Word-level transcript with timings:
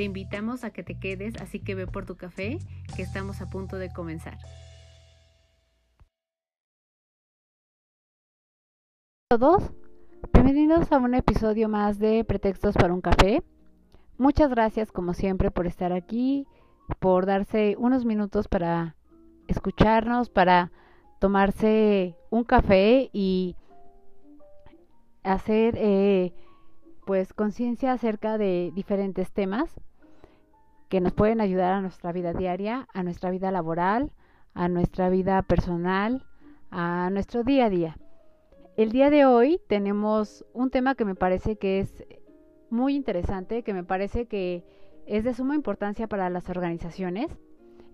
Te 0.00 0.04
invitamos 0.04 0.64
a 0.64 0.70
que 0.70 0.82
te 0.82 0.98
quedes, 0.98 1.36
así 1.42 1.60
que 1.60 1.74
ve 1.74 1.86
por 1.86 2.06
tu 2.06 2.16
café, 2.16 2.58
que 2.96 3.02
estamos 3.02 3.42
a 3.42 3.50
punto 3.50 3.76
de 3.76 3.92
comenzar. 3.92 4.38
Todos, 9.28 9.74
bienvenidos 10.32 10.90
a 10.90 10.96
un 10.96 11.12
episodio 11.12 11.68
más 11.68 11.98
de 11.98 12.24
Pretextos 12.24 12.76
para 12.76 12.94
un 12.94 13.02
café. 13.02 13.42
Muchas 14.16 14.48
gracias 14.48 14.90
como 14.90 15.12
siempre 15.12 15.50
por 15.50 15.66
estar 15.66 15.92
aquí, 15.92 16.46
por 16.98 17.26
darse 17.26 17.76
unos 17.78 18.06
minutos 18.06 18.48
para 18.48 18.96
escucharnos, 19.48 20.30
para 20.30 20.72
tomarse 21.18 22.16
un 22.30 22.44
café 22.44 23.10
y 23.12 23.54
hacer 25.24 25.74
eh, 25.76 26.32
pues 27.04 27.34
conciencia 27.34 27.92
acerca 27.92 28.38
de 28.38 28.72
diferentes 28.74 29.30
temas 29.32 29.78
que 30.90 31.00
nos 31.00 31.12
pueden 31.12 31.40
ayudar 31.40 31.72
a 31.72 31.80
nuestra 31.80 32.10
vida 32.10 32.34
diaria, 32.34 32.88
a 32.92 33.04
nuestra 33.04 33.30
vida 33.30 33.52
laboral, 33.52 34.10
a 34.54 34.68
nuestra 34.68 35.08
vida 35.08 35.40
personal, 35.42 36.26
a 36.72 37.08
nuestro 37.12 37.44
día 37.44 37.66
a 37.66 37.70
día. 37.70 37.96
El 38.76 38.90
día 38.90 39.08
de 39.08 39.24
hoy 39.24 39.60
tenemos 39.68 40.44
un 40.52 40.70
tema 40.70 40.96
que 40.96 41.04
me 41.04 41.14
parece 41.14 41.56
que 41.56 41.78
es 41.78 42.04
muy 42.70 42.96
interesante, 42.96 43.62
que 43.62 43.72
me 43.72 43.84
parece 43.84 44.26
que 44.26 44.64
es 45.06 45.22
de 45.22 45.32
suma 45.32 45.54
importancia 45.54 46.08
para 46.08 46.28
las 46.28 46.50
organizaciones 46.50 47.30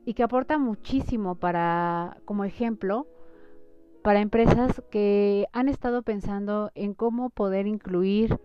y 0.06 0.14
que 0.14 0.22
aporta 0.22 0.56
muchísimo 0.56 1.34
para, 1.34 2.16
como 2.24 2.44
ejemplo, 2.44 3.06
para 4.02 4.20
empresas 4.20 4.82
que 4.90 5.48
han 5.52 5.68
estado 5.68 6.02
pensando 6.02 6.70
en 6.74 6.94
cómo 6.94 7.28
poder 7.28 7.66
incluir 7.66 8.40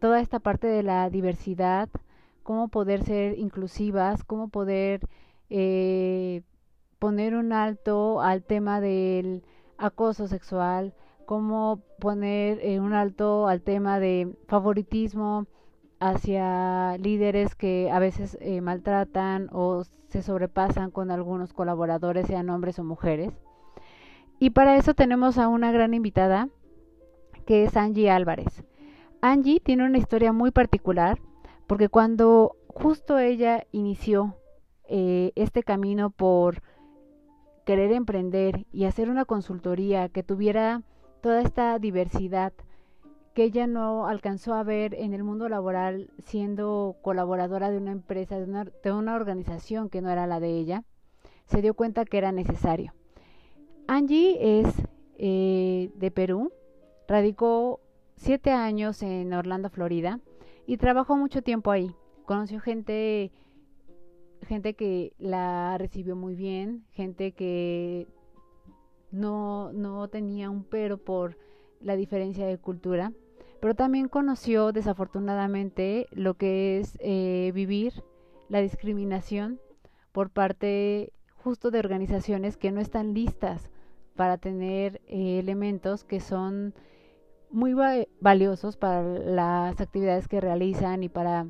toda 0.00 0.20
esta 0.20 0.40
parte 0.40 0.66
de 0.66 0.82
la 0.82 1.08
diversidad, 1.08 1.88
cómo 2.48 2.68
poder 2.68 3.04
ser 3.04 3.38
inclusivas, 3.38 4.24
cómo 4.24 4.48
poder 4.48 5.06
eh, 5.50 6.40
poner 6.98 7.34
un 7.34 7.52
alto 7.52 8.22
al 8.22 8.42
tema 8.42 8.80
del 8.80 9.44
acoso 9.76 10.28
sexual, 10.28 10.94
cómo 11.26 11.82
poner 12.00 12.58
eh, 12.62 12.80
un 12.80 12.94
alto 12.94 13.48
al 13.48 13.60
tema 13.60 14.00
de 14.00 14.34
favoritismo 14.46 15.46
hacia 16.00 16.96
líderes 16.96 17.54
que 17.54 17.90
a 17.92 17.98
veces 17.98 18.38
eh, 18.40 18.62
maltratan 18.62 19.50
o 19.52 19.84
se 20.08 20.22
sobrepasan 20.22 20.90
con 20.90 21.10
algunos 21.10 21.52
colaboradores, 21.52 22.28
sean 22.28 22.48
hombres 22.48 22.78
o 22.78 22.82
mujeres. 22.82 23.34
Y 24.38 24.50
para 24.50 24.78
eso 24.78 24.94
tenemos 24.94 25.36
a 25.36 25.48
una 25.48 25.70
gran 25.70 25.92
invitada, 25.92 26.48
que 27.44 27.64
es 27.64 27.76
Angie 27.76 28.08
Álvarez. 28.10 28.64
Angie 29.20 29.60
tiene 29.60 29.84
una 29.84 29.98
historia 29.98 30.32
muy 30.32 30.50
particular 30.50 31.18
porque 31.68 31.88
cuando 31.90 32.56
justo 32.66 33.18
ella 33.18 33.66
inició 33.70 34.34
eh, 34.88 35.32
este 35.36 35.62
camino 35.62 36.10
por 36.10 36.62
querer 37.64 37.92
emprender 37.92 38.66
y 38.72 38.86
hacer 38.86 39.10
una 39.10 39.26
consultoría 39.26 40.08
que 40.08 40.22
tuviera 40.22 40.82
toda 41.20 41.42
esta 41.42 41.78
diversidad 41.78 42.54
que 43.34 43.44
ella 43.44 43.66
no 43.66 44.06
alcanzó 44.06 44.54
a 44.54 44.62
ver 44.62 44.94
en 44.94 45.12
el 45.12 45.22
mundo 45.22 45.50
laboral 45.50 46.10
siendo 46.24 46.96
colaboradora 47.02 47.70
de 47.70 47.76
una 47.76 47.92
empresa, 47.92 48.40
de 48.40 48.92
una, 48.92 49.14
organización 49.14 49.90
que 49.90 50.00
no 50.00 50.10
era 50.10 50.26
la 50.26 50.40
de 50.40 50.58
ella, 50.58 50.84
se 51.44 51.60
dio 51.60 51.74
cuenta 51.74 52.06
que 52.06 52.16
era 52.16 52.32
necesario. 52.32 52.94
Angie 53.86 54.60
es 54.60 54.66
eh, 55.18 55.90
de 55.94 56.10
Perú, 56.10 56.50
radicó 57.06 57.80
siete 58.16 58.52
años 58.52 59.02
en 59.02 59.32
Orlando, 59.34 59.68
Florida, 59.68 60.18
y 60.68 60.76
trabajó 60.76 61.16
mucho 61.16 61.40
tiempo 61.40 61.70
ahí. 61.70 61.96
Conoció 62.26 62.60
gente, 62.60 63.32
gente 64.42 64.74
que 64.74 65.14
la 65.18 65.78
recibió 65.78 66.14
muy 66.14 66.34
bien, 66.34 66.84
gente 66.90 67.32
que 67.32 68.06
no, 69.10 69.72
no 69.72 70.08
tenía 70.08 70.50
un 70.50 70.64
pero 70.64 70.98
por 70.98 71.38
la 71.80 71.96
diferencia 71.96 72.46
de 72.46 72.58
cultura, 72.58 73.14
pero 73.60 73.74
también 73.74 74.08
conoció 74.08 74.72
desafortunadamente 74.72 76.06
lo 76.12 76.34
que 76.34 76.80
es 76.80 76.98
eh, 77.00 77.50
vivir 77.54 78.04
la 78.50 78.60
discriminación 78.60 79.58
por 80.12 80.28
parte 80.28 81.14
justo 81.34 81.70
de 81.70 81.78
organizaciones 81.78 82.58
que 82.58 82.72
no 82.72 82.80
están 82.82 83.14
listas 83.14 83.70
para 84.16 84.36
tener 84.36 85.00
eh, 85.06 85.38
elementos 85.38 86.04
que 86.04 86.20
son 86.20 86.74
muy 87.50 87.74
valiosos 88.20 88.76
para 88.76 89.02
las 89.02 89.80
actividades 89.80 90.28
que 90.28 90.40
realizan 90.40 91.02
y 91.02 91.08
para 91.08 91.46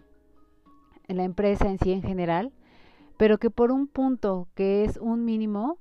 la 1.07 1.25
empresa 1.25 1.69
en 1.69 1.79
sí 1.79 1.93
en 1.93 2.03
general, 2.03 2.53
pero 3.17 3.39
que 3.39 3.51
por 3.51 3.73
un 3.73 3.89
punto 3.89 4.49
que 4.55 4.85
es 4.85 4.97
un 4.99 5.25
mínimo, 5.25 5.79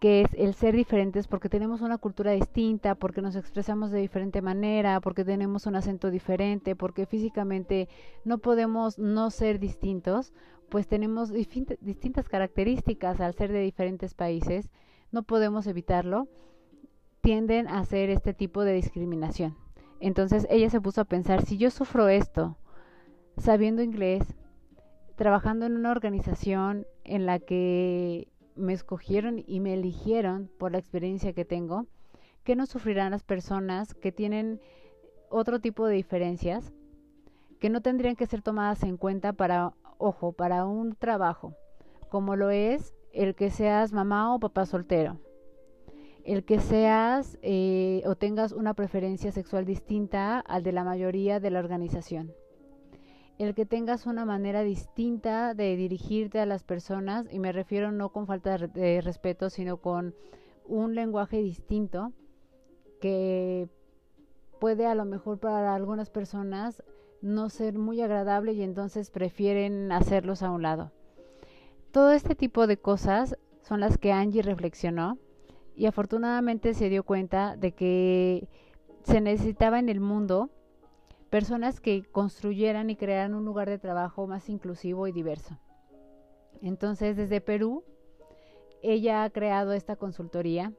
que 0.00 0.22
es 0.22 0.34
el 0.34 0.54
ser 0.54 0.74
diferentes 0.74 1.28
porque 1.28 1.48
tenemos 1.48 1.80
una 1.80 1.98
cultura 1.98 2.32
distinta, 2.32 2.96
porque 2.96 3.22
nos 3.22 3.36
expresamos 3.36 3.92
de 3.92 4.00
diferente 4.00 4.42
manera, 4.42 5.00
porque 5.00 5.24
tenemos 5.24 5.66
un 5.66 5.76
acento 5.76 6.10
diferente, 6.10 6.74
porque 6.74 7.06
físicamente 7.06 7.88
no 8.24 8.38
podemos 8.38 8.98
no 8.98 9.30
ser 9.30 9.60
distintos, 9.60 10.32
pues 10.70 10.88
tenemos 10.88 11.30
distintas 11.30 12.28
características 12.28 13.20
al 13.20 13.34
ser 13.34 13.52
de 13.52 13.60
diferentes 13.60 14.14
países, 14.14 14.70
no 15.12 15.22
podemos 15.22 15.66
evitarlo 15.66 16.26
tienden 17.22 17.68
a 17.68 17.78
hacer 17.78 18.10
este 18.10 18.34
tipo 18.34 18.64
de 18.64 18.74
discriminación. 18.74 19.56
Entonces 20.00 20.46
ella 20.50 20.68
se 20.68 20.80
puso 20.80 21.00
a 21.00 21.06
pensar, 21.06 21.46
si 21.46 21.56
yo 21.56 21.70
sufro 21.70 22.08
esto, 22.08 22.56
sabiendo 23.38 23.82
inglés, 23.82 24.34
trabajando 25.14 25.64
en 25.64 25.76
una 25.76 25.92
organización 25.92 26.84
en 27.04 27.24
la 27.24 27.38
que 27.38 28.28
me 28.56 28.72
escogieron 28.72 29.42
y 29.46 29.60
me 29.60 29.74
eligieron 29.74 30.50
por 30.58 30.72
la 30.72 30.78
experiencia 30.78 31.32
que 31.32 31.44
tengo, 31.44 31.86
¿qué 32.42 32.56
no 32.56 32.66
sufrirán 32.66 33.12
las 33.12 33.22
personas 33.22 33.94
que 33.94 34.10
tienen 34.10 34.60
otro 35.30 35.60
tipo 35.60 35.86
de 35.86 35.94
diferencias 35.94 36.72
que 37.60 37.70
no 37.70 37.80
tendrían 37.80 38.16
que 38.16 38.26
ser 38.26 38.42
tomadas 38.42 38.82
en 38.82 38.96
cuenta 38.96 39.32
para, 39.32 39.74
ojo, 39.96 40.32
para 40.32 40.66
un 40.66 40.96
trabajo, 40.96 41.54
como 42.08 42.34
lo 42.34 42.50
es 42.50 42.92
el 43.12 43.36
que 43.36 43.50
seas 43.50 43.92
mamá 43.92 44.34
o 44.34 44.40
papá 44.40 44.66
soltero? 44.66 45.20
El 46.24 46.44
que 46.44 46.60
seas 46.60 47.38
eh, 47.42 48.02
o 48.06 48.14
tengas 48.14 48.52
una 48.52 48.74
preferencia 48.74 49.32
sexual 49.32 49.64
distinta 49.64 50.40
al 50.40 50.62
de 50.62 50.72
la 50.72 50.84
mayoría 50.84 51.40
de 51.40 51.50
la 51.50 51.58
organización. 51.58 52.32
El 53.38 53.54
que 53.54 53.66
tengas 53.66 54.06
una 54.06 54.24
manera 54.24 54.62
distinta 54.62 55.54
de 55.54 55.74
dirigirte 55.76 56.38
a 56.38 56.46
las 56.46 56.62
personas, 56.62 57.26
y 57.32 57.38
me 57.38 57.50
refiero 57.50 57.90
no 57.90 58.10
con 58.10 58.26
falta 58.26 58.56
de 58.58 59.00
respeto, 59.00 59.50
sino 59.50 59.78
con 59.78 60.14
un 60.66 60.94
lenguaje 60.94 61.38
distinto 61.38 62.12
que 63.00 63.68
puede 64.60 64.86
a 64.86 64.94
lo 64.94 65.04
mejor 65.04 65.38
para 65.38 65.74
algunas 65.74 66.08
personas 66.08 66.84
no 67.20 67.48
ser 67.48 67.78
muy 67.78 68.00
agradable 68.00 68.52
y 68.52 68.62
entonces 68.62 69.10
prefieren 69.10 69.90
hacerlos 69.90 70.42
a 70.42 70.50
un 70.50 70.62
lado. 70.62 70.92
Todo 71.90 72.12
este 72.12 72.34
tipo 72.34 72.66
de 72.66 72.76
cosas 72.76 73.36
son 73.62 73.80
las 73.80 73.98
que 73.98 74.12
Angie 74.12 74.42
reflexionó 74.42 75.18
y 75.76 75.86
afortunadamente 75.86 76.74
se 76.74 76.88
dio 76.88 77.04
cuenta 77.04 77.56
de 77.56 77.72
que 77.72 78.48
se 79.04 79.20
necesitaba 79.20 79.78
en 79.78 79.88
el 79.88 80.00
mundo 80.00 80.50
personas 81.30 81.80
que 81.80 82.02
construyeran 82.04 82.90
y 82.90 82.96
crearan 82.96 83.34
un 83.34 83.44
lugar 83.44 83.68
de 83.68 83.78
trabajo 83.78 84.26
más 84.26 84.48
inclusivo 84.48 85.06
y 85.06 85.12
diverso. 85.12 85.58
Entonces, 86.60 87.16
desde 87.16 87.40
Perú, 87.40 87.84
ella 88.82 89.24
ha 89.24 89.30
creado 89.30 89.72
esta 89.72 89.96
consultoría 89.96 90.72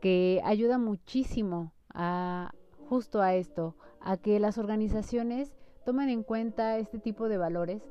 que 0.00 0.40
ayuda 0.44 0.78
muchísimo 0.78 1.72
a 1.92 2.52
justo 2.88 3.22
a 3.22 3.34
esto, 3.34 3.74
a 4.00 4.16
que 4.16 4.38
las 4.38 4.58
organizaciones 4.58 5.56
tomen 5.84 6.10
en 6.10 6.22
cuenta 6.22 6.78
este 6.78 6.98
tipo 6.98 7.28
de 7.28 7.38
valores, 7.38 7.82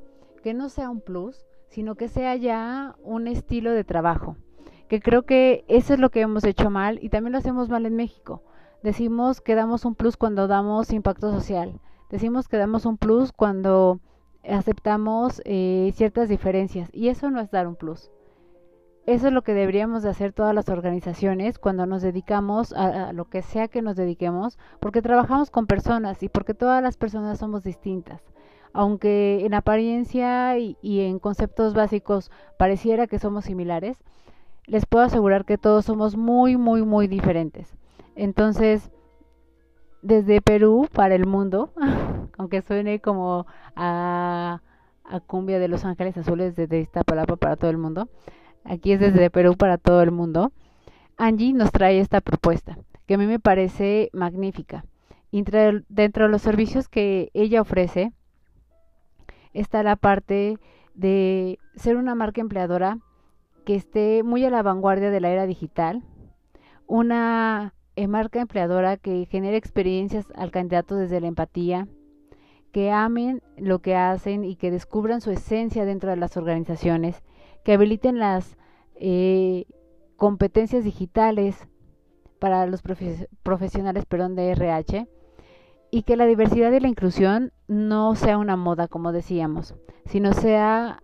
que 0.43 0.53
no 0.53 0.69
sea 0.69 0.89
un 0.89 1.01
plus, 1.01 1.45
sino 1.67 1.95
que 1.95 2.07
sea 2.07 2.35
ya 2.35 2.95
un 3.01 3.27
estilo 3.27 3.71
de 3.71 3.83
trabajo 3.83 4.37
que 4.87 5.01
creo 5.01 5.23
que 5.23 5.65
eso 5.67 5.93
es 5.93 5.99
lo 5.99 6.09
que 6.09 6.21
hemos 6.21 6.43
hecho 6.43 6.69
mal 6.69 6.99
y 7.01 7.09
también 7.09 7.33
lo 7.33 7.37
hacemos 7.37 7.69
mal 7.69 7.85
en 7.85 7.95
México. 7.95 8.43
Decimos 8.83 9.41
que 9.41 9.55
damos 9.55 9.85
un 9.85 9.95
plus 9.95 10.15
cuando 10.17 10.47
damos 10.47 10.91
impacto 10.91 11.31
social. 11.31 11.79
Decimos 12.09 12.47
que 12.47 12.57
damos 12.57 12.85
un 12.85 12.97
plus 12.97 13.31
cuando 13.31 13.99
aceptamos 14.47 15.41
eh, 15.45 15.91
ciertas 15.95 16.29
diferencias 16.29 16.89
y 16.93 17.07
eso 17.07 17.31
no 17.31 17.41
es 17.41 17.49
dar 17.49 17.67
un 17.67 17.75
plus. 17.75 18.11
Eso 19.07 19.27
es 19.27 19.33
lo 19.33 19.43
que 19.43 19.53
deberíamos 19.53 20.01
de 20.01 20.09
hacer 20.09 20.33
todas 20.33 20.53
las 20.55 20.67
organizaciones 20.69 21.59
cuando 21.59 21.85
nos 21.85 22.01
dedicamos 22.01 22.73
a, 22.73 23.13
lo 23.13 23.25
que 23.25 23.43
sea 23.43 23.67
que 23.67 23.83
nos 23.83 23.95
dediquemos, 23.95 24.57
porque 24.79 25.03
trabajamos 25.03 25.51
con 25.51 25.67
personas 25.67 26.23
y 26.23 26.29
porque 26.29 26.55
todas 26.55 26.81
las 26.81 26.97
personas 26.97 27.37
somos 27.37 27.63
distintas. 27.63 28.21
Aunque 28.73 29.45
en 29.45 29.53
apariencia 29.53 30.57
y, 30.57 30.77
y 30.81 31.01
en 31.01 31.19
conceptos 31.19 31.75
básicos 31.75 32.31
pareciera 32.57 33.05
que 33.05 33.19
somos 33.19 33.45
similares, 33.45 34.03
les 34.67 34.85
puedo 34.85 35.05
asegurar 35.05 35.45
que 35.45 35.57
todos 35.57 35.85
somos 35.85 36.15
muy, 36.15 36.57
muy, 36.57 36.83
muy 36.83 37.07
diferentes. 37.07 37.75
Entonces, 38.15 38.91
desde 40.01 40.41
Perú 40.41 40.87
para 40.93 41.15
el 41.15 41.25
mundo, 41.25 41.73
aunque 42.37 42.61
suene 42.61 42.99
como 42.99 43.45
a, 43.75 44.61
cumbia 45.27 45.59
de 45.59 45.67
Los 45.67 45.85
Ángeles 45.85 46.17
Azules 46.17 46.55
desde 46.55 46.79
esta 46.81 47.03
palabra 47.03 47.35
para 47.35 47.55
todo 47.55 47.69
el 47.69 47.77
mundo, 47.77 48.09
aquí 48.63 48.91
es 48.91 48.99
desde 48.99 49.29
Perú 49.29 49.55
para 49.55 49.77
todo 49.77 50.01
el 50.01 50.11
mundo, 50.11 50.51
Angie 51.17 51.53
nos 51.53 51.71
trae 51.71 51.99
esta 51.99 52.21
propuesta, 52.21 52.77
que 53.05 53.13
a 53.13 53.17
mí 53.17 53.25
me 53.25 53.39
parece 53.39 54.09
magnífica. 54.13 54.85
Dentro 55.31 56.25
de 56.25 56.29
los 56.29 56.41
servicios 56.41 56.87
que 56.87 57.29
ella 57.33 57.61
ofrece 57.61 58.13
está 59.53 59.83
la 59.83 59.95
parte 59.95 60.57
de 60.93 61.59
ser 61.75 61.97
una 61.97 62.15
marca 62.15 62.41
empleadora 62.41 62.99
que 63.65 63.75
esté 63.75 64.23
muy 64.23 64.45
a 64.45 64.49
la 64.49 64.63
vanguardia 64.63 65.09
de 65.11 65.19
la 65.19 65.29
era 65.29 65.45
digital, 65.45 66.03
una 66.87 67.73
eh, 67.95 68.07
marca 68.07 68.39
empleadora 68.39 68.97
que 68.97 69.25
genere 69.25 69.57
experiencias 69.57 70.25
al 70.35 70.51
candidato 70.51 70.95
desde 70.95 71.19
la 71.19 71.27
empatía, 71.27 71.87
que 72.71 72.91
amen 72.91 73.41
lo 73.57 73.79
que 73.79 73.95
hacen 73.95 74.43
y 74.43 74.55
que 74.55 74.71
descubran 74.71 75.21
su 75.21 75.31
esencia 75.31 75.85
dentro 75.85 76.09
de 76.09 76.17
las 76.17 76.37
organizaciones, 76.37 77.23
que 77.63 77.73
habiliten 77.73 78.19
las 78.19 78.57
eh, 78.95 79.65
competencias 80.17 80.83
digitales 80.83 81.67
para 82.39 82.67
los 82.67 82.81
profesionales 83.43 84.05
perdón, 84.05 84.35
de 84.35 84.51
RH 84.51 85.07
y 85.89 86.03
que 86.03 86.17
la 86.17 86.25
diversidad 86.25 86.71
y 86.71 86.79
la 86.79 86.87
inclusión 86.87 87.53
no 87.67 88.15
sea 88.15 88.37
una 88.37 88.57
moda, 88.57 88.87
como 88.87 89.11
decíamos, 89.11 89.75
sino 90.05 90.33
sea 90.33 91.01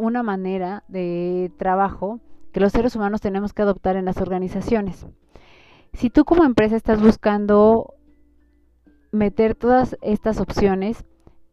una 0.00 0.22
manera 0.22 0.84
de 0.88 1.52
trabajo 1.58 2.20
que 2.52 2.60
los 2.60 2.72
seres 2.72 2.96
humanos 2.96 3.20
tenemos 3.20 3.52
que 3.52 3.62
adoptar 3.62 3.96
en 3.96 4.04
las 4.04 4.20
organizaciones. 4.20 5.06
Si 5.92 6.10
tú 6.10 6.24
como 6.24 6.44
empresa 6.44 6.76
estás 6.76 7.00
buscando 7.00 7.94
meter 9.12 9.54
todas 9.54 9.96
estas 10.02 10.40
opciones, 10.40 11.04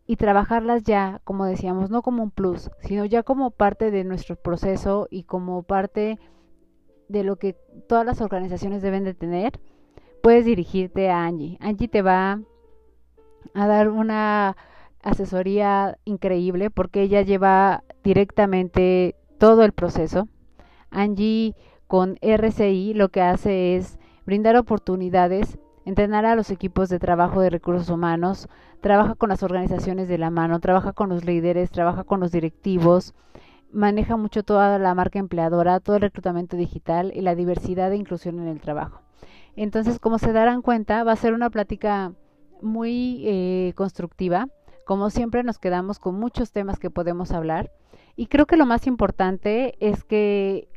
y 0.08 0.16
trabajarlas 0.16 0.84
ya, 0.84 1.20
como 1.26 1.46
decíamos, 1.46 1.90
no 1.90 2.02
como 2.02 2.24
un 2.24 2.32
plus, 2.32 2.72
sino 2.80 3.04
ya 3.04 3.24
como 3.24 3.52
parte 3.52 3.92
de 3.92 4.06
nuestro 4.06 4.38
proceso 4.38 5.08
y 5.12 5.24
como 5.24 5.64
parte 5.64 6.18
de 7.10 7.24
lo 7.26 7.36
que 7.36 7.58
todas 7.90 8.06
las 8.06 8.22
organizaciones 8.22 8.82
deben 8.82 9.04
de 9.04 9.14
tener, 9.14 9.60
puedes 10.24 10.46
dirigirte 10.46 11.10
a 11.10 11.26
Angie. 11.26 11.58
Angie 11.60 11.90
te 11.90 12.02
va 12.02 12.40
a 13.54 13.68
dar 13.68 13.90
una 13.90 14.56
asesoría 15.09 15.98
increíble 16.06 16.69
porque 16.69 17.01
ella 17.01 17.21
lleva 17.21 17.83
directamente 18.04 19.15
todo 19.38 19.63
el 19.63 19.71
proceso. 19.71 20.27
Angie 20.89 21.56
con 21.88 22.18
RCI 22.21 22.94
lo 22.94 23.09
que 23.09 23.21
hace 23.21 23.75
es 23.75 23.98
brindar 24.25 24.56
oportunidades 24.57 25.57
entrenar 25.88 26.25
a 26.25 26.36
los 26.36 26.51
equipos 26.51 26.89
de 26.89 27.00
trabajo 27.00 27.39
de 27.39 27.50
recursos 27.50 27.89
humanos, 27.89 28.50
trabaja 28.81 29.15
con 29.15 29.30
las 29.30 29.42
organizaciones 29.42 30.09
de 30.09 30.18
la 30.18 30.30
mano, 30.30 30.59
trabaja 30.59 30.92
con 30.92 31.07
los 31.07 31.24
líderes, 31.24 31.71
trabaja 31.71 32.03
con 32.03 32.19
los 32.19 32.33
directivos, 32.33 33.15
maneja 33.71 34.18
mucho 34.18 34.44
toda 34.44 34.77
la 34.80 34.94
marca 34.95 35.18
empleadora, 35.18 35.80
todo 35.80 35.95
el 35.95 36.01
reclutamiento 36.01 36.57
digital 36.57 37.13
y 37.15 37.21
la 37.21 37.36
diversidad 37.36 37.89
e 37.94 37.95
inclusión 37.95 38.38
en 38.39 38.50
el 38.50 38.60
trabajo. 38.60 39.01
Entonces, 39.56 39.98
como 39.98 40.19
se 40.19 40.33
darán 40.33 40.62
cuenta, 40.62 41.06
va 41.06 41.13
a 41.13 41.15
ser 41.15 41.33
una 41.33 41.50
plática 41.50 42.12
muy 42.62 43.24
eh, 43.25 43.71
constructiva. 43.75 44.50
Como 44.88 45.10
siempre, 45.10 45.44
nos 45.44 45.60
quedamos 45.60 46.00
con 46.00 46.18
muchos 46.18 46.54
temas 46.54 46.80
que 46.80 46.89
podemos 46.89 47.31
hablar. 47.31 47.74
Y 48.16 48.28
creo 48.28 48.45
que 48.45 48.56
lo 48.56 48.66
más 48.66 48.88
importante 48.88 49.75
es 49.86 50.06
que 50.06 50.69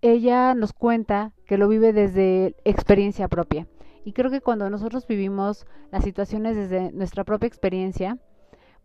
ella 0.00 0.54
nos 0.54 0.72
cuenta 0.72 1.32
que 1.44 1.58
lo 1.58 1.66
vive 1.66 1.92
desde 1.92 2.54
experiencia 2.64 3.26
propia. 3.26 3.66
Y 4.04 4.12
creo 4.12 4.30
que 4.30 4.40
cuando 4.40 4.70
nosotros 4.70 5.08
vivimos 5.08 5.66
las 5.90 6.04
situaciones 6.04 6.54
desde 6.54 6.92
nuestra 6.92 7.24
propia 7.24 7.48
experiencia, 7.48 8.16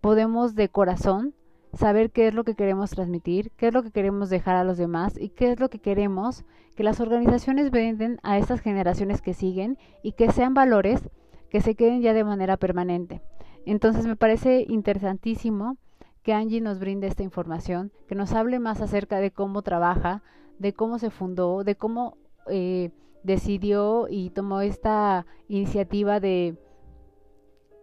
podemos 0.02 0.56
de 0.56 0.70
corazón 0.70 1.36
saber 1.74 2.10
qué 2.10 2.28
es 2.28 2.34
lo 2.34 2.44
que 2.44 2.56
queremos 2.56 2.90
transmitir, 2.90 3.52
qué 3.58 3.68
es 3.68 3.74
lo 3.76 3.84
que 3.84 3.92
queremos 3.92 4.32
dejar 4.32 4.56
a 4.56 4.64
los 4.64 4.80
demás 4.80 5.20
y 5.20 5.30
qué 5.30 5.52
es 5.52 5.60
lo 5.60 5.70
que 5.70 5.78
queremos 5.78 6.46
que 6.76 6.82
las 6.82 7.00
organizaciones 7.00 7.70
venden 7.70 8.20
a 8.24 8.40
estas 8.40 8.60
generaciones 8.62 9.22
que 9.22 9.36
siguen 9.36 9.78
y 10.02 10.14
que 10.14 10.32
sean 10.32 10.56
valores 10.56 11.12
que 11.52 11.62
se 11.62 11.76
queden 11.76 12.02
ya 12.02 12.14
de 12.14 12.24
manera 12.24 12.58
permanente. 12.58 13.22
Entonces 13.66 14.06
me 14.06 14.16
parece 14.16 14.66
interesantísimo 14.68 15.78
que 16.24 16.34
Angie 16.34 16.62
nos 16.62 16.80
brinde 16.80 17.08
esta 17.08 17.24
información, 17.24 17.92
que 18.08 18.16
nos 18.16 18.34
hable 18.34 18.60
más 18.60 18.82
acerca 18.82 19.20
de 19.20 19.32
cómo 19.32 19.62
trabaja, 19.62 20.22
de 20.60 20.74
cómo 20.74 21.00
se 21.00 21.10
fundó, 21.10 21.64
de 21.64 21.76
cómo 21.76 22.18
eh, 22.48 22.92
decidió 23.24 24.08
y 24.10 24.30
tomó 24.30 24.62
esta 24.62 25.26
iniciativa 25.48 26.20
de 26.20 26.58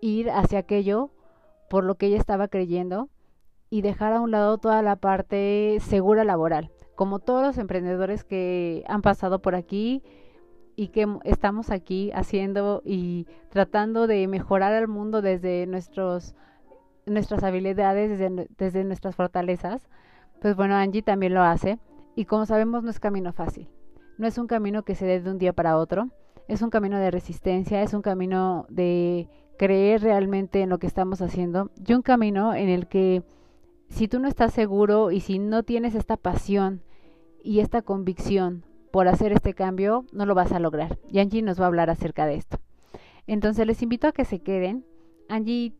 ir 0.00 0.30
hacia 0.30 0.60
aquello 0.60 1.10
por 1.68 1.84
lo 1.84 1.96
que 1.96 2.06
ella 2.06 2.18
estaba 2.18 2.48
creyendo 2.48 3.08
y 3.70 3.82
dejar 3.82 4.12
a 4.12 4.20
un 4.20 4.30
lado 4.30 4.58
toda 4.58 4.82
la 4.82 4.96
parte 4.96 5.78
segura 5.80 6.24
laboral, 6.24 6.70
como 6.94 7.18
todos 7.18 7.42
los 7.42 7.58
emprendedores 7.58 8.24
que 8.24 8.84
han 8.88 9.02
pasado 9.02 9.40
por 9.40 9.54
aquí 9.54 10.02
y 10.78 10.88
que 10.88 11.08
estamos 11.24 11.72
aquí 11.72 12.12
haciendo 12.14 12.82
y 12.84 13.26
tratando 13.48 14.06
de 14.06 14.28
mejorar 14.28 14.72
al 14.74 14.86
mundo 14.86 15.22
desde 15.22 15.66
nuestros 15.66 16.36
nuestras 17.04 17.42
habilidades, 17.42 18.16
desde, 18.16 18.46
desde 18.56 18.84
nuestras 18.84 19.16
fortalezas, 19.16 19.88
pues 20.40 20.54
bueno, 20.54 20.76
Angie 20.76 21.02
también 21.02 21.34
lo 21.34 21.42
hace. 21.42 21.80
Y 22.14 22.26
como 22.26 22.46
sabemos 22.46 22.84
no 22.84 22.90
es 22.90 23.00
camino 23.00 23.32
fácil. 23.32 23.68
No 24.18 24.28
es 24.28 24.38
un 24.38 24.46
camino 24.46 24.84
que 24.84 24.94
se 24.94 25.04
dé 25.04 25.20
de 25.20 25.28
un 25.28 25.38
día 25.38 25.52
para 25.52 25.76
otro, 25.76 26.10
es 26.46 26.62
un 26.62 26.70
camino 26.70 27.00
de 27.00 27.10
resistencia, 27.10 27.82
es 27.82 27.92
un 27.92 28.02
camino 28.02 28.64
de 28.68 29.28
creer 29.58 30.02
realmente 30.02 30.62
en 30.62 30.68
lo 30.68 30.78
que 30.78 30.86
estamos 30.86 31.20
haciendo. 31.22 31.72
Y 31.84 31.92
un 31.92 32.02
camino 32.02 32.54
en 32.54 32.68
el 32.68 32.86
que 32.86 33.24
si 33.88 34.06
tú 34.06 34.20
no 34.20 34.28
estás 34.28 34.54
seguro 34.54 35.10
y 35.10 35.22
si 35.22 35.40
no 35.40 35.64
tienes 35.64 35.96
esta 35.96 36.16
pasión 36.16 36.82
y 37.42 37.58
esta 37.58 37.82
convicción 37.82 38.67
por 38.90 39.08
hacer 39.08 39.32
este 39.32 39.54
cambio, 39.54 40.04
no 40.12 40.26
lo 40.26 40.34
vas 40.34 40.52
a 40.52 40.58
lograr. 40.58 40.98
Y 41.10 41.18
Angie 41.20 41.42
nos 41.42 41.60
va 41.60 41.64
a 41.64 41.68
hablar 41.68 41.90
acerca 41.90 42.26
de 42.26 42.36
esto. 42.36 42.58
Entonces 43.26 43.66
les 43.66 43.82
invito 43.82 44.06
a 44.06 44.12
que 44.12 44.24
se 44.24 44.40
queden. 44.40 44.84
Angie 45.28 45.74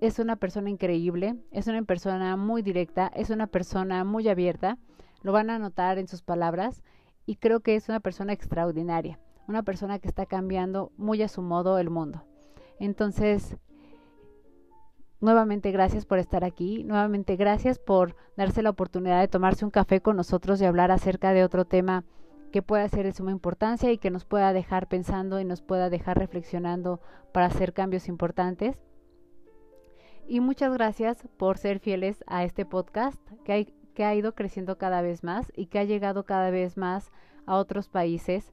es 0.00 0.18
una 0.18 0.36
persona 0.36 0.70
increíble, 0.70 1.36
es 1.50 1.66
una 1.66 1.82
persona 1.82 2.36
muy 2.36 2.62
directa, 2.62 3.10
es 3.14 3.30
una 3.30 3.46
persona 3.46 4.04
muy 4.04 4.28
abierta. 4.28 4.78
Lo 5.22 5.32
van 5.32 5.50
a 5.50 5.58
notar 5.58 5.98
en 5.98 6.08
sus 6.08 6.22
palabras 6.22 6.82
y 7.26 7.36
creo 7.36 7.60
que 7.60 7.76
es 7.76 7.88
una 7.88 8.00
persona 8.00 8.32
extraordinaria, 8.32 9.18
una 9.46 9.62
persona 9.62 9.98
que 9.98 10.08
está 10.08 10.26
cambiando 10.26 10.92
muy 10.96 11.22
a 11.22 11.28
su 11.28 11.42
modo 11.42 11.78
el 11.78 11.90
mundo. 11.90 12.24
Entonces, 12.78 13.56
nuevamente 15.20 15.70
gracias 15.70 16.06
por 16.06 16.18
estar 16.18 16.44
aquí, 16.44 16.82
nuevamente 16.84 17.36
gracias 17.36 17.78
por 17.78 18.16
darse 18.36 18.62
la 18.62 18.70
oportunidad 18.70 19.20
de 19.20 19.28
tomarse 19.28 19.64
un 19.64 19.70
café 19.70 20.00
con 20.00 20.16
nosotros 20.16 20.60
y 20.60 20.64
hablar 20.64 20.90
acerca 20.90 21.32
de 21.32 21.44
otro 21.44 21.66
tema 21.66 22.04
que 22.50 22.62
pueda 22.62 22.88
ser 22.88 23.06
de 23.06 23.12
suma 23.12 23.30
importancia 23.30 23.92
y 23.92 23.98
que 23.98 24.10
nos 24.10 24.24
pueda 24.24 24.52
dejar 24.52 24.88
pensando 24.88 25.40
y 25.40 25.44
nos 25.44 25.62
pueda 25.62 25.90
dejar 25.90 26.18
reflexionando 26.18 27.00
para 27.32 27.46
hacer 27.46 27.72
cambios 27.72 28.08
importantes. 28.08 28.76
Y 30.26 30.40
muchas 30.40 30.72
gracias 30.72 31.28
por 31.36 31.58
ser 31.58 31.80
fieles 31.80 32.24
a 32.26 32.44
este 32.44 32.64
podcast 32.64 33.20
que 33.44 34.04
ha 34.04 34.14
ido 34.14 34.34
creciendo 34.34 34.78
cada 34.78 35.02
vez 35.02 35.24
más 35.24 35.52
y 35.56 35.66
que 35.66 35.78
ha 35.78 35.84
llegado 35.84 36.24
cada 36.24 36.50
vez 36.50 36.76
más 36.76 37.10
a 37.46 37.56
otros 37.56 37.88
países, 37.88 38.52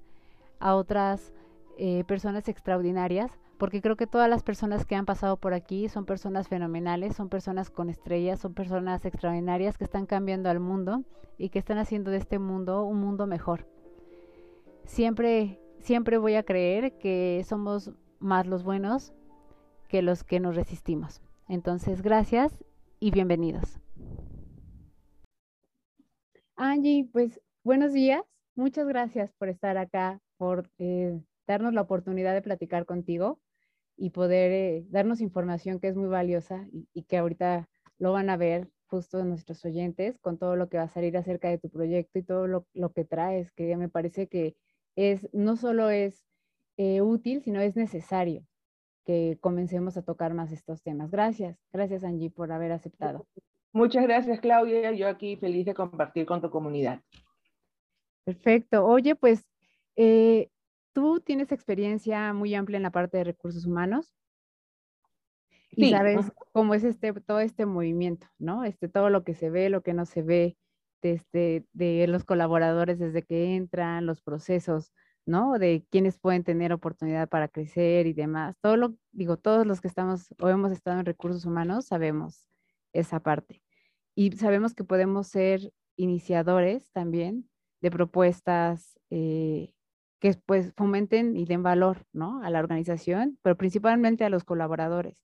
a 0.60 0.75
otras 0.75 1.34
eh, 1.77 2.04
personas 2.08 2.48
extraordinarias, 2.50 3.32
porque 3.60 3.82
creo 3.82 3.96
que 3.96 4.08
todas 4.08 4.30
las 4.30 4.44
personas 4.44 4.86
que 4.86 4.96
han 4.96 5.06
pasado 5.06 5.38
por 5.38 5.54
aquí 5.54 5.89
son 5.89 6.06
personas 6.06 6.48
fenomenales, 6.48 7.16
son 7.16 7.30
personas 7.30 7.70
con 7.70 7.89
estrellas, 7.89 8.39
son 8.39 8.54
personas 8.54 9.06
extraordinarias 9.06 9.77
que 9.77 9.84
están 9.84 10.06
cambiando 10.06 10.50
al 10.50 10.60
mundo 10.60 11.04
y 11.38 11.50
que 11.50 11.60
están 11.60 11.77
haciendo 11.77 12.12
de 12.12 12.18
este 12.18 12.39
mundo 12.39 12.84
un 12.84 13.00
mundo 13.00 13.27
mejor. 13.27 13.68
Siempre, 14.88 15.60
siempre 15.79 16.17
voy 16.17 16.36
a 16.36 16.44
creer 16.44 16.98
que 16.98 17.44
somos 17.46 17.91
más 18.20 18.48
los 18.48 18.63
buenos 18.63 19.13
que 19.89 20.01
los 20.01 20.24
que 20.24 20.39
nos 20.39 20.56
resistimos. 20.56 21.22
Entonces, 21.48 22.01
gracias 22.01 22.63
y 23.00 23.12
bienvenidos. 23.12 23.79
Angie, 26.56 27.08
pues 27.12 27.39
buenos 27.63 27.94
días. 27.94 28.24
Muchas 28.56 28.88
gracias 28.88 29.32
por 29.38 29.50
estar 29.50 29.77
acá, 29.77 30.20
por 30.38 30.70
eh, 30.79 31.22
darnos 31.46 31.74
la 31.74 31.82
oportunidad 31.82 32.34
de 32.34 32.41
platicar 32.41 32.86
contigo 32.86 33.39
y 33.98 34.12
poder 34.12 34.51
eh, 34.51 34.86
darnos 34.89 35.22
información 35.22 35.79
que 35.79 35.89
es 35.89 35.96
muy 35.96 36.08
valiosa 36.08 36.65
y, 36.72 37.03
que 37.03 37.17
ahorita 37.17 37.70
lo 38.00 38.13
van 38.13 38.29
a 38.29 38.38
ver 38.38 38.70
justo 38.88 39.24
nuestros 39.24 39.63
oyentes 39.65 40.17
con 40.20 40.38
todo 40.38 40.56
lo 40.56 40.70
que 40.70 40.77
va 40.77 40.84
a 40.84 40.89
salir 40.89 41.17
acerca 41.17 41.50
de 41.50 41.58
tu 41.58 41.70
proyecto 41.70 42.17
y 42.17 42.24
todo 42.24 42.48
lo, 42.48 42.65
lo 42.74 42.94
que 42.94 43.06
traes, 43.06 43.51
que 43.51 43.75
me 43.75 43.89
parece 43.89 44.27
que 44.27 44.56
es, 44.98 45.30
no 45.32 45.56
solo 45.56 45.89
es 45.89 46.25
eh, 46.75 47.01
útil, 47.01 47.42
sino 47.42 47.62
es 47.62 47.77
necesario 47.77 48.46
que 49.06 49.38
comencemos 49.39 49.96
a 49.96 50.01
tocar 50.01 50.34
más 50.34 50.51
estos 50.51 50.82
temas. 50.82 51.10
Gracias, 51.10 51.58
gracias 51.72 52.04
Angie 52.04 52.30
por 52.30 52.51
haber 52.51 52.74
aceptado. 52.74 53.25
Muchas 53.72 54.04
gracias 54.04 54.42
Claudia, 54.42 54.92
yo 54.92 55.08
aquí 55.08 55.38
feliz 55.38 55.66
de 55.66 55.74
compartir 55.74 56.25
con 56.25 56.42
tu 56.42 56.50
comunidad. 56.50 57.01
Perfecto. 58.25 58.86
Oye, 58.86 59.16
pues 59.16 59.46
eh, 59.96 60.50
tú 60.92 61.22
tienes 61.22 61.51
experiencia 61.51 62.34
muy 62.34 62.54
amplia 62.56 62.77
en 62.77 62.84
la 62.84 62.92
parte 62.92 63.18
de 63.18 63.24
recursos 63.24 63.66
humanos 63.66 64.13
y 65.72 65.92
sabes 65.92 66.32
cómo 66.51 66.74
es 66.74 66.84
este, 66.84 67.13
todo 67.13 67.39
este 67.39 67.66
movimiento, 67.66 68.27
¿no? 68.39 68.63
Este, 68.63 68.89
todo 68.89 69.10
lo 69.10 69.24
que 69.24 69.36
se 69.36 69.50
ve, 69.50 69.70
lo 69.70 69.82
que 69.82 69.94
no 69.94 70.06
se 70.06 70.24
ve, 70.24 70.58
de, 71.01 71.13
este, 71.13 71.66
de 71.74 72.08
los 72.08 72.24
colaboradores 72.24 73.00
desde 73.00 73.24
que 73.24 73.56
entran, 73.56 74.06
los 74.06 74.22
procesos, 74.22 74.94
¿no? 75.25 75.60
De 75.60 75.86
quienes 75.92 76.20
pueden 76.20 76.44
tener 76.44 76.74
oportunidad 76.74 77.30
para 77.30 77.48
crecer 77.48 78.08
y 78.08 78.13
demás. 78.13 78.56
Todo 78.62 78.77
lo, 78.77 78.96
digo, 79.12 79.38
todos 79.38 79.66
los 79.66 79.82
que 79.82 79.88
estamos 79.88 80.34
o 80.39 80.50
hemos 80.50 80.72
estado 80.72 81.00
en 81.00 81.06
recursos 81.06 81.46
humanos 81.46 81.86
sabemos 81.88 82.48
esa 82.94 83.20
parte. 83.20 83.62
Y 84.16 84.32
sabemos 84.34 84.74
que 84.74 84.84
podemos 84.84 85.27
ser 85.27 85.72
iniciadores 85.96 86.92
también 86.92 87.50
de 87.82 87.92
propuestas 87.92 89.00
eh, 89.10 89.74
que 90.20 90.34
pues 90.46 90.74
fomenten 90.75 91.38
y 91.38 91.46
den 91.46 91.63
valor, 91.63 92.06
¿no? 92.13 92.42
A 92.44 92.50
la 92.50 92.60
organización, 92.60 93.38
pero 93.44 93.58
principalmente 93.58 94.25
a 94.25 94.30
los 94.30 94.44
colaboradores. 94.44 95.24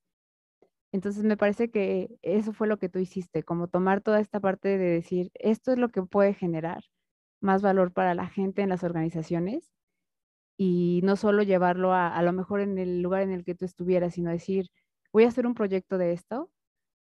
Entonces 0.94 1.24
me 1.24 1.38
parece 1.38 1.72
que 1.72 2.20
eso 2.22 2.54
fue 2.54 2.68
lo 2.68 2.78
que 2.78 2.88
tú 2.88 3.00
hiciste, 3.00 3.44
como 3.44 3.68
tomar 3.68 4.02
toda 4.02 4.20
esta 4.20 4.40
parte 4.40 4.78
de 4.78 4.78
decir, 4.78 5.32
esto 5.34 5.72
es 5.72 5.80
lo 5.80 5.90
que 5.90 6.04
puede 6.04 6.36
generar 6.36 6.84
más 7.42 7.64
valor 7.64 7.94
para 7.94 8.14
la 8.14 8.28
gente 8.28 8.62
en 8.62 8.70
las 8.70 8.84
organizaciones 8.84 9.72
y 10.58 11.02
no 11.04 11.16
solo 11.16 11.44
llevarlo 11.44 11.94
a, 11.94 12.22
lo 12.22 12.32
mejor 12.34 12.62
en 12.62 12.78
el 12.78 13.02
lugar 13.02 13.24
en 13.24 13.32
el 13.32 13.44
que 13.44 13.56
tú 13.56 13.66
estuvieras, 13.66 14.14
sino 14.16 14.30
decir, 14.30 14.70
voy 15.12 15.24
a 15.26 15.30
hacer 15.30 15.48
un 15.48 15.56
proyecto 15.56 15.98
de 15.98 16.14
esto 16.14 16.52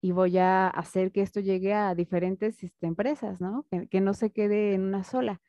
y 0.03 0.13
voy 0.13 0.39
a 0.39 0.69
hacer 0.69 1.13
que 1.13 1.23
esto 1.23 1.41
llegue 1.41 1.75
a 1.75 1.95
diferentes 1.95 2.63
este, 2.63 2.87
empresas, 2.87 3.41
¿no? 3.41 3.67
Que, 3.71 3.89
que, 3.89 4.01
no 4.03 4.15
se 4.15 4.31
quede 4.31 4.75
en 4.75 4.83
una 4.83 5.05
sola. 5.05 5.41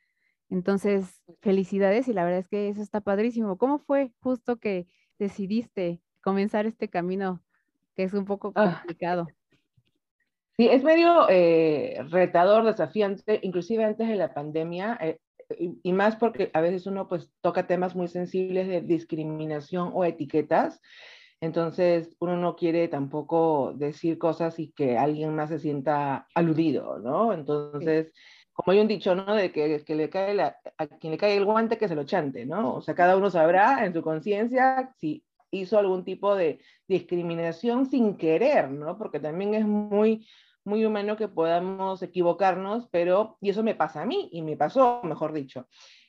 Entonces, 0.50 1.22
felicidades 1.42 2.08
y 2.08 2.14
la 2.14 2.24
verdad 2.24 2.40
es 2.40 2.48
que 2.50 2.70
eso 2.70 2.82
está 2.82 3.02
padrísimo. 3.02 3.58
¿Cómo 3.58 3.80
fue 3.80 4.14
justo 4.22 4.58
que 4.58 4.88
decidiste 5.20 6.02
comenzar 6.22 6.66
este 6.66 6.90
camino 6.90 7.42
que 8.02 8.08
es 8.08 8.14
un 8.14 8.26
poco 8.26 8.52
ah. 8.56 8.80
complicado. 8.80 9.28
Sí, 10.58 10.68
es 10.68 10.84
medio 10.84 11.28
eh, 11.30 12.04
retador, 12.10 12.66
desafiante, 12.66 13.40
inclusive 13.44 13.84
antes 13.84 14.08
de 14.08 14.16
la 14.16 14.34
pandemia, 14.34 14.98
eh, 15.02 15.20
y, 15.84 15.94
más 15.94 16.16
porque 16.16 16.50
a 16.54 16.62
veces 16.62 16.88
uno 16.88 17.08
pues 17.08 17.32
toca 17.42 17.68
temas 17.68 17.96
muy 17.96 18.08
sensibles 18.08 18.68
de 18.68 18.82
discriminación 18.82 19.92
o 19.94 20.04
etiquetas, 20.04 20.82
entonces 21.42 22.16
uno 22.20 22.38
no 22.38 22.56
quiere 22.56 22.88
tampoco 22.88 23.74
decir 23.76 24.18
cosas 24.18 24.60
y 24.60 24.72
que 24.72 24.98
alguien 24.98 25.36
más 25.36 25.50
se 25.50 25.60
sienta 25.60 26.28
aludido, 26.34 27.00
¿no? 27.00 27.34
Entonces... 27.34 28.12
como 28.54 28.74
hay 28.74 28.80
un 28.80 28.88
dicho, 28.88 29.16
¿no? 29.16 29.34
De 29.34 29.52
que, 29.52 29.84
que 29.84 29.96
le 29.96 30.10
cae 30.10 30.40
a 30.42 30.88
quien 31.00 31.12
le 31.12 31.18
cae 31.18 31.38
el 31.38 31.46
guante 31.46 31.78
que 31.78 31.88
se 31.88 31.96
lo 31.96 32.04
chante, 32.04 32.46
¿no? 32.46 32.76
O 32.76 32.82
sea, 32.82 32.96
cada 32.96 33.16
uno 33.16 33.30
sabrá 33.30 33.86
en 33.86 33.94
su 33.94 34.02
conciencia 34.02 34.92
si 34.98 35.24
hizo 35.52 35.78
algún 35.78 36.04
tipo 36.04 36.36
de 36.36 36.60
discriminación 36.88 37.86
sin 37.86 38.18
querer, 38.18 38.72
¿no? 38.72 38.98
Porque 38.98 39.20
también 39.20 39.54
es 39.54 39.66
muy, 39.66 40.28
muy 40.64 40.86
humano 40.86 41.18
que 41.18 41.28
podamos 41.28 42.02
equivocarnos, 42.02 42.88
pero, 42.92 43.38
y 43.42 43.50
eso 43.50 43.64
me 43.64 43.76
pasa 43.76 44.02
a 44.02 44.06
mí, 44.06 44.30
y 44.32 44.42
me 44.42 44.58
pasó, 44.58 45.02
mejor 45.04 45.34
dicho. 45.34 45.68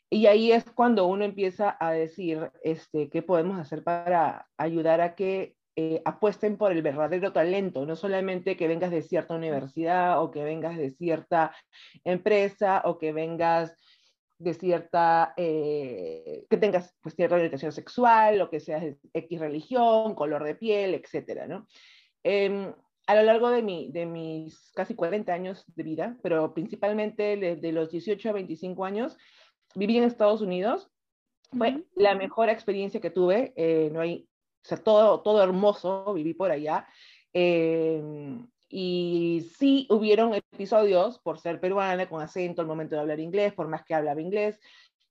Y 0.09 0.27
ahí 0.27 0.53
es 0.53 0.65
cuando 0.71 1.07
uno 1.07 1.25
empieza 1.25 1.77
a 1.81 1.93
decir, 1.93 2.51
este, 2.63 3.09
¿qué 3.11 3.23
podemos 3.23 3.59
hacer 3.59 3.83
para 3.83 4.47
ayudar 4.59 5.01
a 5.01 5.15
que 5.15 5.57
eh, 5.75 6.03
apuesten 6.05 6.59
por 6.59 6.71
el 6.71 6.83
verdadero 6.83 7.33
talento, 7.33 7.87
no 7.87 7.97
solamente 7.97 8.59
que 8.59 8.69
vengas 8.69 8.91
de 8.91 9.01
cierta 9.01 9.35
universidad 9.35 10.23
o 10.23 10.31
que 10.31 10.45
vengas 10.45 10.77
de 10.77 10.91
cierta 10.91 11.57
empresa 12.05 12.83
o 12.85 12.99
que 12.99 13.15
vengas 13.15 13.75
de 14.43 14.55
cierta, 14.55 15.35
eh, 15.37 16.47
que 16.49 16.57
tengas 16.57 16.95
pues, 17.01 17.15
cierta 17.15 17.37
orientación 17.37 17.73
sexual, 17.73 18.41
o 18.41 18.51
que 18.51 18.61
seas 18.61 18.83
de 18.83 18.99
X 19.13 19.41
religión, 19.41 20.15
color 20.15 20.45
de 20.45 20.55
piel, 20.55 20.95
etcétera, 20.95 21.47
¿no? 21.47 21.67
Em, 22.23 22.73
a 23.07 23.15
lo 23.15 23.23
largo 23.23 23.51
de, 23.51 23.63
mi, 23.63 23.91
de 23.91 24.07
mis 24.07 24.71
casi 24.75 24.95
40 24.95 25.33
años 25.33 25.65
de 25.75 25.83
vida, 25.83 26.17
pero 26.23 26.55
principalmente 26.55 27.37
de 27.37 27.73
los 27.73 27.91
18 27.91 28.29
a 28.29 28.33
25 28.33 28.85
años, 28.85 29.17
viví 29.75 29.99
en 29.99 30.05
Estados 30.05 30.41
Unidos. 30.41 30.91
Fue 31.57 31.85
la 31.97 32.15
mejor 32.15 32.49
experiencia 32.49 33.01
que 33.01 33.11
tuve. 33.11 33.53
Eh, 33.57 33.91
no 33.93 34.01
hay, 34.01 34.29
o 34.65 34.69
sea, 34.69 34.79
todo, 34.79 35.21
todo 35.21 35.43
hermoso, 35.43 36.15
viví 36.15 36.33
por 36.33 36.51
allá. 36.51 36.87
Eh, 37.35 38.03
y 38.75 39.51
sí 39.59 39.87
hubieron 39.91 40.33
episodios, 40.33 41.19
por 41.19 41.39
ser 41.39 41.61
peruana, 41.61 42.09
con 42.09 42.23
acento 42.23 42.63
al 42.63 42.67
momento 42.67 42.95
de 42.95 43.03
hablar 43.03 43.21
inglés, 43.21 43.53
por 43.53 43.69
más 43.69 43.85
que 43.85 43.95
hablaba 43.95 44.23
inglés, 44.23 44.59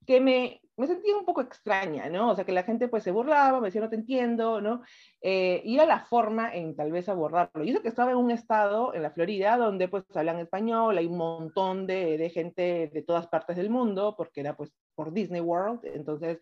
que 0.04 0.20
me, 0.20 0.60
me 0.76 0.88
sentía 0.88 1.16
un 1.16 1.24
poco 1.24 1.42
extraña, 1.42 2.08
¿no? 2.08 2.32
O 2.32 2.34
sea, 2.34 2.44
que 2.44 2.50
la 2.50 2.64
gente 2.64 2.88
pues 2.88 3.04
se 3.04 3.12
burlaba, 3.12 3.60
me 3.60 3.68
decía, 3.68 3.80
no 3.80 3.88
te 3.88 3.94
entiendo, 3.94 4.60
¿no? 4.60 4.82
Eh, 5.20 5.62
y 5.64 5.76
era 5.76 5.86
la 5.86 6.00
forma 6.00 6.52
en 6.52 6.74
tal 6.74 6.90
vez 6.90 7.08
abordarlo. 7.08 7.62
Y 7.62 7.70
eso 7.70 7.82
que 7.82 7.88
estaba 7.88 8.10
en 8.10 8.16
un 8.16 8.32
estado, 8.32 8.94
en 8.94 9.02
la 9.02 9.12
Florida, 9.12 9.56
donde 9.56 9.86
pues 9.86 10.04
hablan 10.12 10.40
español, 10.40 10.98
hay 10.98 11.06
un 11.06 11.18
montón 11.18 11.86
de, 11.86 12.18
de 12.18 12.30
gente 12.30 12.90
de 12.92 13.02
todas 13.02 13.28
partes 13.28 13.56
del 13.56 13.70
mundo, 13.70 14.16
porque 14.16 14.40
era 14.40 14.56
pues 14.56 14.72
por 14.96 15.12
Disney 15.12 15.40
World, 15.40 15.84
entonces, 15.84 16.40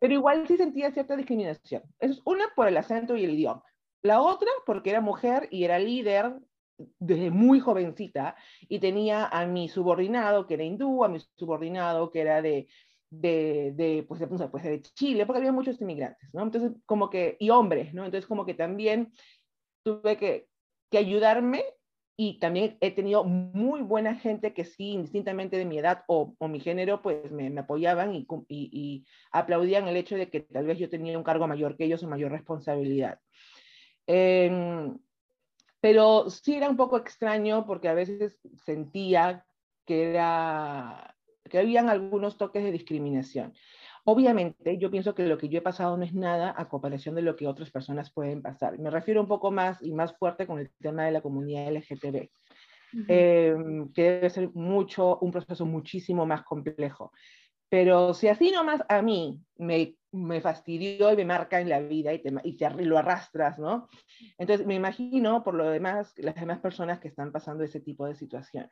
pero 0.00 0.12
igual 0.12 0.46
sí 0.48 0.56
sentía 0.56 0.90
cierta 0.90 1.16
discriminación. 1.16 1.82
Es 2.00 2.20
una 2.24 2.46
por 2.56 2.66
el 2.66 2.76
acento 2.76 3.16
y 3.16 3.24
el 3.24 3.30
idioma. 3.30 3.62
La 4.06 4.22
otra, 4.22 4.48
porque 4.64 4.90
era 4.90 5.00
mujer 5.00 5.48
y 5.50 5.64
era 5.64 5.80
líder 5.80 6.36
desde 7.00 7.30
muy 7.30 7.58
jovencita 7.58 8.36
y 8.68 8.78
tenía 8.78 9.26
a 9.26 9.46
mi 9.46 9.68
subordinado 9.68 10.46
que 10.46 10.54
era 10.54 10.62
hindú, 10.62 11.02
a 11.02 11.08
mi 11.08 11.18
subordinado 11.36 12.12
que 12.12 12.20
era 12.20 12.40
de, 12.40 12.68
de, 13.10 13.72
de 13.74 14.04
pues, 14.06 14.20
de, 14.20 14.28
pues, 14.28 14.62
de 14.62 14.80
Chile, 14.82 15.26
porque 15.26 15.38
había 15.38 15.50
muchos 15.50 15.80
inmigrantes, 15.80 16.28
¿no? 16.32 16.44
Entonces, 16.44 16.70
como 16.86 17.10
que, 17.10 17.36
y 17.40 17.50
hombres, 17.50 17.94
¿no? 17.94 18.04
Entonces, 18.04 18.28
como 18.28 18.46
que 18.46 18.54
también 18.54 19.12
tuve 19.82 20.16
que, 20.16 20.48
que 20.88 20.98
ayudarme 20.98 21.64
y 22.16 22.38
también 22.38 22.78
he 22.80 22.92
tenido 22.92 23.24
muy 23.24 23.82
buena 23.82 24.14
gente 24.14 24.54
que 24.54 24.64
sí, 24.64 24.92
indistintamente 24.92 25.58
de 25.58 25.64
mi 25.64 25.78
edad 25.78 26.04
o, 26.06 26.34
o 26.38 26.48
mi 26.48 26.60
género, 26.60 27.02
pues 27.02 27.30
me, 27.32 27.50
me 27.50 27.60
apoyaban 27.60 28.14
y, 28.14 28.26
y, 28.48 28.70
y, 28.72 29.06
aplaudían 29.32 29.88
el 29.88 29.96
hecho 29.96 30.16
de 30.16 30.30
que 30.30 30.40
tal 30.40 30.66
vez 30.66 30.78
yo 30.78 30.88
tenía 30.88 31.18
un 31.18 31.24
cargo 31.24 31.48
mayor 31.48 31.76
que 31.76 31.84
ellos 31.84 32.04
o 32.04 32.08
mayor 32.08 32.30
responsabilidad. 32.30 33.18
Em, 34.06 34.98
pero 35.80 36.30
sí 36.30 36.54
era 36.54 36.68
un 36.68 36.76
poco 36.76 36.96
extraño 36.96 37.66
porque 37.66 37.88
a 37.88 37.94
veces 37.94 38.40
sentía 38.64 39.44
que, 39.84 40.10
era, 40.10 41.16
que 41.44 41.58
habían 41.58 41.88
algunos 41.88 42.36
toques 42.36 42.64
de 42.64 42.72
discriminación. 42.72 43.54
Obviamente, 44.04 44.78
yo 44.78 44.90
pienso 44.90 45.14
que 45.14 45.26
lo 45.26 45.36
que 45.36 45.48
yo 45.48 45.58
he 45.58 45.62
pasado 45.62 45.96
no 45.96 46.04
es 46.04 46.14
nada 46.14 46.54
a 46.56 46.68
comparación 46.68 47.16
de 47.16 47.22
lo 47.22 47.34
que 47.34 47.48
otras 47.48 47.72
personas 47.72 48.12
pueden 48.12 48.40
pasar. 48.40 48.78
Me 48.78 48.90
refiero 48.90 49.20
un 49.20 49.26
poco 49.26 49.50
más 49.50 49.82
y 49.82 49.92
más 49.92 50.16
fuerte 50.16 50.46
con 50.46 50.60
el 50.60 50.70
tema 50.80 51.04
de 51.04 51.10
la 51.10 51.20
comunidad 51.20 51.66
LGTB, 51.68 52.30
em, 53.08 53.92
que 53.92 54.02
debe 54.02 54.30
ser 54.30 54.50
mucho, 54.54 55.18
un 55.18 55.32
proceso 55.32 55.66
muchísimo 55.66 56.24
más 56.24 56.44
complejo. 56.44 57.12
Pero 57.68 58.14
si 58.14 58.28
así 58.28 58.52
nomás 58.52 58.80
a 58.88 59.02
mí 59.02 59.40
me, 59.56 59.96
me 60.16 60.40
fastidió 60.40 61.12
y 61.12 61.16
me 61.16 61.24
marca 61.24 61.60
en 61.60 61.68
la 61.68 61.80
vida 61.80 62.12
y, 62.12 62.20
te, 62.20 62.32
y 62.44 62.56
te, 62.56 62.70
lo 62.84 62.98
arrastras, 62.98 63.58
¿no? 63.58 63.88
Entonces 64.38 64.66
me 64.66 64.74
imagino 64.74 65.42
por 65.44 65.54
lo 65.54 65.68
demás 65.68 66.14
las 66.16 66.34
demás 66.34 66.58
personas 66.60 67.00
que 67.00 67.08
están 67.08 67.32
pasando 67.32 67.64
ese 67.64 67.80
tipo 67.80 68.06
de 68.06 68.14
situaciones. 68.14 68.70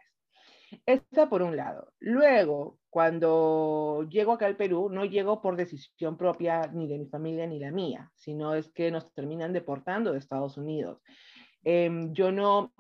Esta 0.87 1.29
por 1.29 1.43
un 1.43 1.57
lado. 1.57 1.93
Luego, 2.01 2.79
cuando 2.91 4.07
llego 4.09 4.33
acá 4.33 4.47
al 4.47 4.57
Perú, 4.57 4.89
no 4.91 5.05
llego 5.05 5.41
por 5.41 5.57
decisión 5.57 6.17
propia 6.17 6.63
ni 6.73 6.89
de 6.89 6.99
mi 6.99 7.07
familia 7.07 7.47
ni 7.47 7.61
la 7.61 7.71
mía, 7.71 8.11
sino 8.15 8.55
es 8.55 8.73
que 8.73 8.91
nos 8.91 9.13
terminan 9.13 9.53
deportando 9.53 10.13
de 10.13 10.19
Estados 10.19 10.57
Unidos. 10.57 11.01
Eh, 11.63 12.09
yo 12.11 12.33
no, 12.33 12.73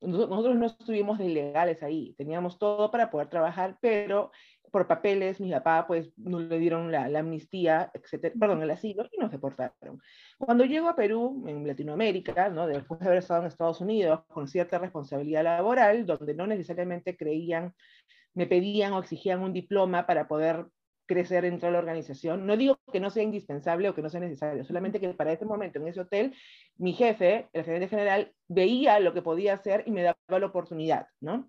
nosotros 0.00 0.56
no 0.56 0.66
estuvimos 0.66 1.18
ilegales 1.20 1.82
ahí, 1.82 2.14
teníamos 2.16 2.58
todo 2.58 2.90
para 2.90 3.10
poder 3.10 3.28
trabajar, 3.28 3.78
pero 3.80 4.30
por 4.70 4.86
papeles, 4.86 5.40
mi 5.40 5.50
papá 5.50 5.86
pues 5.86 6.12
no 6.16 6.40
le 6.40 6.58
dieron 6.58 6.90
la, 6.92 7.08
la, 7.08 7.20
amnistía, 7.20 7.90
etcétera, 7.94 8.34
perdón, 8.38 8.62
el 8.62 8.70
asilo 8.70 9.06
y 9.10 9.18
nos 9.18 9.30
deportaron. 9.30 10.00
Cuando 10.38 10.64
llego 10.64 10.88
a 10.88 10.96
Perú, 10.96 11.44
en 11.46 11.66
Latinoamérica, 11.66 12.48
¿no? 12.48 12.66
después 12.66 13.00
de 13.00 13.06
haber 13.06 13.18
estado 13.18 13.42
en 13.42 13.48
Estados 13.48 13.80
Unidos, 13.80 14.20
con 14.28 14.48
cierta 14.48 14.78
responsabilidad 14.78 15.44
laboral, 15.44 16.06
donde 16.06 16.34
no 16.34 16.46
necesariamente 16.46 17.16
creían, 17.16 17.74
me 18.34 18.46
pedían 18.46 18.92
o 18.92 19.00
exigían 19.00 19.40
un 19.42 19.52
diploma 19.52 20.06
para 20.06 20.28
poder 20.28 20.66
crecer 21.08 21.42
dentro 21.42 21.68
de 21.68 21.72
la 21.72 21.78
organización. 21.78 22.46
No 22.46 22.56
digo 22.56 22.78
que 22.92 23.00
no 23.00 23.10
sea 23.10 23.22
indispensable 23.22 23.88
o 23.88 23.94
que 23.94 24.02
no 24.02 24.10
sea 24.10 24.20
necesario, 24.20 24.64
solamente 24.64 25.00
que 25.00 25.08
para 25.14 25.32
ese 25.32 25.44
momento 25.44 25.78
en 25.78 25.88
ese 25.88 26.00
hotel, 26.00 26.34
mi 26.76 26.92
jefe, 26.92 27.48
el 27.52 27.64
gerente 27.64 27.88
general, 27.88 28.32
veía 28.46 29.00
lo 29.00 29.12
que 29.14 29.22
podía 29.22 29.54
hacer 29.54 29.82
y 29.86 29.90
me 29.90 30.02
daba 30.02 30.18
la 30.28 30.46
oportunidad, 30.46 31.06
¿no? 31.20 31.48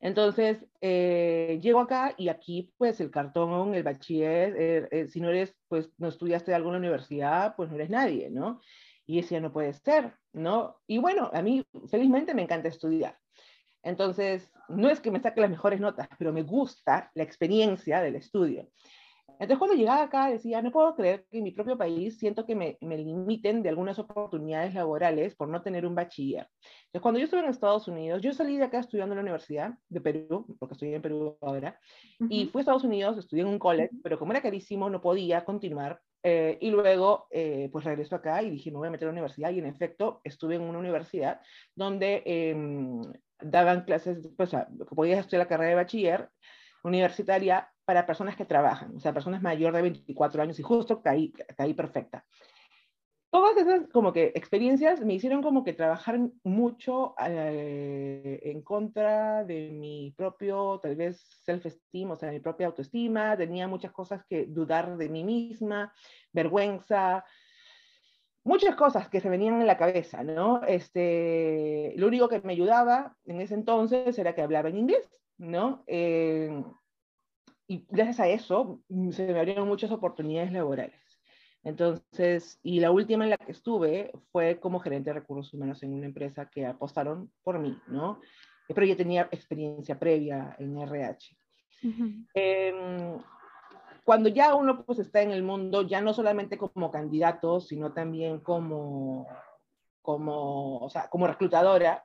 Entonces, 0.00 0.66
eh, 0.80 1.58
llego 1.62 1.80
acá 1.80 2.14
y 2.16 2.28
aquí, 2.28 2.72
pues, 2.76 3.00
el 3.00 3.10
cartón, 3.10 3.74
el 3.74 3.82
bachiller, 3.82 4.54
eh, 4.56 4.88
eh, 4.90 5.06
si 5.08 5.20
no 5.20 5.30
eres, 5.30 5.56
pues, 5.68 5.90
no 5.98 6.08
estudiaste 6.08 6.54
algo 6.54 6.68
en 6.68 6.74
la 6.74 6.78
universidad, 6.78 7.56
pues 7.56 7.70
no 7.70 7.76
eres 7.76 7.90
nadie, 7.90 8.30
¿no? 8.30 8.60
Y 9.06 9.16
decía, 9.20 9.40
no 9.40 9.52
puede 9.52 9.72
ser, 9.72 10.14
¿no? 10.32 10.76
Y 10.86 10.98
bueno, 10.98 11.30
a 11.32 11.42
mí, 11.42 11.64
felizmente, 11.90 12.34
me 12.34 12.42
encanta 12.42 12.68
estudiar. 12.68 13.18
Entonces, 13.82 14.50
no 14.68 14.88
es 14.88 15.00
que 15.00 15.10
me 15.10 15.20
saque 15.20 15.40
las 15.40 15.50
mejores 15.50 15.80
notas, 15.80 16.08
pero 16.18 16.32
me 16.32 16.42
gusta 16.42 17.10
la 17.14 17.22
experiencia 17.22 18.00
del 18.00 18.16
estudio. 18.16 18.68
Entonces, 19.38 19.58
cuando 19.58 19.76
llegaba 19.76 20.02
acá, 20.02 20.30
decía, 20.30 20.62
no 20.62 20.70
puedo 20.70 20.94
creer 20.94 21.26
que 21.30 21.38
en 21.38 21.44
mi 21.44 21.50
propio 21.50 21.76
país 21.76 22.18
siento 22.18 22.46
que 22.46 22.54
me, 22.54 22.78
me, 22.80 22.96
limiten 22.96 23.62
de 23.62 23.68
algunas 23.68 23.98
oportunidades 23.98 24.74
laborales 24.74 25.34
por 25.34 25.48
no 25.48 25.62
tener 25.62 25.86
un 25.86 25.94
bachiller. 25.94 26.48
Entonces, 26.86 27.02
cuando 27.02 27.18
yo 27.18 27.24
estuve 27.24 27.40
en 27.40 27.46
Estados 27.46 27.88
Unidos, 27.88 28.22
yo 28.22 28.32
salí 28.32 28.56
de 28.56 28.64
acá 28.64 28.78
estudiando 28.78 29.12
en 29.12 29.18
la 29.18 29.22
Universidad 29.22 29.74
de 29.88 30.00
Perú, 30.00 30.46
porque 30.58 30.74
estoy 30.74 30.94
en 30.94 31.02
Perú 31.02 31.36
ahora, 31.40 31.78
uh 32.20 32.24
-huh. 32.24 32.28
y 32.30 32.46
fui 32.46 32.60
a 32.60 32.62
Estados 32.62 32.84
Unidos, 32.84 33.18
estudié 33.18 33.42
en 33.42 33.48
un 33.48 33.58
college, 33.58 33.90
pero 34.02 34.18
como 34.18 34.32
era 34.32 34.42
carísimo, 34.42 34.88
no 34.88 35.00
podía 35.00 35.44
continuar. 35.44 36.00
Eh, 36.26 36.56
y 36.62 36.70
luego, 36.70 37.26
eh, 37.30 37.68
pues 37.70 37.84
regreso 37.84 38.16
acá 38.16 38.42
y 38.42 38.50
dije, 38.50 38.70
me 38.70 38.78
voy 38.78 38.88
a 38.88 38.90
meter 38.90 39.06
a 39.06 39.10
la 39.10 39.12
universidad. 39.12 39.50
Y 39.50 39.58
en 39.58 39.66
efecto, 39.66 40.20
estuve 40.24 40.54
en 40.54 40.62
una 40.62 40.78
universidad 40.78 41.40
donde 41.74 42.22
eh, 42.24 42.56
daban 43.40 43.84
clases, 43.84 44.30
pues, 44.36 44.50
que 44.50 44.94
podías 44.94 45.18
estudiar 45.20 45.40
la 45.40 45.48
carrera 45.48 45.70
de 45.70 45.76
bachiller 45.76 46.30
universitaria 46.82 47.68
para 47.84 48.06
personas 48.06 48.36
que 48.36 48.44
trabajan, 48.44 48.96
o 48.96 49.00
sea, 49.00 49.12
personas 49.12 49.42
mayores 49.42 49.76
de 49.76 49.82
24 49.82 50.42
años 50.42 50.58
y 50.58 50.62
justo 50.62 51.02
caí, 51.02 51.32
caí 51.56 51.74
perfecta. 51.74 52.24
Todas 53.30 53.56
esas 53.56 53.88
como 53.88 54.12
que 54.12 54.30
experiencias 54.36 55.00
me 55.00 55.14
hicieron 55.14 55.42
como 55.42 55.64
que 55.64 55.72
trabajar 55.72 56.20
mucho 56.44 57.16
eh, 57.26 58.38
en 58.44 58.62
contra 58.62 59.42
de 59.44 59.70
mi 59.70 60.14
propio, 60.16 60.78
tal 60.80 60.94
vez, 60.94 61.20
self-esteem, 61.44 62.12
o 62.12 62.16
sea, 62.16 62.30
mi 62.30 62.38
propia 62.38 62.68
autoestima, 62.68 63.36
tenía 63.36 63.66
muchas 63.66 63.90
cosas 63.90 64.24
que 64.28 64.46
dudar 64.46 64.96
de 64.96 65.08
mí 65.08 65.24
misma, 65.24 65.92
vergüenza, 66.32 67.24
muchas 68.44 68.76
cosas 68.76 69.08
que 69.08 69.20
se 69.20 69.28
venían 69.28 69.60
en 69.60 69.66
la 69.66 69.78
cabeza, 69.78 70.22
¿no? 70.22 70.62
Este, 70.62 71.92
lo 71.96 72.06
único 72.06 72.28
que 72.28 72.40
me 72.42 72.52
ayudaba 72.52 73.16
en 73.24 73.40
ese 73.40 73.54
entonces 73.54 74.16
era 74.16 74.36
que 74.36 74.42
hablaba 74.42 74.68
en 74.68 74.78
inglés, 74.78 75.20
¿no? 75.38 75.82
Eh, 75.88 76.62
y 77.66 77.86
gracias 77.88 78.20
a 78.20 78.28
eso 78.28 78.80
mm, 78.88 79.10
se 79.10 79.26
me 79.32 79.38
abrieron 79.38 79.68
muchas 79.68 79.90
oportunidades 79.90 80.52
laborales. 80.52 81.00
Entonces, 81.62 82.60
y 82.62 82.80
la 82.80 82.90
última 82.90 83.24
en 83.24 83.30
la 83.30 83.38
que 83.38 83.52
estuve 83.52 84.12
fue 84.30 84.60
como 84.60 84.80
gerente 84.80 85.10
de 85.10 85.20
recursos 85.20 85.54
humanos 85.54 85.82
en 85.82 85.94
una 85.94 86.06
empresa 86.06 86.50
que 86.50 86.66
apostaron 86.66 87.30
por 87.42 87.58
mí, 87.58 87.78
¿no? 87.86 88.20
Pero 88.68 88.86
yo 88.86 88.96
tenía 88.96 89.28
experiencia 89.30 89.98
previa 89.98 90.54
en 90.58 90.78
RH. 90.78 91.36
Uh 91.82 91.88
-huh. 91.88 92.26
eh, 92.34 93.18
cuando 94.04 94.28
ya 94.28 94.54
uno 94.54 94.84
pues 94.84 94.98
está 94.98 95.22
en 95.22 95.30
el 95.30 95.42
mundo, 95.42 95.82
ya 95.82 96.02
no 96.02 96.12
solamente 96.12 96.58
como 96.58 96.90
candidato, 96.90 97.60
sino 97.60 97.92
también 97.92 98.40
como, 98.40 99.26
como, 100.02 100.78
o 100.78 100.90
sea, 100.90 101.08
como 101.08 101.26
reclutadora, 101.26 102.04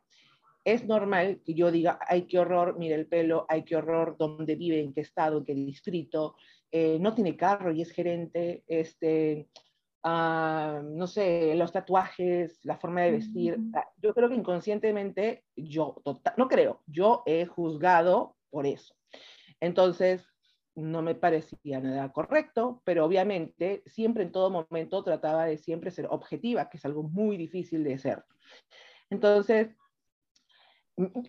es 0.63 0.85
normal 0.85 1.41
que 1.45 1.53
yo 1.53 1.71
diga, 1.71 1.99
ay, 2.07 2.23
qué 2.27 2.39
horror, 2.39 2.77
mire 2.77 2.95
el 2.95 3.07
pelo, 3.07 3.45
ay, 3.49 3.63
qué 3.63 3.75
horror, 3.75 4.15
dónde 4.17 4.55
vive, 4.55 4.79
en 4.79 4.93
qué 4.93 5.01
estado, 5.01 5.39
en 5.39 5.45
qué 5.45 5.53
distrito, 5.53 6.35
eh, 6.71 6.97
no 6.99 7.13
tiene 7.13 7.35
carro 7.35 7.71
y 7.71 7.81
es 7.81 7.91
gerente, 7.91 8.63
este, 8.67 9.47
uh, 10.03 10.81
no 10.83 11.07
sé, 11.07 11.55
los 11.55 11.71
tatuajes, 11.71 12.59
la 12.63 12.77
forma 12.77 13.01
de 13.01 13.11
vestir. 13.11 13.57
Uh 13.57 13.61
-huh. 13.61 13.83
Yo 14.01 14.13
creo 14.13 14.29
que 14.29 14.35
inconscientemente, 14.35 15.43
yo, 15.55 16.01
total, 16.03 16.33
no 16.37 16.47
creo, 16.47 16.81
yo 16.85 17.23
he 17.25 17.45
juzgado 17.45 18.35
por 18.49 18.65
eso. 18.65 18.93
Entonces, 19.59 20.25
no 20.75 21.01
me 21.01 21.15
parecía 21.15 21.79
nada 21.79 22.11
correcto, 22.11 22.81
pero 22.85 23.05
obviamente 23.05 23.83
siempre 23.85 24.23
en 24.23 24.31
todo 24.31 24.49
momento 24.49 25.03
trataba 25.03 25.45
de 25.45 25.57
siempre 25.57 25.91
ser 25.91 26.07
objetiva, 26.09 26.69
que 26.69 26.77
es 26.77 26.85
algo 26.85 27.03
muy 27.03 27.37
difícil 27.37 27.83
de 27.83 27.97
ser. 27.97 28.23
Entonces, 29.09 29.75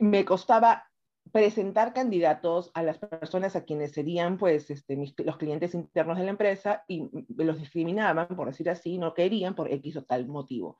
me 0.00 0.24
costaba 0.24 0.84
presentar 1.32 1.92
candidatos 1.92 2.70
a 2.74 2.82
las 2.82 2.98
personas 2.98 3.54
a 3.54 3.64
quienes 3.64 3.92
serían 3.92 4.38
pues 4.38 4.70
este, 4.70 4.96
mis, 4.96 5.14
los 5.18 5.36
clientes 5.36 5.74
internos 5.74 6.18
de 6.18 6.24
la 6.24 6.30
empresa 6.30 6.84
y 6.88 7.08
los 7.36 7.58
discriminaban, 7.58 8.28
por 8.28 8.48
decir 8.48 8.68
así, 8.68 8.98
no 8.98 9.14
querían 9.14 9.54
por 9.54 9.70
X 9.70 9.96
o 9.96 10.04
tal 10.04 10.26
motivo. 10.26 10.78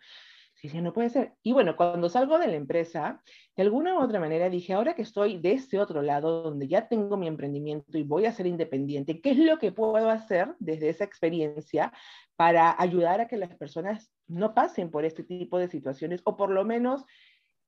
Sí, 0.55 0.69
no 0.83 0.93
puede 0.93 1.09
ser. 1.09 1.33
Y 1.43 1.53
bueno, 1.53 1.75
cuando 1.75 2.11
salgo 2.11 2.39
de 2.39 2.49
la 2.49 2.57
empresa, 2.57 3.23
de 3.57 3.63
alguna 3.63 3.95
u 3.95 4.03
otra 4.03 4.21
manera 4.21 4.51
dije, 4.51 4.75
ahora 4.75 4.95
que 4.95 5.01
estoy 5.01 5.39
de 5.39 5.53
este 5.53 5.81
otro 5.81 6.03
lado, 6.03 6.43
donde 6.43 6.69
ya 6.69 6.87
tengo 6.87 7.17
mi 7.17 7.29
emprendimiento 7.29 7.97
y 7.97 8.03
voy 8.03 8.27
a 8.27 8.33
ser 8.33 8.47
independiente, 8.47 9.23
¿qué 9.23 9.31
es 9.31 9.39
lo 9.39 9.59
que 9.59 9.73
puedo 9.73 10.11
hacer 10.11 10.55
desde 10.59 10.91
esa 10.91 11.05
experiencia 11.05 11.95
para 12.37 12.75
ayudar 12.79 13.23
a 13.23 13.27
que 13.27 13.39
las 13.39 13.57
personas 13.57 14.13
no 14.27 14.53
pasen 14.53 14.91
por 14.91 15.07
este 15.07 15.25
tipo 15.25 15.59
de 15.59 15.69
situaciones 15.69 16.21
o 16.25 16.37
por 16.37 16.51
lo 16.51 16.65
menos 16.65 17.07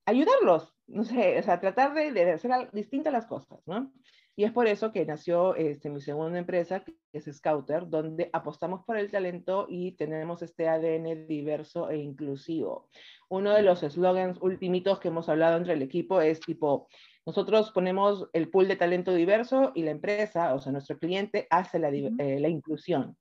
ayudarlos? 0.07 0.75
No 0.87 1.05
sé, 1.05 1.39
o 1.39 1.43
sea, 1.43 1.61
tratar 1.61 1.95
de, 1.95 2.13
de 2.13 2.33
hacer 2.33 2.71
distintas 2.73 3.13
las 3.13 3.27
cosas, 3.27 3.61
¿no? 3.67 3.93
Y 4.35 4.45
es 4.45 4.53
por 4.53 4.67
eso 4.67 4.93
que 4.93 5.05
nació 5.05 5.55
este, 5.57 5.91
mi 5.91 6.01
segunda 6.01 6.39
empresa, 6.39 6.81
que 6.85 6.95
es 7.13 7.27
Scouter, 7.31 7.89
donde 7.89 8.31
apostamos 8.33 8.83
por 8.85 8.97
el 8.97 9.11
talento 9.11 9.67
y 9.69 9.93
tenemos 9.93 10.41
este 10.43 10.69
ADN 10.69 11.27
diverso 11.27 11.91
e 11.91 11.99
inclusivo. 11.99 12.89
Uno 13.29 13.53
de 13.53 13.63
los 13.63 13.83
eslogans 13.83 14.39
ultimitos 14.41 15.01
que 15.01 15.09
hemos 15.09 15.29
hablado 15.29 15.59
entre 15.59 15.75
el 15.75 15.83
equipo 15.83 16.23
es 16.23 16.41
tipo, 16.41 16.89
nosotros 17.27 17.73
ponemos 17.73 18.31
el 18.33 18.49
pool 18.49 18.69
de 18.69 18.77
talento 18.77 19.13
diverso 19.13 19.73
y 19.75 19.83
la 19.83 19.91
empresa, 19.91 20.55
o 20.55 20.61
sea, 20.61 20.73
nuestro 20.73 20.99
cliente, 20.99 21.47
hace 21.51 21.79
la, 21.79 21.91
eh, 21.91 22.41
la 22.41 22.49
inclusión. 22.49 23.19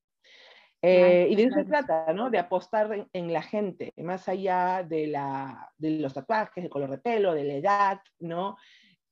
Eh, 0.82 1.28
y 1.30 1.36
de 1.36 1.44
eso 1.44 1.56
se 1.56 1.66
trata, 1.66 2.12
¿no? 2.14 2.30
De 2.30 2.40
apostar 2.40 2.92
en, 2.92 3.08
en, 3.14 3.32
la 3.32 3.44
gente, 3.44 3.94
más 3.98 4.28
allá 4.28 4.84
de, 4.84 5.08
la, 5.08 5.72
de 5.78 5.92
los 6.00 6.14
tatuajes, 6.14 6.64
del 6.64 6.72
color 6.72 6.90
de 6.90 6.98
pelo, 6.98 7.34
de 7.36 7.44
la 7.44 7.54
edad, 7.54 8.02
¿no? 8.20 8.58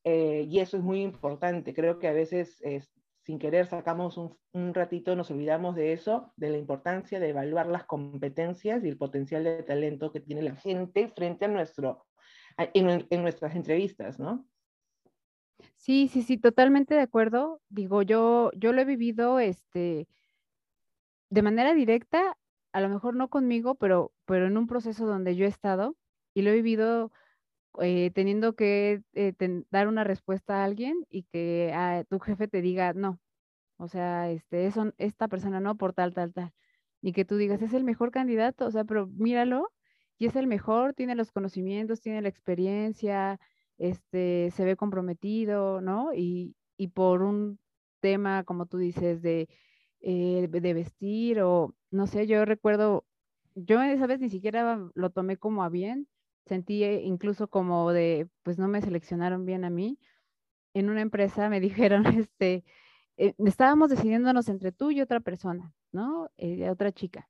Eh, 0.03 0.47
y 0.49 0.59
eso 0.59 0.77
es 0.77 0.83
muy 0.83 1.01
importante. 1.01 1.73
Creo 1.73 1.99
que 1.99 2.07
a 2.07 2.13
veces 2.13 2.59
eh, 2.63 2.81
sin 3.23 3.37
querer 3.37 3.67
sacamos 3.67 4.17
un, 4.17 4.35
un, 4.53 4.73
ratito, 4.73 5.15
nos 5.15 5.29
olvidamos 5.29 5.75
de 5.75 5.93
eso, 5.93 6.33
de 6.35 6.49
la 6.49 6.57
importancia 6.57 7.19
de 7.19 7.29
evaluar 7.29 7.67
las 7.67 7.85
competencias 7.85 8.83
y 8.83 8.87
el 8.87 8.97
potencial 8.97 9.43
de 9.43 9.61
talento 9.61 10.11
que 10.11 10.19
tiene 10.19 10.41
la 10.41 10.55
gente 10.55 11.09
frente 11.09 11.45
a 11.45 11.49
nuestro, 11.49 12.07
a, 12.57 12.67
en, 12.73 13.05
en, 13.07 13.21
nuestras 13.21 13.55
entrevistas, 13.55 14.17
¿no? 14.17 14.47
Sí, 15.75 16.07
sí, 16.07 16.23
sí, 16.23 16.37
totalmente 16.37 16.95
de 16.95 17.01
acuerdo. 17.01 17.61
Digo, 17.69 18.01
yo, 18.01 18.49
yo 18.55 18.73
lo 18.73 18.81
he 18.81 18.85
vivido 18.85 19.39
este, 19.39 20.07
de 21.29 21.41
manera 21.41 21.73
directa, 21.73 22.37
a 22.71 22.81
lo 22.81 22.89
mejor 22.89 23.15
no 23.15 23.29
conmigo, 23.29 23.75
pero, 23.75 24.11
pero 24.25 24.47
en 24.47 24.57
un 24.57 24.67
proceso 24.67 25.05
donde 25.05 25.35
yo 25.35 25.45
he 25.45 25.49
estado 25.49 25.95
y 26.33 26.41
lo 26.41 26.51
he 26.51 26.55
vivido 26.55 27.11
eh, 27.81 28.11
teniendo 28.13 28.53
que 28.55 29.03
eh, 29.13 29.33
dar 29.71 29.87
una 29.87 30.03
respuesta 30.03 30.61
a 30.61 30.65
alguien 30.65 31.05
y 31.09 31.23
que 31.23 31.71
a, 31.73 32.03
tu 32.05 32.19
jefe 32.19 32.47
te 32.47 32.61
diga 32.61 32.93
no, 32.93 33.19
o 33.77 33.87
sea, 33.87 34.31
este, 34.31 34.67
eso, 34.67 34.93
esta 34.97 35.27
persona 35.27 35.59
no 35.59 35.77
por 35.77 35.93
tal, 35.93 36.13
tal, 36.13 36.33
tal, 36.33 36.51
y 37.01 37.13
que 37.13 37.25
tú 37.25 37.37
digas 37.37 37.61
es 37.61 37.73
el 37.73 37.83
mejor 37.83 38.11
candidato, 38.11 38.65
o 38.67 38.71
sea, 38.71 38.83
pero 38.85 39.07
míralo 39.07 39.71
y 40.17 40.27
es 40.27 40.35
el 40.35 40.47
mejor, 40.47 40.93
tiene 40.93 41.15
los 41.15 41.31
conocimientos, 41.31 42.01
tiene 42.01 42.21
la 42.21 42.29
experiencia, 42.29 43.39
este, 43.77 44.51
se 44.51 44.65
ve 44.65 44.75
comprometido, 44.75 45.81
¿no? 45.81 46.13
Y, 46.13 46.55
y 46.77 46.89
por 46.89 47.23
un 47.23 47.59
tema, 48.01 48.43
como 48.43 48.65
tú 48.65 48.77
dices, 48.77 49.21
de, 49.21 49.47
eh, 50.01 50.47
de 50.49 50.73
vestir 50.73 51.41
o 51.41 51.75
no 51.91 52.07
sé, 52.07 52.27
yo 52.27 52.45
recuerdo, 52.45 53.05
yo 53.55 53.81
esa 53.81 54.07
vez 54.07 54.19
ni 54.19 54.29
siquiera 54.29 54.79
lo 54.93 55.09
tomé 55.09 55.37
como 55.37 55.63
a 55.63 55.69
bien, 55.69 56.07
sentí 56.45 56.83
eh, 56.83 57.01
incluso 57.03 57.47
como 57.47 57.91
de, 57.91 58.27
pues 58.43 58.57
no 58.57 58.67
me 58.67 58.81
seleccionaron 58.81 59.45
bien 59.45 59.63
a 59.65 59.69
mí. 59.69 59.99
En 60.73 60.89
una 60.89 61.01
empresa 61.01 61.49
me 61.49 61.59
dijeron, 61.61 62.05
este, 62.07 62.65
eh, 63.17 63.33
estábamos 63.45 63.89
decidiéndonos 63.89 64.49
entre 64.49 64.71
tú 64.71 64.91
y 64.91 65.01
otra 65.01 65.19
persona, 65.19 65.73
¿no? 65.91 66.29
Eh, 66.37 66.69
otra 66.69 66.91
chica. 66.91 67.29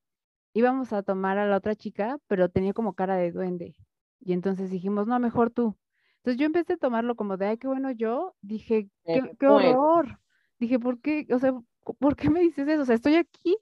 Íbamos 0.53 0.93
a 0.93 1.03
tomar 1.03 1.37
a 1.37 1.47
la 1.47 1.57
otra 1.57 1.75
chica, 1.75 2.19
pero 2.27 2.49
tenía 2.49 2.73
como 2.73 2.93
cara 2.93 3.17
de 3.17 3.31
duende. 3.31 3.75
Y 4.19 4.33
entonces 4.33 4.71
dijimos, 4.71 5.07
no, 5.07 5.19
mejor 5.19 5.51
tú. 5.51 5.77
Entonces 6.17 6.39
yo 6.39 6.45
empecé 6.45 6.73
a 6.73 6.77
tomarlo 6.77 7.15
como 7.15 7.37
de, 7.37 7.47
ay, 7.47 7.57
qué 7.57 7.67
bueno 7.67 7.91
yo. 7.91 8.35
Dije, 8.41 8.89
qué, 9.05 9.21
qué 9.39 9.47
horror. 9.47 10.19
Dije, 10.59 10.79
¿por 10.79 10.99
qué? 10.99 11.27
O 11.33 11.39
sea, 11.39 11.53
¿por 11.95 12.15
qué 12.15 12.29
me 12.29 12.41
dices 12.41 12.67
eso? 12.67 12.81
O 12.83 12.85
sea, 12.85 12.95
estoy 12.95 13.15
aquí 13.15 13.57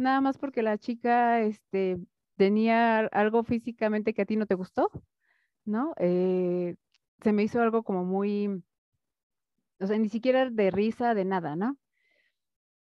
nada 0.00 0.20
más 0.20 0.38
porque 0.38 0.62
la 0.62 0.78
chica, 0.78 1.40
este, 1.42 1.98
tenía 2.36 3.00
algo 3.12 3.44
físicamente 3.44 4.14
que 4.14 4.22
a 4.22 4.26
ti 4.26 4.36
no 4.36 4.46
te 4.46 4.54
gustó, 4.54 4.90
¿no? 5.64 5.94
Eh, 5.98 6.76
se 7.22 7.32
me 7.32 7.42
hizo 7.42 7.60
algo 7.62 7.82
como 7.82 8.04
muy, 8.04 8.62
o 9.78 9.86
sea, 9.86 9.98
ni 9.98 10.08
siquiera 10.08 10.48
de 10.50 10.70
risa, 10.70 11.14
de 11.14 11.24
nada, 11.24 11.56
¿no? 11.56 11.76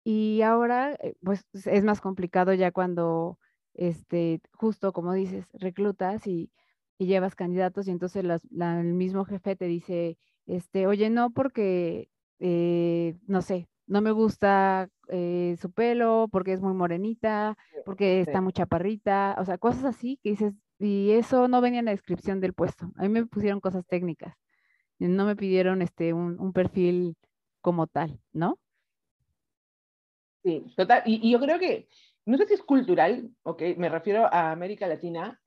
Y 0.03 0.41
ahora, 0.41 0.93
eh, 1.01 1.15
pues 1.23 1.45
es 1.65 1.83
más 1.83 2.01
complicado 2.01 2.53
ya 2.53 2.71
cuando, 2.71 3.39
este, 3.73 4.41
justo 4.53 4.93
como 4.93 5.13
dices, 5.13 5.47
reclutas 5.53 6.27
y, 6.27 6.51
llevas 6.97 7.35
candidatos 7.35 7.87
y 7.87 7.91
entonces 7.91 8.23
el 8.23 8.93
mismo 8.93 9.25
jefe 9.25 9.57
te 9.57 9.65
dice, 9.65 10.17
este, 10.45 10.87
oye, 10.87 11.09
no, 11.09 11.31
porque, 11.31 12.09
eh, 12.39 13.17
no 13.27 13.41
sé, 13.41 13.67
no 13.87 14.01
me 14.01 14.11
gusta 14.11 14.89
eh, 15.09 15.55
su 15.61 15.71
pelo, 15.71 16.27
porque 16.31 16.53
es 16.53 16.61
muy 16.61 16.73
morenita, 16.73 17.57
porque 17.85 18.21
está 18.21 18.41
muy 18.41 18.53
chaparrita, 18.53 19.35
o 19.39 19.45
sea, 19.45 19.57
cosas 19.57 19.85
así 19.85 20.19
que 20.23 20.31
dices, 20.31 20.53
y 20.79 21.11
eso 21.11 21.47
no 21.47 21.61
venía 21.61 21.79
en 21.79 21.85
la 21.85 21.91
descripción 21.91 22.41
del 22.41 22.53
puesto. 22.53 22.91
A 22.97 23.03
mí 23.03 23.09
me 23.09 23.25
pusieron 23.25 23.59
cosas 23.59 23.85
técnicas, 23.87 24.35
no 24.99 25.25
me 25.25 25.35
pidieron 25.35 25.81
este, 25.81 26.13
un, 26.13 26.39
un 26.39 26.53
perfil 26.53 27.15
como 27.61 27.87
tal, 27.87 28.19
¿no? 28.33 28.59
Sí, 30.43 30.63
total. 30.75 31.01
Y, 31.05 31.31
yo 31.31 31.39
creo 31.39 31.57
que, 31.57 31.87
no 32.25 32.37
sé 32.37 32.45
si 32.45 32.53
es 32.53 32.61
cultural, 32.61 33.31
ok, 33.43 33.63
me 33.77 33.89
refiero 33.89 34.31
a 34.31 34.51
América 34.51 34.87
Latina, 34.87 35.41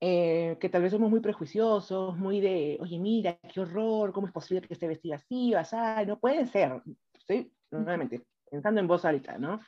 eh, 0.00 0.56
que 0.60 0.68
tal 0.68 0.82
vez 0.82 0.92
somos 0.92 1.10
muy 1.10 1.20
prejuiciosos, 1.20 2.16
muy 2.16 2.40
de, 2.40 2.78
oye, 2.80 2.98
mira, 3.00 3.38
qué 3.52 3.60
horror, 3.60 4.12
¿cómo 4.12 4.28
es 4.28 4.32
posible 4.32 4.60
que 4.60 4.74
esté 4.74 4.86
vestida 4.86 5.16
así, 5.16 5.54
así? 5.54 5.76
No 6.06 6.20
puede 6.20 6.46
ser, 6.46 6.80
¿sí? 7.26 7.52
Nuevamente, 7.70 8.24
pensando 8.50 8.80
en 8.80 8.86
voz 8.86 9.04
alta, 9.04 9.38
¿no? 9.38 9.60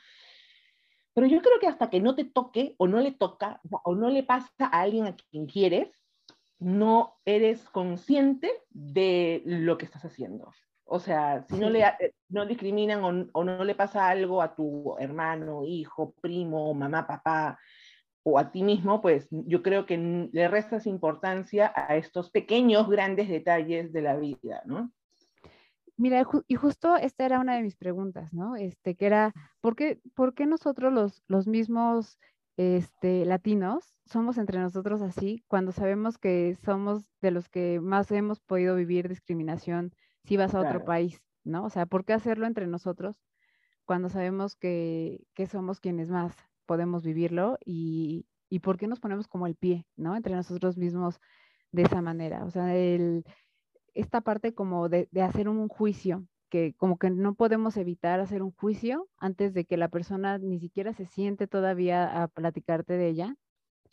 Pero 1.13 1.27
yo 1.27 1.41
creo 1.41 1.59
que 1.59 1.67
hasta 1.67 1.89
que 1.89 1.99
no 1.99 2.15
te 2.15 2.25
toque 2.25 2.75
o 2.77 2.87
no 2.87 2.99
le 2.99 3.11
toca 3.11 3.61
o 3.83 3.95
no 3.95 4.09
le 4.09 4.23
pasa 4.23 4.51
a 4.59 4.81
alguien 4.81 5.05
a 5.05 5.15
quien 5.15 5.47
quieres, 5.47 5.89
no 6.59 7.17
eres 7.25 7.69
consciente 7.69 8.51
de 8.69 9.41
lo 9.45 9.77
que 9.77 9.85
estás 9.85 10.05
haciendo. 10.05 10.51
O 10.85 10.99
sea, 10.99 11.43
si 11.43 11.55
no 11.55 11.69
le 11.69 11.81
eh, 11.81 12.13
no 12.29 12.45
discriminan 12.45 13.29
o, 13.33 13.43
no 13.43 13.63
le 13.63 13.75
pasa 13.75 14.09
algo 14.09 14.41
a 14.41 14.55
tu 14.55 14.97
hermano, 14.97 15.63
hijo, 15.63 16.13
primo, 16.19 16.73
mamá, 16.73 17.05
papá 17.05 17.59
o 18.23 18.37
a 18.37 18.51
ti 18.51 18.63
mismo, 18.63 19.01
pues 19.01 19.27
yo 19.29 19.61
creo 19.61 19.85
que 19.85 20.29
le 20.31 20.47
restas 20.47 20.87
importancia 20.87 21.71
a 21.75 21.95
estos 21.95 22.31
pequeños, 22.31 22.89
grandes 22.89 23.29
detalles 23.29 23.93
de 23.93 24.01
la 24.01 24.17
vida, 24.17 24.61
¿no? 24.65 24.91
Mira, 25.99 26.25
y 26.47 26.55
justo 26.55 26.95
esta 26.95 27.25
era 27.25 27.41
una 27.41 27.57
de 27.57 27.61
mis 27.61 27.75
preguntas, 27.75 28.33
¿no? 28.33 28.55
Este, 28.55 28.95
que 28.95 29.05
era, 29.05 29.33
¿por 29.59 29.75
qué, 29.75 29.99
por 30.15 30.33
qué 30.33 30.45
nosotros 30.45 30.93
los, 30.93 31.21
los 31.27 31.45
mismos 31.45 32.17
este, 32.55 33.25
latinos 33.25 33.97
somos 34.05 34.37
entre 34.37 34.59
nosotros 34.59 35.01
así 35.01 35.43
cuando 35.49 35.73
sabemos 35.73 36.17
que 36.17 36.55
somos 36.63 37.11
de 37.21 37.31
los 37.31 37.49
que 37.49 37.81
más 37.81 38.11
hemos 38.11 38.39
podido 38.39 38.77
vivir 38.77 39.09
discriminación 39.09 39.91
si 40.23 40.37
vas 40.37 40.55
a 40.55 40.61
otro 40.61 40.85
país, 40.85 41.21
¿no? 41.43 41.65
O 41.65 41.69
sea, 41.69 41.85
¿por 41.85 42.05
qué 42.05 42.13
hacerlo 42.13 42.47
entre 42.47 42.65
nosotros 42.65 43.21
cuando 43.83 44.07
sabemos 44.07 44.55
que, 44.55 45.25
somos 45.51 45.81
quienes 45.81 46.09
más 46.09 46.33
podemos 46.65 47.03
vivirlo 47.03 47.57
y, 47.65 48.25
y, 48.47 48.59
por 48.59 48.77
qué 48.77 48.87
nos 48.87 49.01
ponemos 49.01 49.27
como 49.27 49.47
el 49.47 49.55
pie, 49.55 49.85
¿no? 49.97 50.15
Entre 50.15 50.33
nosotros 50.33 50.77
mismos 50.77 51.19
de 51.73 51.81
esa 51.81 52.01
manera. 52.01 52.45
O 52.45 52.51
sea, 52.51 52.73
el, 52.73 53.25
esta 53.93 54.21
parte 54.21 54.53
como 54.53 54.89
de, 54.89 55.07
hacer 55.21 55.49
un 55.49 55.67
juicio, 55.67 56.25
que 56.49 56.73
como 56.75 56.97
que 56.97 57.09
no 57.09 57.35
podemos 57.35 57.77
evitar 57.77 58.19
hacer 58.19 58.41
un 58.41 58.51
juicio 58.51 59.07
antes 59.17 59.53
de 59.53 59.65
que 59.65 59.77
la 59.77 59.89
persona 59.89 60.37
ni 60.39 60.59
siquiera 60.59 60.93
se 60.93 61.05
siente 61.05 61.47
todavía 61.47 62.23
a 62.23 62.27
platicarte 62.27 62.93
de 62.93 63.07
ella. 63.07 63.35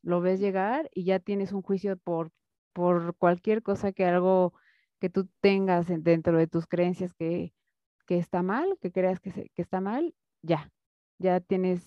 Lo 0.02 0.20
ves 0.20 0.40
llegar 0.40 0.88
y 0.94 1.04
ya 1.04 1.18
tienes 1.20 1.52
un 1.52 1.62
juicio 1.62 1.96
por, 1.98 2.30
por 2.72 3.14
cualquier 3.16 3.62
cosa 3.62 3.92
que 3.92 4.04
algo 4.06 4.54
que 5.00 5.10
tú 5.10 5.28
tengas 5.40 5.86
dentro 5.88 6.38
de 6.38 6.46
tus 6.46 6.66
creencias 6.66 7.14
que, 7.14 7.52
está 8.08 8.42
mal, 8.42 8.78
que 8.80 8.92
creas 8.92 9.20
que, 9.20 9.50
que 9.54 9.62
está 9.62 9.80
mal, 9.80 10.14
ya, 10.42 10.70
ya 11.18 11.40
tienes 11.40 11.86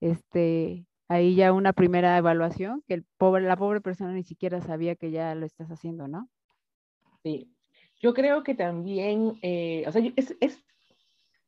este, 0.00 0.86
ahí 1.08 1.34
ya 1.34 1.52
una 1.52 1.72
primera 1.72 2.16
evaluación 2.18 2.82
que 2.86 2.94
el 2.94 3.04
pobre, 3.16 3.44
la 3.44 3.56
pobre 3.56 3.80
persona 3.80 4.12
ni 4.12 4.24
siquiera 4.24 4.60
sabía 4.60 4.96
que 4.96 5.10
ya 5.10 5.34
lo 5.34 5.46
estás 5.46 5.70
haciendo, 5.70 6.08
¿no? 6.08 6.28
Sí, 7.24 7.50
yo 8.00 8.12
creo 8.12 8.44
que 8.44 8.54
también, 8.54 9.38
eh, 9.40 9.82
o 9.86 9.92
sea, 9.92 10.02
es, 10.14 10.36
es, 10.40 10.62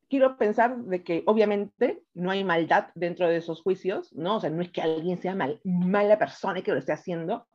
quiero 0.08 0.38
pensar 0.38 0.74
de 0.78 1.04
que 1.04 1.22
obviamente 1.26 2.02
no 2.14 2.30
hay 2.30 2.44
maldad 2.44 2.88
dentro 2.94 3.28
de 3.28 3.36
esos 3.36 3.60
juicios, 3.60 4.10
¿no? 4.14 4.36
O 4.36 4.40
sea, 4.40 4.48
no 4.48 4.62
es 4.62 4.70
que 4.70 4.80
alguien 4.80 5.20
sea 5.20 5.34
mal, 5.34 5.60
mala 5.64 6.18
persona 6.18 6.58
y 6.58 6.62
que 6.62 6.72
lo 6.72 6.78
esté 6.78 6.92
haciendo, 6.92 7.46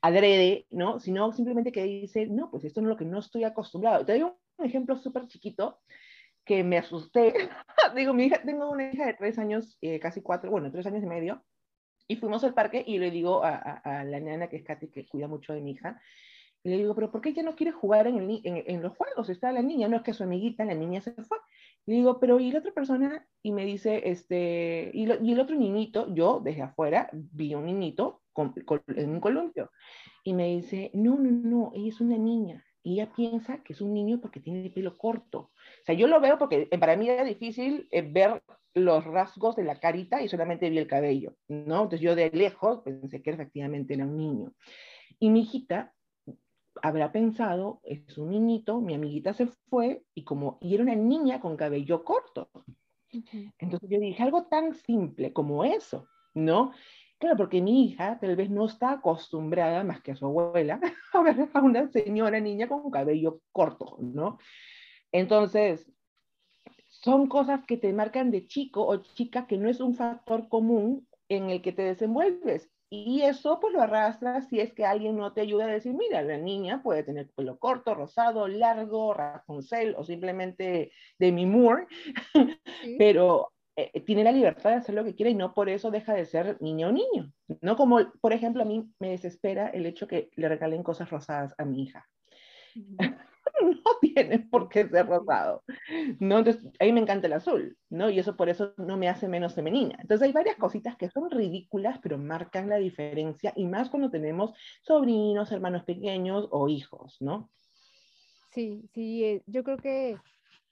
adrede, 0.00 0.66
¿no? 0.70 1.00
Sino 1.00 1.32
simplemente 1.32 1.72
que 1.72 1.82
dice, 1.82 2.26
no, 2.26 2.50
pues 2.52 2.64
esto 2.64 2.80
es 2.80 2.86
lo 2.86 2.96
que 2.96 3.04
no 3.04 3.18
estoy 3.18 3.42
acostumbrado. 3.42 4.06
Te 4.06 4.12
doy 4.12 4.22
un 4.22 4.64
ejemplo 4.64 4.94
súper 4.96 5.26
chiquito 5.26 5.80
que 6.44 6.62
me 6.62 6.78
asusté. 6.78 7.34
Digo, 7.96 8.14
mi 8.14 8.26
hija, 8.26 8.40
tengo 8.42 8.70
una 8.70 8.92
hija 8.92 9.06
de 9.06 9.14
tres 9.14 9.40
años, 9.40 9.76
eh, 9.80 9.98
casi 9.98 10.22
cuatro, 10.22 10.52
bueno, 10.52 10.70
tres 10.70 10.86
años 10.86 11.02
y 11.02 11.06
medio, 11.06 11.44
y 12.06 12.14
fuimos 12.14 12.44
al 12.44 12.54
parque 12.54 12.84
y 12.86 12.98
le 12.98 13.10
digo 13.10 13.42
a, 13.42 13.56
a, 13.56 14.04
la 14.04 14.20
nana, 14.20 14.48
que 14.48 14.56
es 14.56 14.62
Katy, 14.62 14.88
que 14.88 15.08
cuida 15.08 15.26
mucho 15.26 15.52
de 15.52 15.60
mi 15.60 15.72
hija, 15.72 16.00
y 16.66 16.68
le 16.68 16.78
digo, 16.78 16.96
pero 16.96 17.12
¿por 17.12 17.20
qué 17.20 17.28
ella 17.28 17.44
no 17.44 17.54
quiere 17.54 17.70
jugar 17.70 18.08
en, 18.08 18.16
el, 18.16 18.40
en, 18.42 18.64
en, 18.66 18.82
los 18.82 18.96
juegos? 18.96 19.28
Está 19.28 19.52
la 19.52 19.62
niña, 19.62 19.86
no 19.86 19.98
es 19.98 20.02
que 20.02 20.12
su 20.12 20.24
amiguita, 20.24 20.64
la 20.64 20.74
niña 20.74 21.00
se 21.00 21.12
fue. 21.12 21.38
Le 21.86 21.94
digo, 21.94 22.18
pero 22.18 22.40
¿y 22.40 22.50
la 22.50 22.58
otra 22.58 22.72
persona? 22.72 23.24
Y 23.40 23.52
me 23.52 23.64
dice, 23.64 24.02
este, 24.04 24.90
y, 24.92 25.04
y 25.04 25.32
el 25.32 25.38
otro 25.38 25.54
niñito, 25.54 26.12
yo 26.12 26.40
desde 26.42 26.62
afuera 26.62 27.08
vi 27.12 27.54
un 27.54 27.66
niñito 27.66 28.22
en 28.96 29.10
un 29.10 29.20
columpio. 29.20 29.70
Y 30.24 30.34
me 30.34 30.48
dice, 30.56 30.90
no, 30.92 31.16
no, 31.16 31.30
no, 31.30 31.72
ella 31.72 31.88
es 31.88 32.00
una 32.00 32.18
niña. 32.18 32.64
Y 32.82 32.94
ella 32.94 33.12
piensa 33.14 33.62
que 33.62 33.72
es 33.72 33.80
un 33.80 33.94
niño 33.94 34.20
porque 34.20 34.40
tiene 34.40 34.64
el 34.64 34.72
pelo 34.72 34.98
corto. 34.98 35.38
O 35.38 35.84
sea, 35.84 35.94
yo 35.94 36.08
lo 36.08 36.20
veo 36.20 36.36
porque 36.36 36.66
eh, 36.68 36.78
para 36.78 36.96
mí 36.96 37.08
era 37.08 37.22
difícil 37.22 37.86
eh, 37.92 38.02
ver 38.02 38.42
los 38.74 39.04
rasgos 39.04 39.54
de 39.54 39.62
la 39.62 39.78
carita 39.78 40.20
y 40.20 40.28
solamente 40.28 40.68
vi 40.68 40.78
el 40.78 40.88
cabello, 40.88 41.36
¿no? 41.46 41.84
Entonces 41.84 42.00
yo 42.00 42.16
de 42.16 42.28
lejos 42.30 42.80
pensé 42.82 43.22
que 43.22 43.30
efectivamente 43.30 43.94
era 43.94 44.04
un 44.04 44.16
niño. 44.16 44.52
Y 45.20 45.30
mi 45.30 45.42
hijita 45.42 45.94
habrá 46.82 47.12
pensado, 47.12 47.80
es 47.84 48.18
un 48.18 48.30
niñito, 48.30 48.80
mi 48.80 48.94
amiguita 48.94 49.32
se 49.32 49.46
fue 49.46 50.04
y 50.14 50.24
como 50.24 50.58
y 50.60 50.74
era 50.74 50.82
una 50.82 50.94
niña 50.94 51.40
con 51.40 51.56
cabello 51.56 52.04
corto. 52.04 52.50
Entonces 53.58 53.88
yo 53.88 53.98
dije, 53.98 54.22
algo 54.22 54.44
tan 54.44 54.74
simple 54.74 55.32
como 55.32 55.64
eso, 55.64 56.06
¿no? 56.34 56.72
Claro, 57.18 57.36
porque 57.36 57.62
mi 57.62 57.84
hija 57.84 58.18
tal 58.20 58.36
vez 58.36 58.50
no 58.50 58.66
está 58.66 58.92
acostumbrada, 58.92 59.84
más 59.84 60.02
que 60.02 60.12
a 60.12 60.16
su 60.16 60.26
abuela, 60.26 60.80
a 61.12 61.22
ver 61.22 61.48
a 61.52 61.60
una 61.60 61.88
señora 61.88 62.40
niña 62.40 62.68
con 62.68 62.90
cabello 62.90 63.40
corto, 63.52 63.96
¿no? 64.00 64.38
Entonces, 65.12 65.90
son 66.88 67.26
cosas 67.28 67.64
que 67.66 67.78
te 67.78 67.92
marcan 67.92 68.30
de 68.30 68.46
chico 68.46 68.86
o 68.86 68.98
chica 68.98 69.46
que 69.46 69.56
no 69.56 69.70
es 69.70 69.80
un 69.80 69.94
factor 69.94 70.48
común 70.48 71.08
en 71.28 71.50
el 71.50 71.62
que 71.62 71.72
te 71.72 71.82
desenvuelves. 71.82 72.70
Y 72.88 73.22
eso 73.22 73.58
pues 73.60 73.72
lo 73.72 73.82
arrastras 73.82 74.48
si 74.48 74.60
es 74.60 74.72
que 74.72 74.84
alguien 74.84 75.16
no 75.16 75.32
te 75.32 75.40
ayuda 75.40 75.64
a 75.64 75.68
decir, 75.68 75.92
mira, 75.92 76.22
la 76.22 76.38
niña 76.38 76.82
puede 76.82 77.02
tener 77.02 77.28
pelo 77.34 77.58
corto, 77.58 77.94
rosado, 77.94 78.46
largo, 78.46 79.12
rapunzel 79.12 79.94
o 79.98 80.04
simplemente 80.04 80.92
Demi 81.18 81.46
Moore, 81.46 81.86
pero 82.98 83.52
eh, 83.74 83.90
eh, 83.92 84.00
tiene 84.02 84.22
la 84.22 84.30
libertad 84.30 84.70
de 84.70 84.76
hacer 84.76 84.94
lo 84.94 85.04
que 85.04 85.16
quiere 85.16 85.30
y 85.30 85.34
no 85.34 85.52
por 85.52 85.68
eso 85.68 85.90
deja 85.90 86.14
de 86.14 86.26
ser 86.26 86.56
niño 86.62 86.88
o 86.88 86.92
niño. 86.92 87.32
No 87.60 87.76
como, 87.76 88.12
por 88.20 88.32
ejemplo, 88.32 88.62
a 88.62 88.66
mí 88.66 88.88
me 89.00 89.10
desespera 89.10 89.68
el 89.68 89.84
hecho 89.84 90.06
que 90.06 90.30
le 90.36 90.48
regalen 90.48 90.84
cosas 90.84 91.10
rosadas 91.10 91.54
a 91.58 91.64
mi 91.64 91.82
hija. 91.82 92.08
no 93.84 93.98
tiene 94.00 94.40
por 94.40 94.68
qué 94.68 94.88
ser 94.88 95.06
rosado. 95.06 95.62
¿no? 96.20 96.38
Entonces, 96.38 96.62
a 96.78 96.84
mí 96.84 96.92
me 96.92 97.00
encanta 97.00 97.26
el 97.26 97.34
azul, 97.34 97.76
¿no? 97.90 98.10
Y 98.10 98.18
eso 98.18 98.36
por 98.36 98.48
eso 98.48 98.74
no 98.76 98.96
me 98.96 99.08
hace 99.08 99.28
menos 99.28 99.54
femenina. 99.54 99.96
Entonces, 100.00 100.26
hay 100.26 100.32
varias 100.32 100.56
cositas 100.56 100.96
que 100.96 101.10
son 101.10 101.30
ridículas, 101.30 101.98
pero 102.02 102.18
marcan 102.18 102.68
la 102.68 102.76
diferencia, 102.76 103.52
y 103.56 103.66
más 103.66 103.90
cuando 103.90 104.10
tenemos 104.10 104.52
sobrinos, 104.82 105.52
hermanos 105.52 105.84
pequeños 105.84 106.48
o 106.50 106.68
hijos, 106.68 107.16
¿no? 107.20 107.50
Sí, 108.50 108.88
sí, 108.92 109.24
eh, 109.24 109.42
yo 109.46 109.64
creo 109.64 109.76
que 109.76 110.16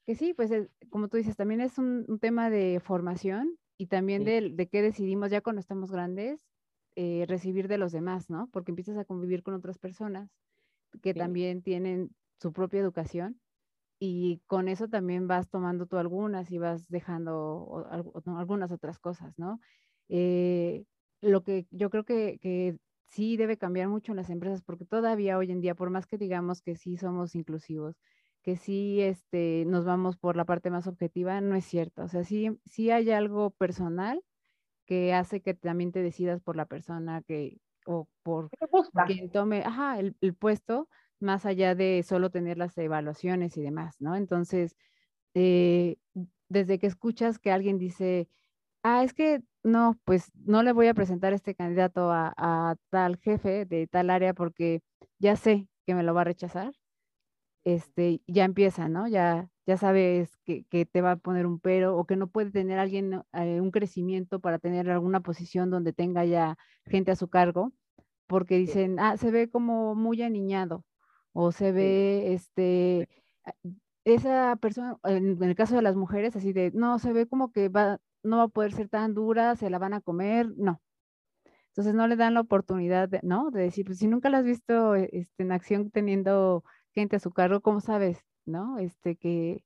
que 0.07 0.14
sí, 0.14 0.35
pues 0.35 0.51
como 0.90 1.09
tú 1.09 1.16
dices, 1.16 1.37
también 1.37 1.61
es 1.61 1.79
un, 1.79 2.18
tema 2.20 2.51
de 2.51 2.81
formación 2.85 3.59
y 3.79 3.87
también 3.87 4.25
de, 4.25 4.51
de, 4.53 4.68
qué 4.68 4.83
decidimos 4.83 5.31
ya 5.31 5.40
cuando 5.40 5.61
estamos 5.61 5.90
grandes 5.90 6.47
eh, 6.97 7.25
recibir 7.27 7.68
de 7.68 7.79
los 7.79 7.90
demás, 7.90 8.31
¿no? 8.31 8.49
Porque 8.53 8.70
empiezas 8.70 8.97
a 8.99 9.05
convivir 9.05 9.42
con 9.42 9.55
otras 9.55 9.79
personas 9.79 10.31
que 11.03 11.12
también 11.12 11.61
tienen 11.61 12.11
su 12.40 12.53
propia 12.53 12.81
educación 12.81 13.40
y 13.99 14.42
con 14.47 14.68
eso 14.68 14.88
también 14.88 15.29
vas 15.29 15.49
tomando 15.49 15.87
tú 15.87 15.97
algunas 15.97 16.51
y 16.51 16.59
vas 16.59 16.88
dejando 16.88 17.87
algunas 18.27 18.70
otras 18.73 18.99
cosas, 18.99 19.38
¿no? 19.38 19.61
Eh, 20.09 20.85
lo 21.20 21.42
que 21.42 21.66
yo 21.70 21.90
creo 21.90 22.05
que, 22.05 22.38
que, 22.40 22.77
sí 23.07 23.37
debe 23.37 23.57
cambiar 23.57 23.88
mucho 23.88 24.11
en 24.12 24.16
las 24.16 24.29
empresas 24.31 24.62
porque 24.62 24.85
todavía 24.85 25.38
hoy 25.38 25.53
en 25.53 25.61
día, 25.61 25.77
por 25.77 25.88
más 25.90 26.07
que 26.07 26.18
digamos 26.18 26.62
que 26.62 26.75
sí 26.75 26.97
somos 26.97 27.37
inclusivos, 27.37 27.97
que 28.42 28.57
sí 28.57 29.01
este, 29.01 29.64
nos 29.66 29.85
vamos 29.85 30.16
por 30.16 30.37
la 30.37 30.44
parte 30.44 30.68
más 30.70 30.87
objetiva, 30.87 31.40
no 31.40 31.55
es 31.55 31.64
cierto. 31.64 32.03
O 32.03 32.09
sea, 32.09 32.25
sí, 32.25 32.51
sí 32.66 32.90
hay 32.90 33.11
algo 33.11 33.51
personal 33.51 34.23
que 34.85 35.14
hace 35.14 35.40
que 35.40 35.55
también 35.55 35.92
te 35.92 36.03
decidas 36.03 36.42
por 36.42 36.57
la 36.57 36.66
persona 36.66 37.23
que, 37.23 37.59
o 37.87 38.07
por 38.23 38.51
quien 39.07 39.31
tome 39.31 39.62
ajá, 39.62 39.99
el, 39.99 40.35
puesto, 40.35 40.88
más 41.25 41.47
allá 41.47 41.75
de 41.75 42.03
solo 42.05 42.31
tener 42.31 42.59
las 42.59 42.77
evaluaciones 42.79 43.57
y 43.57 43.63
demás, 43.63 43.97
¿no? 44.01 44.17
Entonces, 44.17 44.77
eh, 45.35 45.97
desde 46.49 46.79
que 46.79 46.87
escuchas 46.87 47.39
que 47.39 47.51
alguien 47.51 47.79
dice, 47.79 48.29
ah, 48.85 49.05
es 49.05 49.15
que 49.15 49.43
no, 49.65 49.99
pues 50.05 50.31
no 50.35 50.63
le 50.63 50.73
voy 50.73 50.89
a 50.89 50.95
presentar 50.95 51.33
este 51.33 51.55
candidato 51.55 52.11
a, 52.13 52.77
tal 52.91 53.17
jefe 53.19 53.65
de 53.67 53.87
tal 53.89 54.11
área 54.11 54.35
porque 54.35 54.83
ya 55.19 55.37
sé 55.37 55.69
que 55.87 55.95
me 55.95 56.03
lo 56.05 56.15
va 56.15 56.23
a 56.23 56.25
rechazar, 56.25 56.73
este, 57.65 58.23
ya 58.27 58.45
empieza, 58.45 58.89
¿no? 58.89 59.09
Ya, 59.09 59.51
ya 59.67 59.77
sabes 59.79 60.37
que, 60.45 60.65
te 60.87 61.01
va 61.03 61.13
a 61.13 61.17
poner 61.17 61.47
un 61.47 61.61
pero 61.61 61.97
o 61.99 62.05
que 62.07 62.17
no 62.17 62.29
puede 62.29 62.51
tener 62.51 62.79
alguien 62.79 63.23
eh, 63.33 63.61
un 63.61 63.71
crecimiento 63.71 64.41
para 64.41 64.59
tener 64.59 64.91
alguna 64.91 65.21
posición 65.21 65.71
donde 65.71 65.93
tenga 65.93 66.25
ya 66.27 66.57
gente 66.87 67.13
a 67.13 67.17
su 67.17 67.29
cargo, 67.29 67.73
porque 68.27 68.59
dicen, 68.59 68.99
ah, 69.01 69.17
se 69.17 69.31
ve 69.31 69.51
como 69.51 69.95
muy 69.95 70.23
aniñado 70.23 70.85
o 71.35 71.53
se 71.53 71.73
ve, 71.73 72.33
este, 72.33 73.09
esa 74.05 74.57
persona, 74.57 74.97
en, 75.05 75.42
el 75.42 75.55
caso 75.55 75.75
de 75.77 75.83
las 75.83 75.97
mujeres, 75.97 76.37
así 76.37 76.53
de, 76.53 76.70
no, 76.73 76.99
se 76.99 77.12
ve 77.12 77.27
como 77.27 77.53
que 77.53 77.68
va, 77.68 77.99
no 78.23 78.38
va 78.38 78.44
a 78.44 78.49
poder 78.49 78.73
ser 78.73 78.88
tan 78.88 79.14
dura, 79.14 79.57
se 79.57 79.68
la 79.68 79.79
van 79.79 79.94
a 79.94 80.01
comer, 80.01 80.49
no. 80.57 80.81
Entonces 81.68 81.92
no 81.92 82.07
le 82.07 82.14
dan 82.14 82.35
la 82.35 82.40
oportunidad, 82.40 83.09
de, 83.09 83.18
¿no? 83.25 83.51
De 83.51 83.62
decir, 83.62 83.85
pues 83.85 83.99
si 83.99 84.07
nunca 84.07 84.31
la 84.31 84.38
has 84.38 84.44
visto 84.44 84.94
este, 84.94 85.42
en 85.42 85.51
acción 85.51 85.90
teniendo 85.90 86.62
gente 86.92 87.16
a 87.16 87.20
su 87.20 87.33
cargo, 87.33 87.61
¿cómo 87.61 87.81
sabes, 87.81 88.25
no? 88.47 88.79
Este, 88.79 89.16
que, 89.16 89.64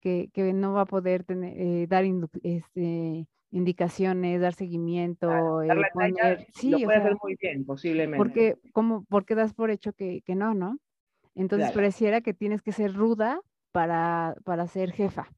que, 0.00 0.28
que 0.34 0.52
no 0.52 0.74
va 0.74 0.82
a 0.82 0.86
poder 0.86 1.24
tener, 1.24 1.54
eh, 1.58 1.86
dar 1.88 2.04
este, 2.42 3.26
indicaciones, 3.50 4.42
dar 4.42 4.52
seguimiento, 4.52 5.62
eh, 5.62 5.68
poner, 5.94 6.46
sí, 6.52 6.68
lo 6.68 6.80
puede 6.80 6.98
hacer 6.98 7.16
muy 7.22 7.34
bien, 7.40 7.64
posiblemente. 7.64 8.18
Porque, 8.18 8.56
¿cómo, 8.74 9.06
porque 9.08 9.34
das 9.34 9.54
por 9.54 9.70
hecho 9.70 9.94
que, 9.94 10.20
que 10.26 10.34
no, 10.34 10.52
no? 10.52 10.78
Entonces 11.34 11.72
pareciera 11.72 12.20
que 12.20 12.34
tienes 12.34 12.62
que 12.62 12.72
ser 12.72 12.94
ruda 12.94 13.40
para, 13.72 14.36
para 14.44 14.66
ser 14.66 14.92
jefa. 14.92 15.28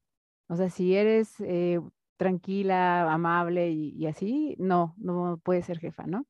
O 0.47 0.55
sea, 0.55 0.69
si 0.69 0.95
eres 0.95 1.39
eh, 1.39 1.79
tranquila, 2.17 3.11
amable 3.11 3.71
y, 3.71 4.05
así, 4.05 4.55
no, 4.59 4.93
no 4.97 5.39
puedes 5.43 5.65
ser 5.65 5.79
jefa, 5.79 6.05
¿no? 6.05 6.25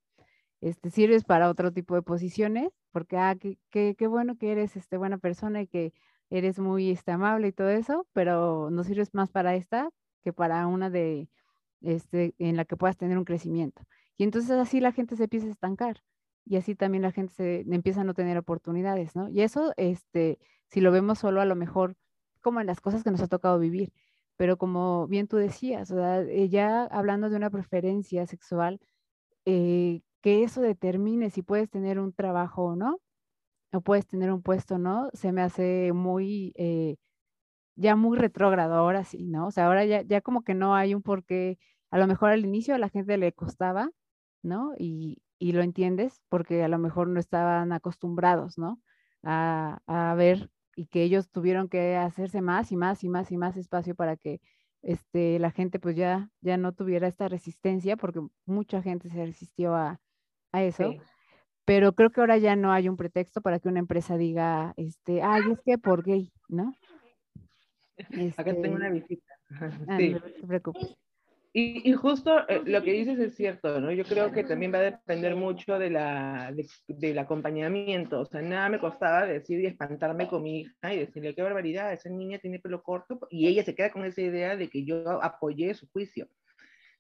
Este, 0.61 0.91
sirves 0.91 1.23
para 1.23 1.49
otro 1.49 1.71
tipo 1.73 1.95
de 1.95 2.01
posiciones, 2.01 2.69
porque, 2.91 3.17
ah, 3.17 3.35
qué, 3.35 3.57
qué, 3.69 4.07
bueno 4.07 4.37
que 4.37 4.51
eres 4.51 4.75
este, 4.75 4.97
buena 4.97 5.17
persona 5.17 5.61
y 5.61 5.67
que 5.67 5.93
eres 6.29 6.59
muy 6.59 6.91
este, 6.91 7.11
amable 7.11 7.47
y 7.47 7.51
todo 7.51 7.69
eso, 7.69 8.07
pero 8.13 8.69
no 8.69 8.83
sirves 8.83 9.13
más 9.13 9.29
para 9.29 9.55
esta 9.55 9.89
que 10.23 10.33
para 10.33 10.67
una 10.67 10.89
de, 10.89 11.29
este, 11.81 12.35
en 12.37 12.57
la 12.57 12.65
que 12.65 12.77
puedas 12.77 12.97
tener 12.97 13.17
un 13.17 13.25
crecimiento. 13.25 13.81
Y 14.17 14.23
entonces 14.23 14.51
así 14.51 14.79
la 14.79 14.91
gente 14.91 15.15
se 15.15 15.23
empieza 15.23 15.47
a 15.47 15.51
estancar 15.51 16.01
y 16.45 16.57
así 16.57 16.75
también 16.75 17.03
la 17.03 17.11
gente 17.11 17.33
se 17.33 17.61
empieza 17.71 18.01
a 18.01 18.03
no 18.03 18.13
tener 18.13 18.37
oportunidades, 18.37 19.15
¿no? 19.15 19.29
Y 19.29 19.41
eso, 19.41 19.73
este, 19.77 20.39
si 20.67 20.81
lo 20.81 20.91
vemos 20.91 21.19
solo 21.19 21.41
a 21.41 21.45
lo 21.45 21.55
mejor 21.55 21.95
como 22.41 22.59
en 22.61 22.67
las 22.67 22.81
cosas 22.81 23.03
que 23.03 23.11
nos 23.11 23.21
ha 23.21 23.27
tocado 23.27 23.59
vivir, 23.59 23.93
pero 24.37 24.57
como 24.57 25.07
bien 25.07 25.27
tú 25.27 25.37
decías, 25.37 25.91
eh, 25.91 26.49
ya 26.49 26.85
hablando 26.85 27.29
de 27.29 27.37
una 27.37 27.49
preferencia 27.51 28.25
sexual, 28.27 28.79
eh, 29.45 30.01
que 30.21 30.43
eso 30.43 30.61
determine 30.61 31.29
si 31.31 31.43
puedes 31.43 31.69
tener 31.69 31.99
un 31.99 32.13
trabajo 32.13 32.63
o 32.65 32.75
no, 32.75 32.99
o 33.73 33.81
puedes 33.81 34.07
tener 34.07 34.31
un 34.31 34.41
puesto 34.43 34.75
o 34.75 34.77
no, 34.79 35.09
se 35.13 35.31
me 35.31 35.41
hace 35.41 35.93
muy, 35.93 36.53
eh, 36.57 36.97
ya 37.75 37.95
muy 37.95 38.17
retrógrado 38.17 38.75
ahora 38.75 39.03
sí, 39.05 39.27
¿no? 39.27 39.47
O 39.47 39.51
sea, 39.51 39.67
ahora 39.67 39.85
ya, 39.85 40.01
ya 40.03 40.21
como 40.21 40.43
que 40.43 40.55
no 40.55 40.75
hay 40.75 40.95
un 40.95 41.01
porqué, 41.03 41.59
a 41.91 41.97
lo 41.99 42.07
mejor 42.07 42.31
al 42.31 42.45
inicio 42.45 42.75
a 42.75 42.79
la 42.79 42.89
gente 42.89 43.17
le 43.17 43.33
costaba, 43.33 43.91
¿no? 44.43 44.73
Y, 44.77 45.21
y 45.41 45.53
lo 45.53 45.63
entiendes 45.63 46.21
porque 46.29 46.63
a 46.63 46.67
lo 46.67 46.77
mejor 46.77 47.07
no 47.07 47.19
estaban 47.19 47.71
acostumbrados, 47.73 48.59
¿no? 48.59 48.79
A, 49.23 49.79
a, 49.87 50.13
ver 50.13 50.51
y 50.75 50.85
que 50.85 51.01
ellos 51.01 51.31
tuvieron 51.31 51.67
que 51.67 51.95
hacerse 51.95 52.41
más 52.41 52.71
y 52.71 52.77
más 52.77 53.03
y 53.03 53.09
más 53.09 53.31
y 53.31 53.37
más 53.37 53.57
espacio 53.57 53.95
para 53.95 54.17
que 54.17 54.39
este, 54.83 55.39
la 55.39 55.49
gente 55.49 55.79
pues 55.79 55.95
ya, 55.95 56.29
ya 56.41 56.57
no 56.57 56.73
tuviera 56.73 57.07
esta 57.07 57.27
resistencia 57.27 57.97
porque 57.97 58.21
mucha 58.45 58.83
gente 58.83 59.09
se 59.09 59.25
resistió 59.25 59.73
a, 59.73 59.99
a 60.51 60.63
eso. 60.63 60.93
Pero 61.65 61.93
creo 61.93 62.11
que 62.11 62.21
ahora 62.21 62.37
ya 62.37 62.55
no 62.55 62.71
hay 62.71 62.87
un 62.87 62.95
pretexto 62.95 63.41
para 63.41 63.59
que 63.59 63.67
una 63.67 63.79
empresa 63.79 64.17
diga, 64.17 64.73
este, 64.77 65.23
ay, 65.23 65.41
es 65.51 65.59
que 65.65 65.79
por 65.79 66.03
gay, 66.03 66.31
¿no? 66.49 66.71
Acá 68.37 68.53
tengo 68.53 68.75
una 68.75 68.89
este, 68.89 68.99
visita. 68.99 69.33
Ah, 69.89 69.97
sí. 69.97 70.09
No 70.11 70.21
te 70.21 70.47
preocupes. 70.47 70.97
Y, 71.53 71.91
justo 71.93 72.47
eh, 72.47 72.61
lo 72.65 72.81
que 72.81 72.93
dices 72.93 73.19
es 73.19 73.35
cierto, 73.35 73.81
¿no? 73.81 73.91
Yo 73.91 74.05
creo 74.05 74.31
que 74.31 74.45
también 74.45 74.73
va 74.73 74.77
a 74.77 74.83
depender 74.83 75.35
mucho 75.35 75.77
de 75.77 75.89
la, 75.89 76.53
del 76.87 77.19
acompañamiento. 77.19 78.21
O 78.21 78.25
sea, 78.25 78.41
nada 78.41 78.69
me 78.69 78.79
costaba 78.79 79.25
decir 79.25 79.59
y 79.59 79.65
espantarme 79.65 80.29
con 80.29 80.43
mi 80.43 80.61
hija 80.61 80.93
y 80.93 80.99
decirle, 80.99 81.35
qué 81.35 81.41
barbaridad, 81.41 81.91
esa 81.91 82.09
niña 82.09 82.39
tiene 82.39 82.59
pelo 82.59 82.81
corto, 82.81 83.19
y 83.29 83.47
ella 83.47 83.63
se 83.63 83.75
queda 83.75 83.91
con 83.91 84.05
esa 84.05 84.21
idea 84.21 84.55
de 84.55 84.69
que 84.69 84.85
yo 84.85 85.21
apoyé 85.21 85.73
su 85.73 85.89
juicio, 85.89 86.29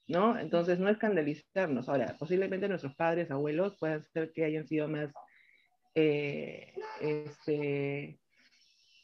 ¿no? 0.07 0.37
Entonces, 0.37 0.79
no 0.79 0.89
escandalizarnos. 0.89 1.87
Ahora, 1.87 2.17
posiblemente 2.19 2.67
nuestros 2.67 2.95
padres, 2.95 3.31
abuelos, 3.31 3.77
puedan 3.79 4.03
ser 4.03 4.33
que 4.33 4.43
hayan 4.43 4.67
sido 4.67 4.89
más, 4.89 5.13
eh, 5.95 6.73
este, 6.99 8.19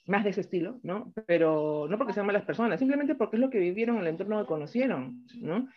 más 0.07 0.23
de 0.23 0.31
ese 0.31 0.41
estilo, 0.41 0.79
¿no? 0.83 1.13
Pero 1.27 1.87
no 1.89 1.97
porque 1.97 2.13
sean 2.13 2.25
malas 2.25 2.45
personas, 2.45 2.79
simplemente 2.79 3.15
porque 3.15 3.35
es 3.35 3.41
lo 3.41 3.49
que 3.49 3.59
vivieron 3.59 3.97
el 3.99 4.07
entorno 4.07 4.39
que 4.39 4.47
conocieron, 4.47 5.25
¿no? 5.35 5.67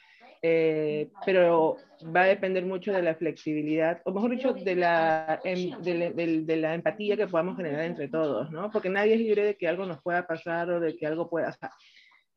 Eh, 0.43 1.11
pero 1.27 1.77
va 2.17 2.23
a 2.23 2.27
depender 2.27 2.65
mucho 2.65 2.93
de 2.93 3.03
la 3.03 3.15
flexibilidad, 3.15 4.01
o 4.05 4.13
mejor 4.13 4.31
dicho, 4.31 4.55
de 4.55 4.75
la, 4.75 5.39
em, 5.45 5.71
de, 5.83 6.57
la 6.57 6.75
empatía 6.75 7.17
que 7.17 7.27
podamos 7.27 7.57
generar 7.57 7.85
entre 7.85 8.09
todos, 8.09 8.51
¿no? 8.51 8.71
Porque 8.71 8.89
nadie 8.89 9.15
es 9.15 9.21
libre 9.21 9.45
de 9.45 9.57
que 9.57 9.69
algo 9.69 9.85
nos 9.85 10.01
pueda 10.03 10.27
pasar 10.27 10.71
o 10.71 10.81
de 10.81 10.97
que 10.97 11.07
algo 11.07 11.29
pueda... 11.29 11.51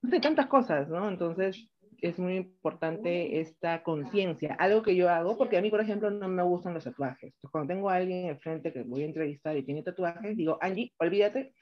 O 0.03 0.07
de 0.07 0.19
tantas 0.19 0.47
cosas, 0.47 0.89
¿no? 0.89 1.07
Entonces, 1.07 1.69
es 2.03 2.19
muy 2.19 2.35
importante 2.35 3.39
esta 3.39 3.81
conciencia, 3.81 4.55
algo 4.55 4.83
que 4.83 4.95
yo 4.95 5.09
hago, 5.09 5.37
porque 5.37 5.57
a 5.57 5.61
mí, 5.61 5.69
por 5.69 5.81
ejemplo, 5.81 6.11
no 6.11 6.27
me 6.27 6.43
gustan 6.43 6.73
los 6.73 6.83
tatuajes. 6.83 7.33
cuando 7.51 7.73
tengo 7.73 7.89
a 7.89 7.95
alguien 7.95 8.27
enfrente 8.27 8.73
que 8.73 8.83
voy 8.83 9.03
a 9.03 9.05
entrevistar 9.05 9.55
y 9.55 9.63
tiene 9.63 9.83
tatuajes, 9.83 10.35
digo, 10.35 10.57
Angie, 10.61 10.91
olvídate, 10.97 11.53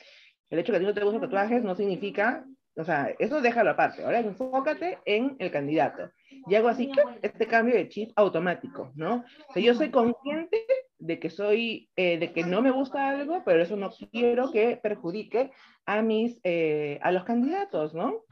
el 0.50 0.60
hecho 0.60 0.72
de 0.72 0.80
que 0.80 0.84
a 0.84 0.88
ti 0.88 0.94
no 0.94 0.94
te 0.94 1.04
gustan 1.04 1.22
tatuajes 1.22 1.64
no 1.64 1.76
significa, 1.76 2.46
o 2.76 2.84
sea, 2.84 3.14
eso 3.20 3.42
déjalo 3.42 3.70
aparte. 3.70 4.04
Ahora 4.04 4.20
enfócate 4.20 5.00
en 5.06 5.36
el 5.40 5.52
candidato. 5.52 6.10
Y 6.48 6.56
hago 6.56 6.70
así, 6.70 6.92
este 7.22 7.46
cambio 7.46 7.76
de 7.76 7.88
chip 7.90 8.12
automático, 8.16 8.92
¿no? 8.96 9.24
O 9.50 9.54
sea, 9.54 9.62
yo 9.62 9.74
soy 9.76 9.92
consciente 9.92 10.66
de 10.98 11.20
que 11.20 11.30
soy, 11.30 11.90
eh, 11.96 12.18
de 12.18 12.32
que 12.32 12.44
no 12.44 12.62
me 12.62 12.72
gusta 12.72 13.10
algo, 13.10 13.44
pero 13.46 13.62
eso 13.62 13.76
no 13.76 13.92
quiero 14.12 14.52
que 14.52 14.80
perjudique 14.82 15.52
a 15.86 16.02
mis, 16.02 16.40
eh, 16.44 17.00
a 17.02 17.12
los 17.12 17.24
candidatos, 17.24 17.94
¿no? 17.94 18.24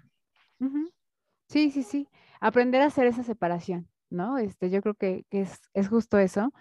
Sí, 1.49 1.71
sí, 1.71 1.83
sí. 1.83 2.07
Aprender 2.41 2.81
a 2.81 2.85
hacer 2.87 3.07
esa 3.07 3.23
separación, 3.23 3.89
¿no? 4.09 4.37
Este, 4.37 4.69
yo 4.69 4.81
creo 4.81 4.93
que, 4.95 5.25
es, 5.31 5.59
justo 5.89 6.17
eso. 6.19 6.53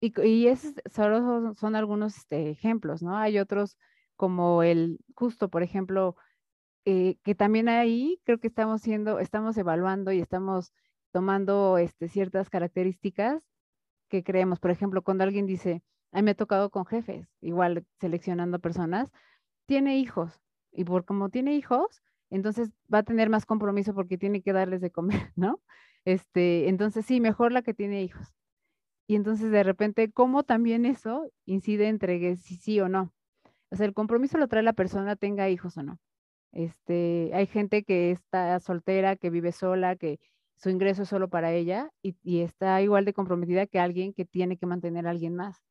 Y, 0.00 0.12
y 0.22 0.48
esos 0.48 0.74
solo 0.92 1.54
son, 1.56 1.76
algunos 1.76 2.16
este, 2.18 2.50
ejemplos, 2.50 3.02
¿no? 3.02 3.16
Hay 3.16 3.38
otros 3.38 3.78
como 4.16 4.62
el, 4.62 4.98
justo, 5.14 5.48
por 5.50 5.62
ejemplo, 5.62 6.16
eh, 6.86 7.18
que 7.24 7.34
también 7.34 7.68
ahí 7.68 8.20
creo 8.24 8.38
que 8.40 8.48
estamos 8.48 8.82
siendo, 8.82 9.20
estamos 9.20 9.56
evaluando 9.58 10.12
y 10.12 10.20
estamos 10.20 10.72
tomando 11.12 11.78
este, 11.78 12.08
ciertas 12.08 12.50
características 12.50 13.42
que 14.08 14.24
creemos. 14.24 14.60
Por 14.60 14.70
ejemplo, 14.72 15.02
cuando 15.02 15.24
alguien 15.24 15.46
dice, 15.46 15.82
a 16.12 16.22
me 16.22 16.32
ha 16.32 16.34
tocado 16.36 16.70
con 16.70 16.86
jefes, 16.86 17.28
igual 17.40 17.86
seleccionando 18.00 18.58
personas, 18.60 19.10
tiene 19.66 19.98
hijos. 19.98 20.40
Y 20.72 20.84
por 20.84 21.04
como 21.04 21.30
tiene 21.30 21.54
hijos, 21.56 22.02
entonces 22.34 22.70
va 22.92 22.98
a 22.98 23.02
tener 23.04 23.30
más 23.30 23.46
compromiso 23.46 23.94
porque 23.94 24.18
tiene 24.18 24.42
que 24.42 24.52
darles 24.52 24.80
de 24.80 24.90
comer, 24.90 25.32
¿no? 25.36 25.60
Este, 26.04 26.68
entonces 26.68 27.06
sí, 27.06 27.20
mejor 27.20 27.52
la 27.52 27.62
que 27.62 27.74
tiene 27.74 28.02
hijos. 28.02 28.34
Y 29.06 29.16
entonces 29.16 29.50
de 29.50 29.62
repente, 29.62 30.10
¿cómo 30.10 30.42
también 30.42 30.84
eso 30.86 31.30
incide 31.46 31.88
entre 31.88 32.36
si 32.36 32.56
sí 32.56 32.80
o 32.80 32.88
no? 32.88 33.12
O 33.70 33.76
sea, 33.76 33.86
el 33.86 33.94
compromiso 33.94 34.38
lo 34.38 34.48
trae 34.48 34.62
la 34.62 34.72
persona, 34.72 35.16
tenga 35.16 35.48
hijos 35.48 35.76
o 35.76 35.82
no. 35.82 35.98
Este, 36.52 37.30
hay 37.34 37.46
gente 37.46 37.84
que 37.84 38.10
está 38.10 38.58
soltera, 38.60 39.16
que 39.16 39.30
vive 39.30 39.52
sola, 39.52 39.96
que 39.96 40.18
su 40.56 40.70
ingreso 40.70 41.02
es 41.02 41.08
solo 41.08 41.28
para 41.28 41.52
ella 41.52 41.90
y, 42.02 42.16
y, 42.22 42.40
está 42.40 42.80
igual 42.82 43.04
de 43.04 43.12
comprometida 43.12 43.66
que 43.66 43.80
alguien 43.80 44.12
que 44.12 44.24
tiene 44.24 44.56
que 44.56 44.66
mantener 44.66 45.06
a 45.06 45.10
alguien 45.10 45.34
más. 45.36 45.62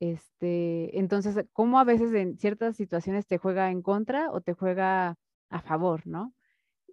Este, 0.00 0.98
entonces, 0.98 1.46
¿cómo 1.52 1.78
a 1.78 1.84
veces 1.84 2.12
en 2.14 2.38
ciertas 2.38 2.76
situaciones 2.76 3.26
te 3.26 3.38
juega 3.38 3.70
en 3.70 3.82
contra 3.82 4.30
o 4.30 4.40
te 4.40 4.54
juega 4.54 5.16
a 5.50 5.60
favor, 5.60 6.06
¿no? 6.06 6.34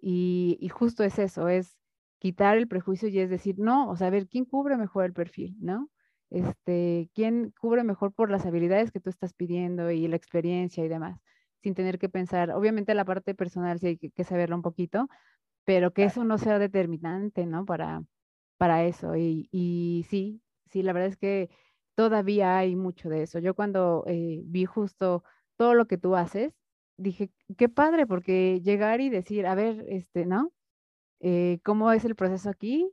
Y, 0.00 0.58
y, 0.60 0.68
justo 0.68 1.04
es 1.04 1.18
eso, 1.18 1.48
es 1.48 1.76
quitar 2.18 2.56
el 2.58 2.68
prejuicio 2.68 3.08
y 3.08 3.18
es 3.20 3.30
decir, 3.30 3.56
no, 3.58 3.88
o 3.90 3.96
sea, 3.96 4.08
a 4.08 4.10
ver, 4.10 4.28
¿quién 4.28 4.44
cubre 4.44 4.76
mejor 4.76 5.04
el 5.06 5.12
perfil, 5.12 5.56
¿no? 5.60 5.90
Este, 6.30 7.10
¿quién 7.14 7.54
cubre 7.60 7.84
mejor 7.84 8.12
por 8.12 8.30
las 8.30 8.44
habilidades 8.46 8.92
que 8.92 9.00
tú 9.00 9.10
estás 9.10 9.32
pidiendo 9.34 9.90
y 9.90 10.06
la 10.08 10.16
experiencia 10.16 10.84
y 10.84 10.88
demás? 10.88 11.20
Sin 11.62 11.74
tener 11.74 11.98
que 11.98 12.08
pensar, 12.08 12.50
obviamente 12.52 12.94
la 12.94 13.04
parte 13.04 13.34
personal 13.34 13.78
sí 13.80 13.86
hay 13.88 13.98
que, 13.98 14.24
saberlo 14.24 14.56
un 14.56 14.62
poquito, 14.62 15.08
pero 15.64 15.92
que 15.92 16.04
eso 16.04 16.24
no 16.24 16.38
sea 16.38 16.58
determinante, 16.58 17.46
¿no? 17.46 17.64
Para, 17.66 18.04
para 18.58 18.84
eso. 18.84 19.16
Y, 19.16 19.48
y 19.52 20.06
sí, 20.10 20.42
sí, 20.70 20.82
la 20.82 20.92
verdad 20.92 21.10
es 21.10 21.16
que 21.16 21.50
todavía 21.94 22.58
hay 22.58 22.76
mucho 22.76 23.08
de 23.08 23.22
eso. 23.22 23.38
Yo 23.40 23.54
cuando 23.54 24.04
eh, 24.06 24.42
vi 24.44 24.64
justo 24.66 25.24
todo 25.56 25.74
lo 25.74 25.86
que 25.88 25.98
tú 25.98 26.16
haces, 26.16 26.54
dije, 26.98 27.30
qué 27.56 27.68
padre, 27.68 28.06
porque 28.06 28.60
llegar 28.60 29.00
y 29.00 29.08
decir, 29.08 29.46
a 29.46 29.54
ver, 29.54 29.84
este, 29.88 30.26
¿no? 30.26 30.52
Eh, 31.20 31.60
¿Cómo 31.64 31.90
es 31.92 32.04
el 32.04 32.14
proceso 32.14 32.50
aquí? 32.50 32.90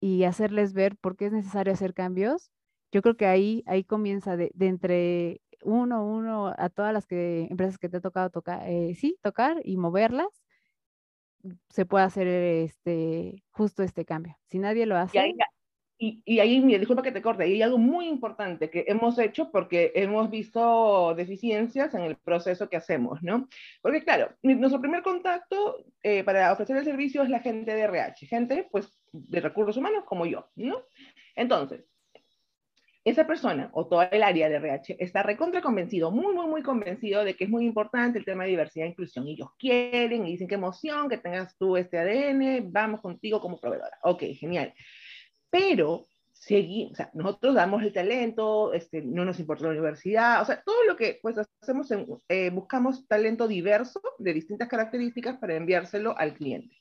Y 0.00 0.24
hacerles 0.24 0.72
ver 0.72 0.96
por 0.96 1.16
qué 1.16 1.26
es 1.26 1.32
necesario 1.32 1.72
hacer 1.72 1.92
cambios. 1.92 2.50
Yo 2.92 3.02
creo 3.02 3.16
que 3.16 3.26
ahí, 3.26 3.62
ahí 3.66 3.84
comienza 3.84 4.36
de, 4.36 4.52
entre 4.60 5.42
uno, 5.62 6.06
uno, 6.06 6.54
a 6.56 6.68
todas 6.70 6.92
las 6.92 7.06
que, 7.06 7.46
empresas 7.50 7.78
que 7.78 7.88
te 7.88 7.98
ha 7.98 8.00
tocado 8.00 8.30
tocar, 8.30 8.62
eh, 8.68 8.94
sí, 8.94 9.18
tocar 9.22 9.60
y 9.64 9.76
moverlas, 9.76 10.28
se 11.68 11.86
puede 11.86 12.04
hacer 12.04 12.26
este, 12.28 13.42
justo 13.50 13.82
este 13.82 14.04
cambio. 14.04 14.38
Si 14.48 14.58
nadie 14.58 14.86
lo 14.86 14.96
hace... 14.96 15.18
Y, 15.18 15.36
y, 15.98 16.40
ahí, 16.40 16.60
mira, 16.60 16.78
disculpa 16.78 17.02
que 17.02 17.12
te 17.12 17.22
corte, 17.22 17.44
hay 17.44 17.62
algo 17.62 17.78
muy 17.78 18.06
importante 18.06 18.68
que 18.68 18.84
hemos 18.86 19.18
hecho 19.18 19.50
porque 19.50 19.92
hemos 19.94 20.30
visto 20.30 21.14
deficiencias 21.14 21.94
en 21.94 22.02
el 22.02 22.16
proceso 22.16 22.68
que 22.68 22.76
hacemos, 22.76 23.22
¿no? 23.22 23.48
Porque 23.80 24.04
claro, 24.04 24.34
nuestro 24.42 24.80
primer 24.80 25.02
contacto 25.02 25.86
eh, 26.02 26.22
para 26.22 26.52
ofrecer 26.52 26.76
el 26.76 26.84
servicio 26.84 27.22
es 27.22 27.30
la 27.30 27.40
gente 27.40 27.74
de 27.74 27.82
RH, 27.82 28.26
gente 28.26 28.68
pues 28.70 28.92
de 29.10 29.40
recursos 29.40 29.78
humanos 29.78 30.04
como 30.04 30.26
yo, 30.26 30.50
¿no? 30.56 30.82
Entonces, 31.34 31.86
esa 33.02 33.26
persona 33.26 33.70
o 33.72 33.86
toda 33.86 34.06
el 34.06 34.22
área 34.22 34.50
de 34.50 34.56
RH 34.56 34.96
está 34.98 35.22
recontra 35.22 35.62
convencido, 35.62 36.10
muy, 36.10 36.34
muy, 36.34 36.46
muy 36.46 36.62
convencido 36.62 37.24
de 37.24 37.34
que 37.34 37.44
es 37.44 37.50
muy 37.50 37.64
importante 37.64 38.18
el 38.18 38.24
tema 38.24 38.44
de 38.44 38.50
diversidad 38.50 38.84
e 38.84 38.90
inclusión. 38.90 39.26
Y 39.28 39.32
ellos 39.32 39.48
quieren 39.58 40.26
y 40.26 40.32
dicen 40.32 40.48
qué 40.48 40.56
emoción 40.56 41.08
que 41.08 41.16
tengas 41.16 41.56
tú 41.56 41.76
este 41.76 41.98
ADN, 41.98 42.70
vamos 42.70 43.00
contigo 43.00 43.40
como 43.40 43.58
proveedora. 43.58 43.96
Ok, 44.02 44.24
genial 44.38 44.74
pero 45.50 46.06
seguimos, 46.32 46.92
o 46.92 46.94
sea, 46.96 47.10
nosotros 47.14 47.54
damos 47.54 47.82
el 47.82 47.92
talento, 47.92 48.72
este, 48.72 49.02
no 49.02 49.24
nos 49.24 49.40
importa 49.40 49.64
la 49.64 49.70
universidad, 49.70 50.42
o 50.42 50.44
sea, 50.44 50.62
todo 50.62 50.84
lo 50.84 50.96
que 50.96 51.18
pues 51.20 51.36
hacemos, 51.60 51.88
eh, 52.28 52.50
buscamos 52.50 53.06
talento 53.08 53.48
diverso 53.48 54.00
de 54.18 54.32
distintas 54.32 54.68
características 54.68 55.38
para 55.38 55.56
enviárselo 55.56 56.16
al 56.16 56.34
cliente. 56.34 56.76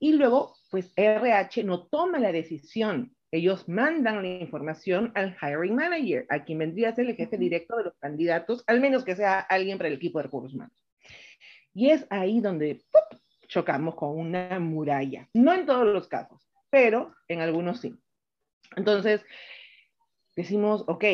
Y 0.00 0.12
luego, 0.12 0.54
pues 0.70 0.92
RH 0.96 1.64
no 1.64 1.86
toma 1.86 2.18
la 2.18 2.32
decisión, 2.32 3.14
ellos 3.30 3.68
mandan 3.68 4.22
la 4.22 4.28
información 4.28 5.12
al 5.14 5.36
hiring 5.40 5.74
manager, 5.74 6.26
a 6.30 6.44
quien 6.44 6.58
vendría 6.58 6.88
a 6.88 6.94
ser 6.94 7.06
el 7.06 7.16
jefe 7.16 7.36
directo 7.36 7.76
de 7.76 7.84
los 7.84 7.98
candidatos, 7.98 8.64
al 8.66 8.80
menos 8.80 9.04
que 9.04 9.16
sea 9.16 9.40
alguien 9.40 9.76
para 9.76 9.88
el 9.88 9.96
equipo 9.96 10.18
de 10.18 10.24
recursos 10.24 10.54
humanos. 10.54 10.76
Y 11.74 11.90
es 11.90 12.06
ahí 12.10 12.40
donde 12.40 12.82
chocamos 13.48 13.94
con 13.96 14.18
una 14.18 14.58
muralla, 14.58 15.28
no 15.34 15.52
en 15.52 15.66
todos 15.66 15.86
los 15.86 16.08
casos, 16.08 16.47
pero 16.70 17.14
en 17.28 17.40
algunos 17.40 17.80
sí. 17.80 17.94
Entonces, 18.76 19.24
decimos, 20.36 20.84
ok, 20.86 21.04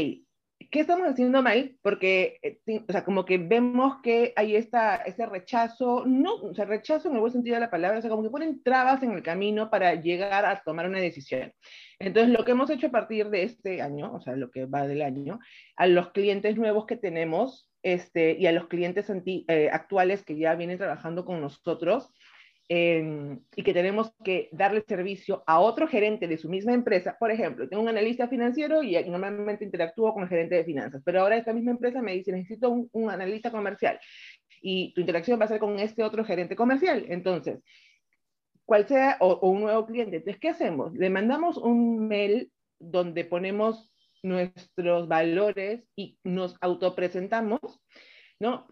¿qué 0.70 0.80
estamos 0.80 1.08
haciendo 1.08 1.42
mal? 1.42 1.76
Porque, 1.82 2.38
eh, 2.42 2.58
o 2.88 2.92
sea, 2.92 3.04
como 3.04 3.24
que 3.24 3.38
vemos 3.38 4.00
que 4.02 4.32
hay 4.36 4.56
esta, 4.56 4.96
ese 4.96 5.26
rechazo, 5.26 6.04
no, 6.06 6.34
o 6.34 6.54
sea, 6.54 6.64
rechazo 6.64 7.08
en 7.08 7.14
el 7.14 7.20
buen 7.20 7.32
sentido 7.32 7.54
de 7.54 7.60
la 7.60 7.70
palabra, 7.70 7.98
o 7.98 8.00
sea, 8.00 8.10
como 8.10 8.22
que 8.22 8.30
ponen 8.30 8.62
trabas 8.62 9.02
en 9.02 9.12
el 9.12 9.22
camino 9.22 9.70
para 9.70 9.94
llegar 9.94 10.44
a 10.44 10.62
tomar 10.62 10.88
una 10.88 10.98
decisión. 10.98 11.52
Entonces, 11.98 12.32
lo 12.36 12.44
que 12.44 12.52
hemos 12.52 12.70
hecho 12.70 12.88
a 12.88 12.90
partir 12.90 13.30
de 13.30 13.44
este 13.44 13.82
año, 13.82 14.12
o 14.12 14.20
sea, 14.20 14.36
lo 14.36 14.50
que 14.50 14.66
va 14.66 14.86
del 14.86 15.02
año, 15.02 15.38
a 15.76 15.86
los 15.86 16.10
clientes 16.10 16.56
nuevos 16.56 16.86
que 16.86 16.96
tenemos 16.96 17.70
este, 17.82 18.36
y 18.38 18.46
a 18.46 18.52
los 18.52 18.66
clientes 18.66 19.06
eh, 19.26 19.68
actuales 19.70 20.24
que 20.24 20.36
ya 20.36 20.54
vienen 20.54 20.78
trabajando 20.78 21.24
con 21.24 21.40
nosotros, 21.40 22.10
y 22.68 23.62
que 23.62 23.74
tenemos 23.74 24.12
que 24.24 24.48
darle 24.52 24.82
servicio 24.86 25.44
a 25.46 25.60
otro 25.60 25.86
gerente 25.86 26.26
de 26.26 26.38
su 26.38 26.48
misma 26.48 26.72
empresa. 26.72 27.16
Por 27.18 27.30
ejemplo, 27.30 27.68
tengo 27.68 27.82
un 27.82 27.88
analista 27.88 28.28
financiero 28.28 28.82
y 28.82 28.96
normalmente 29.04 29.64
interactúo 29.64 30.14
con 30.14 30.22
el 30.22 30.28
gerente 30.28 30.54
de 30.54 30.64
finanzas, 30.64 31.02
pero 31.04 31.20
ahora 31.20 31.36
esta 31.36 31.52
misma 31.52 31.72
empresa 31.72 32.00
me 32.00 32.12
dice, 32.12 32.32
necesito 32.32 32.70
un, 32.70 33.10
analista 33.10 33.50
comercial 33.50 33.98
y 34.62 34.94
tu 34.94 35.02
interacción 35.02 35.38
va 35.38 35.44
a 35.44 35.48
ser 35.48 35.60
con 35.60 35.78
este 35.78 36.02
otro 36.02 36.24
gerente 36.24 36.56
comercial. 36.56 37.04
Entonces, 37.08 37.60
cual 38.64 38.86
sea, 38.88 39.18
o, 39.20 39.28
o 39.28 39.50
un 39.50 39.60
nuevo 39.60 39.84
cliente. 39.84 40.16
Entonces, 40.16 40.40
¿qué 40.40 40.48
hacemos? 40.48 40.94
Le 40.94 41.10
mandamos 41.10 41.58
un 41.58 42.08
mail 42.08 42.50
donde 42.78 43.24
ponemos 43.26 43.92
nuestros 44.22 45.06
valores 45.06 45.84
y 45.94 46.18
nos 46.24 46.56
autopresentamos 46.62 47.60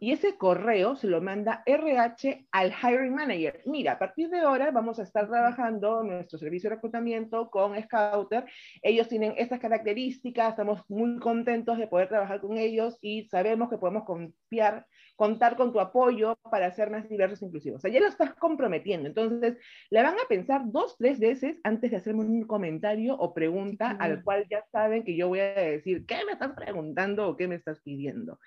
Y 0.01 0.13
ese 0.13 0.37
correo 0.37 0.97
se 0.97 1.07
lo 1.07 1.21
manda 1.21 1.63
RH 1.67 2.47
al 2.51 2.73
hiring 2.73 3.15
manager. 3.15 3.63
Mira, 3.67 3.93
a 3.93 3.99
partir 3.99 4.29
de 4.29 4.41
ahora 4.41 4.71
vamos 4.71 4.99
a 4.99 5.03
estar 5.03 5.29
trabajando 5.29 6.03
nuestro 6.03 6.39
servicio 6.39 6.69
de 6.69 6.77
reclutamiento 6.77 7.51
con 7.51 7.81
Scouter. 7.83 8.45
Ellos 8.83 9.09
tienen 9.09 9.35
estas 9.37 9.61
características, 9.61 10.51
estamos 10.51 10.83
muy 10.89 11.19
contentos 11.19 11.79
de 11.79 11.87
poder 11.87 12.09
trabajar 12.09 12.41
con 12.41 12.59
ellos 12.59 12.99
y 13.01 13.25
sabemos 13.29 13.71
que 13.71 13.79
podemos 13.79 14.05
confiar, 14.05 14.87
contar 15.15 15.57
con 15.57 15.73
tu 15.73 15.79
apoyo 15.79 16.37
para 16.51 16.73
ser 16.73 16.91
más 16.91 17.09
diversos 17.09 17.43
e 17.43 17.45
inclusivos. 17.47 17.79
O 17.79 17.83
sea, 17.83 17.93
ya 17.93 18.01
lo 18.01 18.09
estás 18.09 18.35
comprometiendo. 18.35 19.09
Entonces, 19.09 19.57
le 19.91 20.03
van 20.03 20.15
a 20.15 20.29
pensar 20.29 20.63
dos, 20.65 20.97
tres 20.99 21.21
veces 21.21 21.61
antes 21.63 21.91
de 21.93 21.99
hacerme 21.99 22.25
un 22.25 22.47
comentario 22.47 23.15
o 23.15 23.33
pregunta 23.33 23.91
al 24.01 24.25
cual 24.25 24.47
ya 24.51 24.65
saben 24.73 25.05
que 25.05 25.17
yo 25.17 25.29
voy 25.29 25.41
a 25.41 25.53
decir, 25.55 26.05
¿qué 26.07 26.17
me 26.27 26.33
estás 26.33 26.53
preguntando 26.53 27.29
o 27.29 27.37
qué 27.37 27.47
me 27.47 27.55
estás 27.55 27.81
pidiendo? 27.81 28.41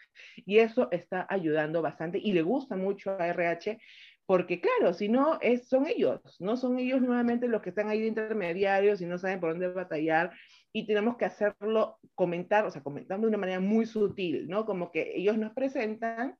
Y 0.45 0.59
eso 0.59 0.89
es 0.91 1.05
está 1.05 1.25
ayudando 1.29 1.81
bastante 1.81 2.19
y 2.21 2.33
le 2.33 2.41
gusta 2.41 2.75
mucho 2.75 3.11
a 3.11 3.27
RH 3.27 3.79
porque 4.27 4.59
claro, 4.59 4.93
si 4.93 5.07
no, 5.07 5.37
es, 5.39 5.67
son 5.67 5.85
ellos, 5.85 6.19
no 6.39 6.57
son 6.57 6.79
ellos 6.79 6.99
nuevamente 6.99 7.47
los 7.47 7.61
que 7.61 7.69
están 7.69 7.89
ahí 7.89 8.01
de 8.01 8.07
intermediarios 8.07 8.99
y 9.01 9.05
no 9.05 9.19
saben 9.19 9.39
por 9.39 9.51
dónde 9.51 9.67
batallar 9.67 10.31
y 10.75 10.85
tenemos 10.85 11.15
que 11.15 11.23
hacerlo, 11.23 11.99
comentar, 12.15 12.65
o 12.65 12.69
sea, 12.69 12.83
comentando 12.83 13.27
de 13.27 13.29
una 13.29 13.37
manera 13.37 13.61
muy 13.61 13.85
sutil, 13.85 14.49
¿no? 14.49 14.65
Como 14.65 14.91
que 14.91 15.13
ellos 15.15 15.37
nos 15.37 15.53
presentan 15.53 16.37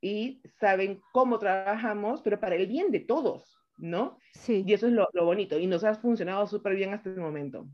y 0.00 0.42
saben 0.58 1.00
cómo 1.12 1.38
trabajamos, 1.38 2.20
pero 2.20 2.40
para 2.40 2.56
el 2.56 2.66
bien 2.66 2.90
de 2.90 2.98
todos, 2.98 3.56
¿no? 3.78 4.18
Sí. 4.32 4.64
Y 4.66 4.72
eso 4.72 4.88
es 4.88 4.92
lo, 4.92 5.06
lo 5.12 5.24
bonito 5.24 5.56
y 5.56 5.68
nos 5.68 5.84
ha 5.84 5.94
funcionado 5.94 6.48
súper 6.48 6.74
bien 6.74 6.94
hasta 6.94 7.10
el 7.10 7.20
momento. 7.20 7.68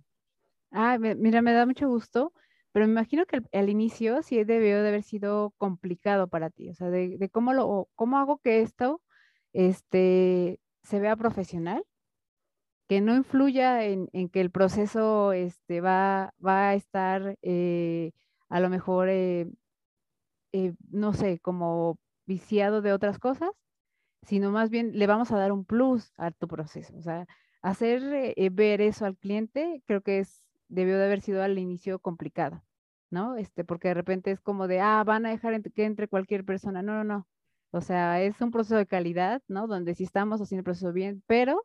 Ah, 0.70 0.98
mira, 0.98 1.40
me 1.40 1.54
da 1.54 1.64
mucho 1.64 1.88
gusto 1.88 2.34
pero 2.72 2.86
me 2.86 2.92
imagino 2.92 3.26
que 3.26 3.42
al 3.52 3.68
inicio 3.68 4.22
sí 4.22 4.42
debió 4.44 4.82
de 4.82 4.88
haber 4.88 5.02
sido 5.02 5.52
complicado 5.58 6.28
para 6.28 6.48
ti, 6.48 6.70
o 6.70 6.74
sea, 6.74 6.88
de, 6.88 7.28
cómo, 7.30 7.52
lo, 7.52 7.88
cómo 7.94 8.18
hago 8.18 8.38
que 8.38 8.62
esto 8.62 9.02
este, 9.52 10.58
se 10.82 10.98
vea 10.98 11.14
profesional, 11.14 11.84
que 12.92 13.00
no 13.00 13.16
influya 13.16 13.86
en, 13.86 14.10
que 14.28 14.42
el 14.42 14.50
proceso 14.50 15.32
este, 15.32 15.80
va, 15.80 16.34
va 16.44 16.68
a 16.68 16.74
estar 16.74 17.38
eh, 17.40 18.12
a 18.50 18.60
lo 18.60 18.68
mejor, 18.68 19.08
eh, 19.08 19.48
eh, 20.52 20.74
no 20.90 21.14
sé, 21.14 21.38
como 21.38 21.98
viciado 22.26 22.82
de 22.82 22.92
otras 22.92 23.18
cosas, 23.18 23.48
sino 24.24 24.50
más 24.50 24.68
bien 24.68 24.98
le 24.98 25.06
vamos 25.06 25.32
a 25.32 25.38
dar 25.38 25.52
un 25.52 25.64
plus 25.64 26.12
a 26.18 26.32
tu 26.32 26.46
proceso. 26.48 26.94
O 26.98 27.00
sea, 27.00 27.26
hacer 27.62 28.34
ver 28.52 28.82
eso 28.82 29.06
al 29.06 29.16
cliente 29.16 29.82
creo 29.86 30.02
que 30.02 30.18
es 30.18 30.44
debió 30.68 30.98
de 30.98 31.06
haber 31.06 31.22
sido 31.22 31.42
al 31.42 31.58
inicio 31.58 31.98
complicado, 31.98 32.62
¿no? 33.08 33.36
Este, 33.36 33.64
porque 33.64 33.88
de 33.88 33.94
repente 33.94 34.32
es 34.32 34.40
como 34.42 34.68
de, 34.68 34.80
ah, 34.80 35.02
van 35.02 35.24
a 35.24 35.30
dejar 35.30 35.62
que 35.62 35.84
entre 35.86 36.08
cualquier 36.08 36.44
persona. 36.44 36.82
No, 36.82 36.92
no, 36.92 37.04
no. 37.04 37.26
O 37.70 37.80
sea, 37.80 38.20
es 38.20 38.38
un 38.42 38.50
proceso 38.50 38.76
de 38.76 38.86
calidad, 38.86 39.40
¿no? 39.48 39.66
Donde 39.66 39.94
sí 39.94 40.04
estamos 40.04 40.42
haciendo 40.42 40.60
el 40.60 40.64
proceso 40.64 40.92
bien, 40.92 41.22
pero 41.26 41.64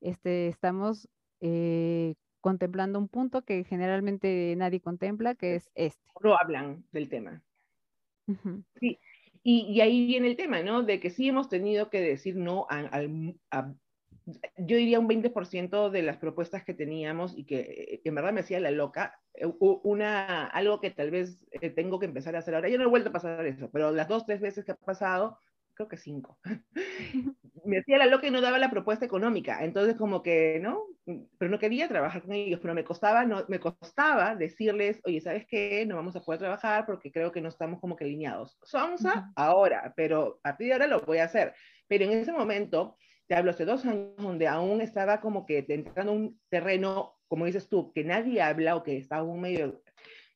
este, 0.00 0.48
estamos 0.48 1.08
eh, 1.40 2.14
contemplando 2.40 2.98
un 2.98 3.08
punto 3.08 3.42
que 3.42 3.64
generalmente 3.64 4.54
nadie 4.56 4.80
contempla, 4.80 5.34
que 5.34 5.56
es 5.56 5.70
este. 5.74 6.02
No 6.22 6.36
hablan 6.36 6.84
del 6.92 7.08
tema. 7.08 7.42
Sí, 8.78 8.98
y, 9.42 9.60
y, 9.72 9.80
ahí 9.80 10.06
viene 10.06 10.28
el 10.28 10.36
tema, 10.36 10.62
¿no? 10.62 10.82
De 10.82 11.00
que 11.00 11.10
sí 11.10 11.28
hemos 11.28 11.48
tenido 11.48 11.88
que 11.88 12.00
decir 12.00 12.36
no 12.36 12.66
a, 12.68 13.00
a, 13.50 13.74
yo 14.56 14.76
diría 14.76 15.00
un 15.00 15.08
20% 15.08 15.90
de 15.90 16.02
las 16.02 16.16
propuestas 16.18 16.64
que 16.64 16.74
teníamos 16.74 17.36
y 17.36 17.44
que 17.44 17.60
eh, 17.60 18.00
en 18.04 18.14
verdad 18.14 18.32
me 18.32 18.40
hacía 18.40 18.60
la 18.60 18.70
loca, 18.70 19.20
eh, 19.34 19.46
una, 19.58 20.46
algo 20.46 20.80
que 20.80 20.90
tal 20.90 21.10
vez 21.10 21.38
eh, 21.50 21.70
tengo 21.70 21.98
que 21.98 22.06
empezar 22.06 22.36
a 22.36 22.40
hacer 22.40 22.54
ahora. 22.54 22.68
Yo 22.68 22.78
no 22.78 22.84
he 22.84 22.88
vuelto 22.88 23.10
a 23.10 23.12
pasar 23.12 23.44
eso, 23.46 23.70
pero 23.70 23.90
las 23.90 24.08
dos, 24.08 24.26
tres 24.26 24.40
veces 24.40 24.64
que 24.64 24.72
ha 24.72 24.76
pasado, 24.76 25.38
creo 25.78 25.88
que 25.88 25.96
cinco, 25.96 26.36
me 27.64 27.78
hacía 27.78 27.98
la 27.98 28.06
loca 28.06 28.26
y 28.26 28.32
no 28.32 28.40
daba 28.40 28.58
la 28.58 28.70
propuesta 28.70 29.04
económica. 29.04 29.62
Entonces 29.64 29.94
como 29.94 30.24
que, 30.24 30.58
¿no? 30.60 30.82
Pero 31.38 31.50
no 31.50 31.60
quería 31.60 31.86
trabajar 31.86 32.22
con 32.22 32.32
ellos, 32.32 32.58
pero 32.60 32.74
me 32.74 32.82
costaba, 32.82 33.24
no, 33.24 33.44
me 33.46 33.60
costaba 33.60 34.34
decirles, 34.34 35.00
oye, 35.04 35.20
¿sabes 35.20 35.46
qué? 35.46 35.86
No 35.86 35.94
vamos 35.94 36.16
a 36.16 36.20
poder 36.20 36.40
trabajar 36.40 36.84
porque 36.84 37.12
creo 37.12 37.30
que 37.30 37.40
no 37.40 37.48
estamos 37.48 37.80
como 37.80 37.94
que 37.94 38.04
alineados. 38.04 38.58
Sonsa, 38.64 39.30
ahora, 39.36 39.92
pero 39.96 40.40
a 40.42 40.50
partir 40.50 40.66
de 40.66 40.72
ahora 40.72 40.86
lo 40.88 41.00
voy 41.02 41.18
a 41.18 41.24
hacer. 41.24 41.54
Pero 41.86 42.04
en 42.04 42.12
ese 42.12 42.32
momento 42.32 42.96
te 43.28 43.36
hablo 43.36 43.52
hace 43.52 43.64
dos 43.64 43.84
años, 43.86 44.16
donde 44.16 44.48
aún 44.48 44.80
estaba 44.80 45.20
como 45.20 45.46
que 45.46 45.64
entrando 45.68 46.12
un 46.12 46.40
terreno, 46.48 47.14
como 47.28 47.46
dices 47.46 47.68
tú, 47.68 47.92
que 47.92 48.02
nadie 48.02 48.42
habla 48.42 48.74
o 48.74 48.82
que 48.82 48.96
estaba 48.96 49.22
un 49.22 49.40
medio, 49.40 49.80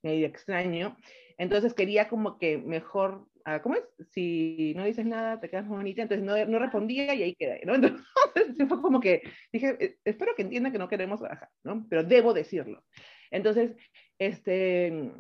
medio 0.04 0.26
extraño. 0.28 0.96
Entonces 1.38 1.74
quería 1.74 2.08
como 2.08 2.38
que 2.38 2.58
mejor, 2.58 3.26
ah, 3.44 3.62
¿cómo 3.62 3.76
es? 3.76 3.82
Si 4.10 4.72
no 4.76 4.84
dices 4.84 5.06
nada, 5.06 5.40
te 5.40 5.48
quedas 5.48 5.68
bonita. 5.68 6.02
Entonces 6.02 6.24
no, 6.24 6.44
no 6.46 6.58
respondía 6.58 7.14
y 7.14 7.22
ahí 7.22 7.34
quedé, 7.34 7.62
¿no? 7.64 7.74
Entonces 8.34 8.68
fue 8.68 8.80
como 8.80 9.00
que 9.00 9.22
dije, 9.52 9.76
e, 9.80 9.96
espero 10.04 10.34
que 10.34 10.42
entienda 10.42 10.70
que 10.72 10.78
no 10.78 10.88
queremos 10.88 11.20
trabajar, 11.20 11.48
¿no? 11.64 11.86
Pero 11.88 12.04
debo 12.04 12.32
decirlo. 12.32 12.84
Entonces, 13.30 13.76
este, 14.18 15.12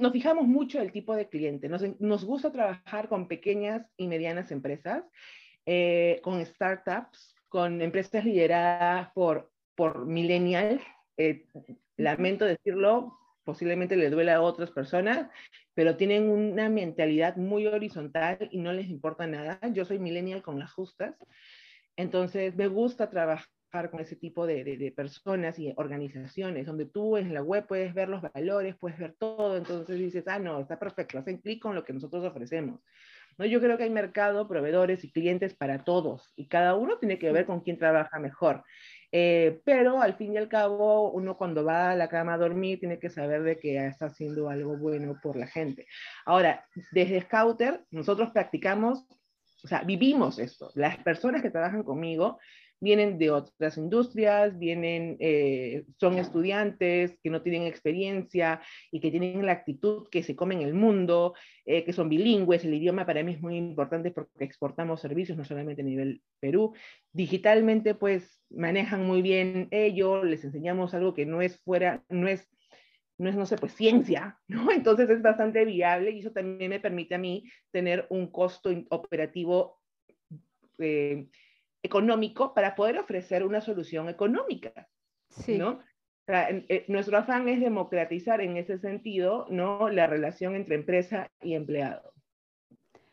nos 0.00 0.12
fijamos 0.12 0.46
mucho 0.46 0.80
el 0.80 0.92
tipo 0.92 1.14
de 1.14 1.28
cliente. 1.28 1.68
Nos, 1.68 1.82
nos 2.00 2.24
gusta 2.24 2.52
trabajar 2.52 3.08
con 3.08 3.28
pequeñas 3.28 3.86
y 3.96 4.08
medianas 4.08 4.50
empresas, 4.50 5.04
eh, 5.66 6.20
con 6.22 6.44
startups, 6.44 7.34
con 7.48 7.82
empresas 7.82 8.24
lideradas 8.24 9.10
por, 9.12 9.50
por 9.74 10.06
millennials. 10.06 10.82
Eh, 11.16 11.46
lamento 11.96 12.44
decirlo, 12.44 13.19
posiblemente 13.50 13.96
le 13.96 14.10
duele 14.10 14.30
a 14.30 14.42
otras 14.42 14.70
personas, 14.70 15.28
pero 15.74 15.96
tienen 15.96 16.30
una 16.30 16.68
mentalidad 16.68 17.34
muy 17.34 17.66
horizontal 17.66 18.48
y 18.52 18.58
no 18.60 18.72
les 18.72 18.88
importa 18.88 19.26
nada. 19.26 19.58
Yo 19.72 19.84
soy 19.84 19.98
millennial 19.98 20.40
con 20.40 20.60
las 20.60 20.72
justas, 20.72 21.16
entonces 21.96 22.54
me 22.54 22.68
gusta 22.68 23.10
trabajar 23.10 23.90
con 23.90 23.98
ese 23.98 24.14
tipo 24.14 24.46
de, 24.46 24.62
de, 24.62 24.92
personas 24.92 25.58
y 25.58 25.74
organizaciones, 25.76 26.64
donde 26.64 26.86
tú 26.86 27.16
en 27.16 27.34
la 27.34 27.42
web 27.42 27.66
puedes 27.66 27.92
ver 27.92 28.08
los 28.08 28.22
valores, 28.22 28.76
puedes 28.76 29.00
ver 29.00 29.16
todo, 29.18 29.56
entonces 29.56 29.98
dices, 29.98 30.22
ah, 30.28 30.38
no, 30.38 30.60
está 30.60 30.78
perfecto, 30.78 31.18
hacen 31.18 31.38
clic 31.38 31.60
con 31.60 31.74
lo 31.74 31.82
que 31.82 31.92
nosotros 31.92 32.24
ofrecemos. 32.24 32.80
¿No? 33.36 33.46
Yo 33.46 33.58
creo 33.58 33.76
que 33.76 33.84
hay 33.84 33.90
mercado, 33.90 34.46
proveedores 34.46 35.02
y 35.02 35.10
clientes 35.10 35.54
para 35.54 35.82
todos, 35.82 36.32
y 36.36 36.46
cada 36.46 36.76
uno 36.76 36.98
tiene 36.98 37.18
que 37.18 37.32
ver 37.32 37.46
con 37.46 37.62
quién 37.62 37.78
trabaja 37.78 38.20
mejor. 38.20 38.62
Eh, 39.12 39.60
pero 39.64 40.00
al 40.00 40.14
fin 40.14 40.34
y 40.34 40.36
al 40.36 40.48
cabo, 40.48 41.10
uno 41.10 41.36
cuando 41.36 41.64
va 41.64 41.90
a 41.90 41.96
la 41.96 42.08
cama 42.08 42.34
a 42.34 42.38
dormir 42.38 42.78
tiene 42.78 42.98
que 42.98 43.10
saber 43.10 43.42
de 43.42 43.58
que 43.58 43.84
está 43.86 44.06
haciendo 44.06 44.48
algo 44.48 44.76
bueno 44.76 45.18
por 45.22 45.36
la 45.36 45.46
gente. 45.46 45.86
Ahora, 46.24 46.64
desde 46.92 47.20
Scouter, 47.22 47.84
nosotros 47.90 48.30
practicamos, 48.30 49.04
o 49.64 49.68
sea, 49.68 49.82
vivimos 49.82 50.38
esto. 50.38 50.70
Las 50.74 50.98
personas 50.98 51.42
que 51.42 51.50
trabajan 51.50 51.82
conmigo 51.82 52.38
vienen 52.80 53.18
de 53.18 53.30
otras 53.30 53.76
industrias, 53.76 54.58
vienen, 54.58 55.16
eh, 55.20 55.84
son 55.98 56.18
estudiantes 56.18 57.18
que 57.22 57.30
no 57.30 57.42
tienen 57.42 57.64
experiencia 57.64 58.60
y 58.90 59.00
que 59.00 59.10
tienen 59.10 59.44
la 59.44 59.52
actitud 59.52 60.08
que 60.10 60.22
se 60.22 60.34
comen 60.34 60.62
el 60.62 60.74
mundo, 60.74 61.34
eh, 61.66 61.84
que 61.84 61.92
son 61.92 62.08
bilingües. 62.08 62.64
El 62.64 62.74
idioma 62.74 63.06
para 63.06 63.22
mí 63.22 63.32
es 63.32 63.40
muy 63.40 63.56
importante 63.56 64.10
porque 64.10 64.44
exportamos 64.44 65.00
servicios, 65.00 65.36
no 65.36 65.44
solamente 65.44 65.82
a 65.82 65.84
nivel 65.84 66.22
Perú. 66.40 66.72
Digitalmente, 67.12 67.94
pues 67.94 68.42
manejan 68.50 69.06
muy 69.06 69.20
bien 69.22 69.68
ello, 69.70 70.24
les 70.24 70.44
enseñamos 70.44 70.94
algo 70.94 71.14
que 71.14 71.26
no 71.26 71.42
es 71.42 71.58
fuera, 71.60 72.02
no 72.08 72.28
es 72.28 72.48
no 73.18 73.28
es, 73.28 73.36
no 73.36 73.44
sé, 73.44 73.58
pues 73.58 73.74
ciencia, 73.74 74.38
¿no? 74.48 74.70
Entonces 74.72 75.10
es 75.10 75.20
bastante 75.20 75.66
viable 75.66 76.10
y 76.10 76.20
eso 76.20 76.32
también 76.32 76.70
me 76.70 76.80
permite 76.80 77.14
a 77.14 77.18
mí 77.18 77.44
tener 77.70 78.06
un 78.08 78.28
costo 78.28 78.70
operativo 78.88 79.78
eh, 80.78 81.28
económico 81.82 82.54
para 82.54 82.74
poder 82.74 82.98
ofrecer 82.98 83.44
una 83.44 83.60
solución 83.60 84.08
económica. 84.08 84.88
Sí. 85.28 85.58
¿no? 85.58 85.80
Eh, 86.26 86.84
nuestro 86.88 87.18
afán 87.18 87.48
es 87.48 87.60
democratizar 87.60 88.40
en 88.40 88.56
ese 88.56 88.78
sentido 88.78 89.46
¿no? 89.50 89.88
la 89.90 90.06
relación 90.06 90.54
entre 90.54 90.76
empresa 90.76 91.30
y 91.40 91.54
empleado. 91.54 92.12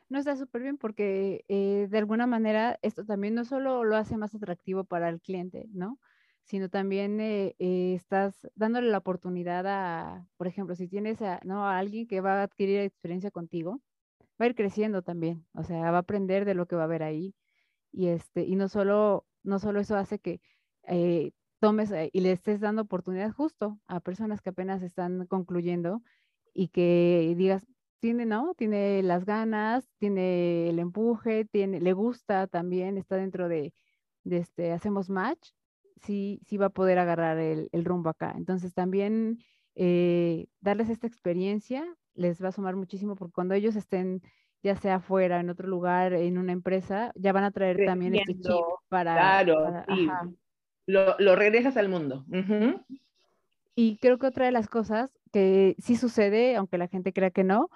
No 0.10 0.20
está 0.20 0.36
súper 0.36 0.62
bien 0.62 0.78
porque 0.78 1.44
eh, 1.48 1.88
de 1.90 1.98
alguna 1.98 2.28
manera 2.28 2.80
esto 2.82 3.06
también 3.06 3.36
no 3.36 3.44
solo 3.44 3.84
lo 3.84 3.98
hace 3.98 4.18
más 4.18 4.34
atractivo 4.34 4.84
para 4.84 5.10
el 5.10 5.20
cliente, 5.20 5.68
¿no? 5.74 6.00
sino 6.44 6.70
también 6.70 7.20
eh, 7.20 7.56
estás 7.60 8.48
dándole 8.56 8.90
la 8.90 9.00
oportunidad 9.00 9.66
a, 9.68 10.26
por 10.38 10.48
ejemplo, 10.48 10.76
si 10.76 10.88
tienes 10.88 11.22
a, 11.22 11.42
¿no? 11.44 11.68
a 11.68 11.78
alguien 11.78 12.08
que 12.08 12.22
va 12.22 12.40
a 12.40 12.44
adquirir 12.44 12.80
experiencia 12.80 13.32
contigo, 13.32 13.82
va 14.40 14.46
a 14.46 14.48
ir 14.48 14.56
creciendo 14.56 15.02
también, 15.02 15.46
o 15.54 15.64
sea, 15.64 15.92
va 15.92 15.98
a 15.98 16.02
aprender 16.02 16.46
de 16.46 16.54
lo 16.54 16.66
que 16.66 16.78
va 16.78 16.86
a 16.86 16.88
ver 16.88 17.04
ahí 17.04 17.36
y, 17.92 18.08
este, 18.08 18.44
y 18.44 18.56
no, 18.56 18.68
solo, 18.70 19.26
no 19.44 19.60
solo 19.60 19.80
eso 19.80 19.96
hace 19.96 20.20
que 20.20 20.42
eh, 20.84 21.32
tomes 21.60 21.92
eh, 21.92 22.10
y 22.14 22.22
le 22.22 22.32
estés 22.32 22.60
dando 22.60 22.84
oportunidad 22.84 23.32
justo 23.32 23.80
a 23.88 24.00
personas 24.00 24.42
que 24.42 24.50
apenas 24.50 24.82
están 24.84 25.26
concluyendo 25.28 26.02
y 26.54 26.70
que 26.70 27.34
digas, 27.38 27.66
tiene, 28.00 28.26
¿no? 28.26 28.54
Tiene 28.56 29.02
las 29.04 29.26
ganas, 29.26 29.90
tiene 29.98 30.70
el 30.70 30.80
empuje, 30.80 31.46
tiene, 31.46 31.82
le 31.82 31.94
gusta 31.94 32.48
también, 32.48 32.98
está 32.98 33.16
dentro 33.18 33.50
de, 33.50 33.74
este, 34.26 34.72
hacemos 34.72 35.10
match, 35.10 35.50
sí, 36.04 36.40
sí 36.46 36.58
va 36.58 36.68
a 36.68 36.70
poder 36.70 37.00
agarrar 37.00 37.38
el, 37.40 37.70
el 37.72 37.86
rumbo 37.86 38.10
acá. 38.10 38.34
Entonces 38.38 38.74
también 38.74 39.40
eh, 39.76 40.48
darles 40.60 40.90
esta 40.90 41.08
experiencia 41.08 41.86
les 42.16 42.44
va 42.44 42.50
a 42.50 42.52
sumar 42.52 42.76
muchísimo 42.76 43.16
porque 43.16 43.34
cuando 43.34 43.54
ellos 43.54 43.76
estén 43.76 44.22
ya 44.68 44.76
sea 44.76 44.96
afuera, 44.96 45.40
en 45.40 45.50
otro 45.50 45.68
lugar, 45.68 46.14
en 46.14 46.38
una 46.38 46.52
empresa, 46.52 47.12
ya 47.16 47.32
van 47.32 47.46
a 47.46 47.52
traer 47.52 47.86
también 47.86 48.16
este 48.16 48.34
chip 48.34 48.62
para... 48.90 49.14
Claro, 49.14 49.84
Lo, 50.86 51.16
lo, 51.20 51.36
regresas 51.36 51.78
al 51.78 51.90
mundo. 51.90 52.26
Y 53.76 53.98
creo 53.98 54.20
que 54.20 54.28
otra 54.28 54.46
de 54.46 54.52
las 54.52 54.68
cosas 54.68 55.18
que 55.32 55.76
sí 55.80 55.96
sucede, 55.96 56.56
aunque 56.56 56.78
la 56.78 56.88
gente 56.88 57.14
crea 57.14 57.32
que 57.32 57.44
no, 57.44 57.70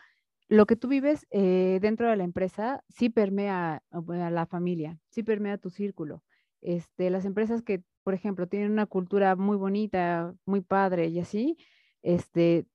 lo 0.47 0.65
que 0.65 0.75
tú 0.75 0.89
vives 0.89 1.25
eh, 1.31 1.79
dentro 1.81 2.09
de 2.09 2.17
la 2.17 2.25
empresa 2.25 2.83
sí 2.89 3.09
permea 3.09 3.81
a 3.89 4.29
la 4.29 4.45
familia, 4.45 4.99
sí 5.09 5.23
permea 5.23 5.57
tu 5.57 5.69
círculo. 5.69 6.23
Este, 6.61 7.09
las 7.09 7.23
empresas 7.23 7.61
que, 7.61 7.83
por 8.03 8.13
ejemplo, 8.13 8.47
tienen 8.47 8.71
una 8.71 8.85
cultura 8.85 9.37
muy 9.37 9.55
bonita, 9.55 10.33
muy 10.45 10.59
padre 10.59 11.07
y 11.07 11.19
así, 11.19 11.57
este, 12.01 12.65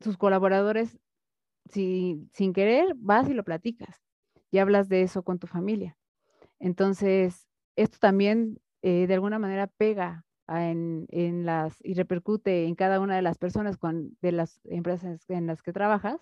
sus 0.00 0.18
colaboradores 0.18 0.98
si, 1.70 2.28
sin 2.32 2.52
querer 2.52 2.94
vas 2.96 3.28
y 3.28 3.34
lo 3.34 3.44
platicas 3.44 4.00
y 4.50 4.58
hablas 4.58 4.88
de 4.88 5.02
eso 5.02 5.22
con 5.22 5.38
tu 5.38 5.46
familia. 5.46 5.96
Entonces, 6.58 7.46
esto 7.76 7.98
también 8.00 8.58
eh, 8.82 9.06
de 9.06 9.14
alguna 9.14 9.38
manera 9.38 9.66
pega 9.66 10.24
en, 10.48 11.44
las 11.44 11.76
y 11.82 11.94
repercute 11.94 12.66
en 12.66 12.74
cada 12.74 13.00
una 13.00 13.16
de 13.16 13.22
las 13.22 13.38
personas 13.38 13.76
con, 13.76 14.16
de 14.20 14.32
las 14.32 14.60
empresas 14.64 15.28
en 15.28 15.46
las 15.46 15.62
que 15.62 15.72
trabajas 15.72 16.20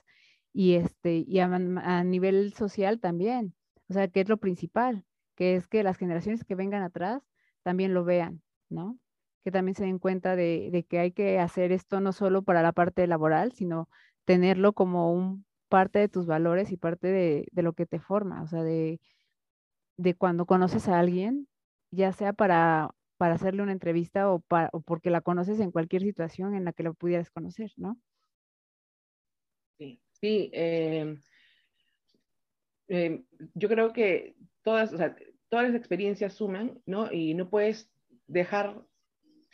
y, 0.53 0.75
este, 0.75 1.25
y 1.27 1.41
a, 1.41 1.47
a, 1.47 2.05
nivel 2.05 2.55
social 2.55 3.01
también. 3.01 3.55
O 3.89 3.93
sea, 3.93 4.09
que 4.09 4.21
es 4.21 4.29
lo 4.29 4.39
principal, 4.39 5.05
que 5.35 5.57
es 5.57 5.69
que 5.69 5.83
las 5.83 5.99
generaciones 5.99 6.45
que 6.45 6.55
vengan 6.55 6.83
atrás 6.83 7.23
también 7.63 7.93
lo 7.93 8.05
vean, 8.05 8.43
¿no? 8.71 8.99
Que 9.45 9.51
también 9.51 9.75
se 9.75 9.85
den 9.85 9.99
cuenta 9.99 10.37
de, 10.37 10.71
de 10.73 10.85
que 10.85 10.99
hay 11.01 11.13
que 11.13 11.39
hacer 11.39 11.73
esto 11.73 12.01
no 12.01 12.13
solo 12.13 12.43
para 12.43 12.63
la 12.63 12.73
parte 12.73 13.07
laboral, 13.07 13.53
sino 13.53 13.89
tenerlo 14.25 14.73
como 14.73 15.13
un 15.13 15.47
parte 15.69 15.99
de 15.99 16.09
tus 16.09 16.27
valores 16.27 16.71
y 16.73 16.77
parte 16.77 17.09
de, 17.09 17.49
de 17.51 17.63
lo 17.63 17.73
que 17.73 17.87
te 17.87 17.99
forma, 17.99 18.43
o 18.43 18.47
sea, 18.47 18.63
de, 18.63 19.01
de, 19.97 20.15
cuando 20.15 20.47
conoces 20.47 20.89
a 20.89 20.99
alguien, 21.01 21.49
ya 21.91 22.13
sea 22.13 22.33
para, 22.33 22.95
para 23.17 23.35
hacerle 23.35 23.63
una 23.63 23.73
entrevista 23.73 24.31
o, 24.31 24.41
para, 24.41 24.71
o 24.73 24.81
porque 24.81 25.11
la 25.11 25.21
conoces 25.21 25.61
en 25.61 25.71
cualquier 25.73 26.03
situación 26.03 26.55
en 26.55 26.65
la 26.65 26.73
que 26.73 26.83
lo 26.83 26.95
pudieras 26.95 27.31
conocer, 27.31 27.73
¿no? 27.77 27.99
Sí, 29.79 30.01
sí. 30.13 30.51
Eh, 30.53 31.17
eh, 32.89 33.25
yo 33.55 33.69
creo 33.69 33.93
que 33.93 34.37
todas, 34.63 34.93
o 34.93 34.97
sea, 34.97 35.17
todas 35.49 35.67
las 35.67 35.77
experiencias 35.77 36.35
suman, 36.35 36.83
¿no? 36.87 37.11
Y 37.13 37.35
no 37.35 37.51
puedes 37.51 37.91
dejar, 38.27 38.77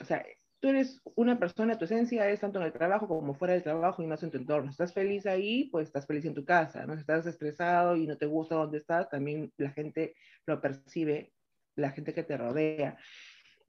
o 0.00 0.04
sea, 0.04 0.24
tú 0.60 0.68
eres 0.68 1.00
una 1.16 1.38
persona, 1.38 1.78
tu 1.78 1.86
esencia 1.86 2.28
es 2.28 2.40
tanto 2.40 2.58
en 2.60 2.66
el 2.66 2.72
trabajo 2.72 3.08
como 3.08 3.34
fuera 3.34 3.54
del 3.54 3.62
trabajo 3.62 4.02
y 4.02 4.06
más 4.06 4.22
en 4.22 4.30
tu 4.30 4.36
entorno. 4.36 4.70
Estás 4.70 4.92
feliz 4.92 5.26
ahí, 5.26 5.64
pues 5.72 5.88
estás 5.88 6.06
feliz 6.06 6.24
en 6.26 6.34
tu 6.34 6.44
casa, 6.44 6.86
¿no? 6.86 6.94
Si 6.94 7.00
estás 7.00 7.26
estresado 7.26 7.96
y 7.96 8.06
no 8.06 8.16
te 8.18 8.26
gusta 8.26 8.56
donde 8.56 8.78
estás, 8.78 9.08
también 9.08 9.52
la 9.56 9.70
gente 9.70 10.14
lo 10.46 10.60
percibe, 10.60 11.32
la 11.76 11.90
gente 11.90 12.12
que 12.12 12.22
te 12.22 12.36
rodea. 12.36 12.98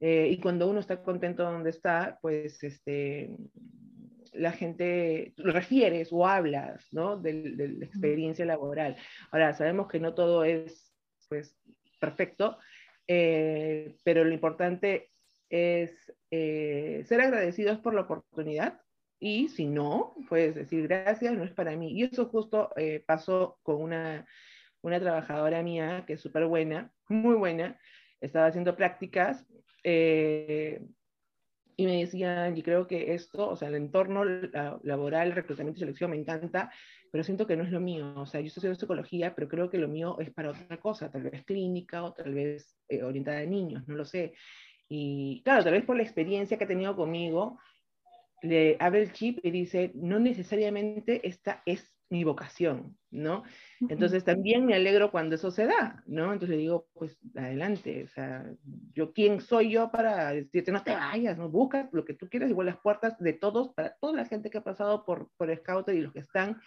Eh, 0.00 0.28
y 0.30 0.38
cuando 0.38 0.68
uno 0.68 0.80
está 0.80 1.02
contento 1.02 1.44
donde 1.44 1.70
está, 1.70 2.18
pues 2.20 2.62
este, 2.62 3.30
la 4.32 4.52
gente 4.52 5.32
refieres 5.38 6.08
o 6.12 6.26
hablas, 6.26 6.86
¿no? 6.92 7.16
De, 7.16 7.52
de, 7.52 7.68
la 7.68 7.86
experiencia 7.86 8.44
laboral. 8.44 8.96
Ahora, 9.30 9.54
sabemos 9.54 9.88
que 9.88 10.00
no 10.00 10.14
todo 10.14 10.44
es, 10.44 10.92
pues, 11.28 11.56
perfecto, 11.98 12.58
eh, 13.06 13.96
pero 14.04 14.24
lo 14.24 14.32
importante 14.32 15.11
es 15.52 16.10
eh, 16.30 17.04
ser 17.06 17.20
agradecidos 17.20 17.78
por 17.78 17.92
la 17.92 18.00
oportunidad 18.00 18.80
y 19.20 19.50
si 19.50 19.66
no, 19.66 20.16
puedes 20.28 20.54
decir 20.54 20.88
gracias, 20.88 21.34
no 21.34 21.44
es 21.44 21.52
para 21.52 21.76
mí. 21.76 21.92
Y 21.92 22.04
eso 22.04 22.26
justo 22.26 22.70
eh, 22.74 23.04
pasó 23.06 23.58
con 23.62 23.80
una, 23.82 24.26
una 24.80 24.98
trabajadora 24.98 25.62
mía 25.62 26.04
que 26.06 26.14
es 26.14 26.20
súper 26.22 26.46
buena, 26.46 26.90
muy 27.08 27.34
buena, 27.34 27.78
estaba 28.20 28.46
haciendo 28.46 28.74
prácticas 28.76 29.46
eh, 29.84 30.82
y 31.76 31.84
me 31.84 32.00
decían, 32.00 32.56
y 32.56 32.62
creo 32.62 32.86
que 32.86 33.12
esto, 33.12 33.50
o 33.50 33.56
sea, 33.56 33.68
el 33.68 33.74
entorno 33.74 34.24
laboral, 34.24 35.28
el 35.28 35.34
reclutamiento 35.34 35.78
y 35.78 35.80
selección 35.80 36.10
me 36.12 36.16
encanta, 36.16 36.72
pero 37.10 37.24
siento 37.24 37.46
que 37.46 37.56
no 37.56 37.64
es 37.64 37.70
lo 37.70 37.80
mío. 37.80 38.14
O 38.16 38.24
sea, 38.24 38.40
yo 38.40 38.46
estoy 38.46 38.60
haciendo 38.60 38.80
psicología, 38.80 39.34
pero 39.34 39.48
creo 39.48 39.68
que 39.68 39.78
lo 39.78 39.88
mío 39.88 40.16
es 40.18 40.30
para 40.30 40.50
otra 40.50 40.78
cosa, 40.78 41.10
tal 41.10 41.24
vez 41.24 41.44
clínica 41.44 42.02
o 42.04 42.14
tal 42.14 42.32
vez 42.32 42.78
orientada 43.02 43.40
a 43.40 43.46
niños, 43.46 43.86
no 43.86 43.96
lo 43.96 44.06
sé. 44.06 44.32
Y 44.94 45.40
claro, 45.42 45.64
tal 45.64 45.72
vez 45.72 45.86
por 45.86 45.96
la 45.96 46.02
experiencia 46.02 46.58
que 46.58 46.64
ha 46.64 46.66
tenido 46.66 46.94
conmigo, 46.94 47.58
le 48.42 48.76
abre 48.78 49.00
el 49.00 49.12
chip 49.12 49.38
y 49.42 49.50
dice, 49.50 49.90
no 49.94 50.18
necesariamente 50.18 51.26
esta 51.26 51.62
es 51.64 51.96
mi 52.10 52.24
vocación, 52.24 52.94
¿no? 53.10 53.42
Entonces 53.88 54.22
también 54.22 54.66
me 54.66 54.74
alegro 54.74 55.10
cuando 55.10 55.36
eso 55.36 55.50
se 55.50 55.64
da, 55.64 56.02
¿no? 56.04 56.24
Entonces 56.24 56.50
le 56.50 56.56
digo, 56.58 56.88
pues 56.92 57.16
adelante, 57.34 58.04
o 58.04 58.08
sea, 58.08 58.44
yo 58.92 59.14
quién 59.14 59.40
soy 59.40 59.70
yo 59.70 59.90
para 59.90 60.30
decirte, 60.34 60.72
no 60.72 60.82
te 60.82 60.92
vayas, 60.94 61.38
no 61.38 61.48
buscas 61.48 61.88
lo 61.90 62.04
que 62.04 62.12
tú 62.12 62.28
quieras, 62.28 62.50
igual 62.50 62.66
las 62.66 62.76
puertas 62.76 63.18
de 63.18 63.32
todos, 63.32 63.72
para 63.72 63.94
toda 63.94 64.12
la 64.12 64.26
gente 64.26 64.50
que 64.50 64.58
ha 64.58 64.64
pasado 64.64 65.06
por, 65.06 65.30
por 65.38 65.56
Scouter 65.56 65.94
y 65.94 66.02
los 66.02 66.12
que 66.12 66.20
están, 66.20 66.60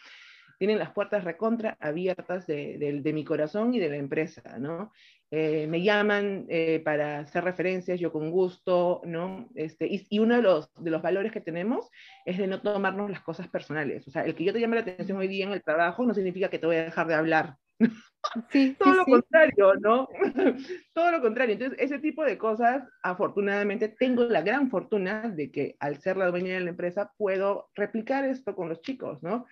tienen 0.57 0.79
las 0.79 0.91
puertas 0.91 1.23
recontra 1.23 1.77
abiertas 1.79 2.47
de, 2.47 2.77
de, 3.01 3.13
mi 3.13 3.23
corazón 3.23 3.73
y 3.73 3.79
de 3.79 3.89
la 3.89 3.97
empresa, 3.97 4.57
¿no? 4.59 4.91
Eh, 5.31 5.67
me 5.67 5.81
llaman 5.81 6.45
eh, 6.49 6.81
para 6.83 7.19
hacer 7.19 7.43
referencias, 7.43 7.99
yo 7.99 8.11
con 8.11 8.31
gusto, 8.31 9.01
¿no? 9.05 9.49
Este, 9.55 9.87
y, 9.87 10.05
y, 10.09 10.19
uno 10.19 10.35
de 10.35 10.41
los, 10.41 10.73
de 10.75 10.91
los 10.91 11.01
valores 11.01 11.31
que 11.31 11.41
tenemos 11.41 11.89
es 12.25 12.37
de 12.37 12.47
no 12.47 12.61
tomarnos 12.61 13.09
las 13.09 13.21
cosas 13.21 13.47
personales. 13.47 14.07
O 14.07 14.11
sea, 14.11 14.23
el 14.25 14.35
que 14.35 14.43
yo 14.43 14.53
te 14.53 14.59
llame 14.59 14.75
la 14.75 14.81
atención 14.81 15.17
hoy 15.17 15.27
día 15.27 15.45
en 15.45 15.53
el 15.53 15.63
trabajo 15.63 16.05
no 16.05 16.13
significa 16.13 16.49
que 16.49 16.59
te 16.59 16.67
voy 16.67 16.77
a 16.77 16.85
dejar 16.85 17.07
de 17.07 17.15
hablar. 17.15 17.57
Sí, 18.49 18.75
Todo 18.79 18.93
lo 18.95 19.05
contrario, 19.05 19.73
¿no? 19.79 20.07
Todo 20.93 21.11
lo 21.11 21.21
contrario. 21.21 21.53
Entonces, 21.53 21.77
ese 21.79 21.99
tipo 21.99 22.23
de 22.23 22.37
cosas, 22.37 22.83
afortunadamente, 23.03 23.87
tengo 23.87 24.23
la 24.23 24.41
gran 24.41 24.69
fortuna 24.71 25.29
de 25.29 25.51
que 25.51 25.75
al 25.79 25.99
ser 26.01 26.17
la 26.17 26.31
dueña 26.31 26.55
de 26.55 26.61
la 26.61 26.71
empresa 26.71 27.11
puedo 27.17 27.69
replicar 27.75 28.25
esto 28.25 28.55
con 28.55 28.67
los 28.67 28.81
chicos, 28.81 29.21
¿no? 29.21 29.45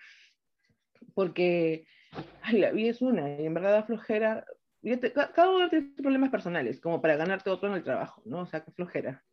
Porque 1.13 1.85
ay, 2.41 2.59
la 2.59 2.71
vida 2.71 2.91
es 2.91 3.01
una, 3.01 3.39
y 3.39 3.45
en 3.45 3.53
verdad 3.53 3.71
da 3.71 3.83
flojera. 3.83 4.45
cada 5.35 5.51
uno 5.51 5.69
tiene 5.69 5.93
problemas 5.97 6.29
personales, 6.29 6.79
como 6.79 7.01
para 7.01 7.15
ganarte 7.15 7.49
otro 7.49 7.69
en 7.69 7.75
el 7.75 7.83
trabajo, 7.83 8.21
¿no? 8.25 8.41
O 8.41 8.45
sea, 8.45 8.63
que 8.63 8.71
flojera. 8.71 9.23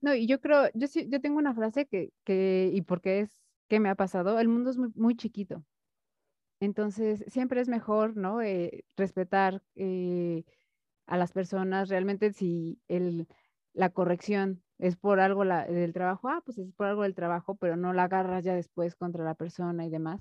No, 0.00 0.14
y 0.14 0.26
yo 0.26 0.40
creo, 0.40 0.68
yo 0.74 0.88
yo 1.08 1.20
tengo 1.20 1.38
una 1.38 1.54
frase 1.54 1.86
que, 1.86 2.12
que 2.24 2.70
y 2.72 2.82
porque 2.82 3.20
es 3.20 3.40
que 3.68 3.80
me 3.80 3.88
ha 3.88 3.94
pasado, 3.94 4.38
el 4.40 4.48
mundo 4.48 4.70
es 4.70 4.78
muy, 4.78 4.90
muy 4.94 5.16
chiquito. 5.16 5.64
Entonces, 6.60 7.24
siempre 7.26 7.60
es 7.60 7.68
mejor, 7.68 8.16
¿no? 8.16 8.40
Eh, 8.42 8.84
respetar 8.96 9.62
eh, 9.74 10.44
a 11.06 11.16
las 11.16 11.32
personas. 11.32 11.88
Realmente, 11.88 12.32
si 12.32 12.80
el, 12.88 13.26
la 13.72 13.90
corrección 13.90 14.62
es 14.78 14.96
por 14.96 15.20
algo 15.20 15.44
la, 15.44 15.66
del 15.66 15.92
trabajo, 15.92 16.28
ah, 16.28 16.42
pues 16.44 16.58
es 16.58 16.72
por 16.72 16.86
algo 16.86 17.02
del 17.02 17.14
trabajo, 17.14 17.56
pero 17.56 17.76
no 17.76 17.92
la 17.92 18.04
agarras 18.04 18.44
ya 18.44 18.54
después 18.54 18.94
contra 18.94 19.24
la 19.24 19.34
persona 19.34 19.86
y 19.86 19.90
demás. 19.90 20.20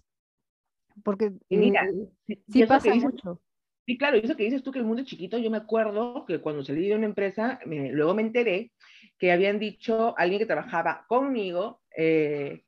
Porque 1.04 1.32
mira, 1.50 1.88
eh, 2.28 2.40
sí 2.48 2.66
pasa 2.66 2.94
mucho. 2.96 3.42
Sí, 3.86 3.98
claro, 3.98 4.18
y 4.18 4.22
eso 4.22 4.36
que 4.36 4.44
dices 4.44 4.64
tú 4.64 4.72
que 4.72 4.80
el 4.80 4.86
mundo 4.86 5.02
es 5.02 5.08
chiquito, 5.08 5.38
yo 5.38 5.50
me 5.50 5.58
acuerdo 5.58 6.26
que 6.26 6.40
cuando 6.40 6.64
salí 6.64 6.88
de 6.88 6.96
una 6.96 7.08
empresa, 7.08 7.60
luego 7.66 8.14
me 8.14 8.22
enteré 8.22 8.72
que 9.18 9.32
habían 9.32 9.60
dicho 9.60 10.16
alguien 10.18 10.40
que 10.40 10.46
trabajaba 10.46 11.06
conmigo 11.08 11.82
eh, 11.96 12.64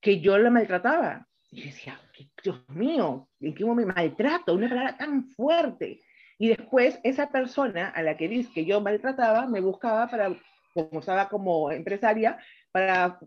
que 0.00 0.20
yo 0.20 0.38
la 0.38 0.50
maltrataba. 0.50 1.26
Y 1.50 1.62
decía, 1.62 2.00
Dios 2.42 2.68
mío, 2.68 3.28
¿en 3.40 3.54
qué 3.54 3.64
momento 3.64 3.88
me 3.88 3.94
maltrato? 3.94 4.54
Una 4.54 4.68
palabra 4.68 4.96
tan 4.96 5.30
fuerte. 5.30 6.00
Y 6.38 6.48
después 6.48 7.00
esa 7.02 7.30
persona 7.30 7.88
a 7.88 8.02
la 8.02 8.16
que 8.16 8.28
dice 8.28 8.50
que 8.52 8.64
yo 8.64 8.80
maltrataba 8.80 9.46
me 9.46 9.60
buscaba 9.60 10.08
para, 10.08 10.34
como 10.74 11.00
estaba 11.00 11.28
como 11.28 11.70
empresaria, 11.70 12.38
para, 12.70 13.18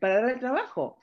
para 0.00 0.20
darle 0.20 0.36
trabajo. 0.36 0.98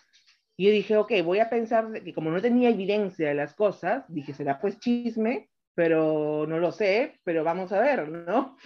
Y 0.59 0.65
yo 0.65 0.71
dije, 0.71 0.97
ok, 0.97 1.13
voy 1.23 1.39
a 1.39 1.49
pensar 1.49 2.03
que 2.03 2.13
como 2.13 2.31
no 2.31 2.41
tenía 2.41 2.67
evidencia 2.67 3.29
de 3.29 3.33
las 3.33 3.53
cosas, 3.53 4.03
dije, 4.09 4.33
será 4.33 4.59
pues 4.59 4.77
chisme, 4.77 5.49
pero 5.73 6.45
no 6.49 6.59
lo 6.59 6.73
sé, 6.73 7.17
pero 7.23 7.45
vamos 7.45 7.71
a 7.71 7.79
ver, 7.79 8.09
¿no? 8.09 8.57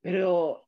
Pero 0.00 0.66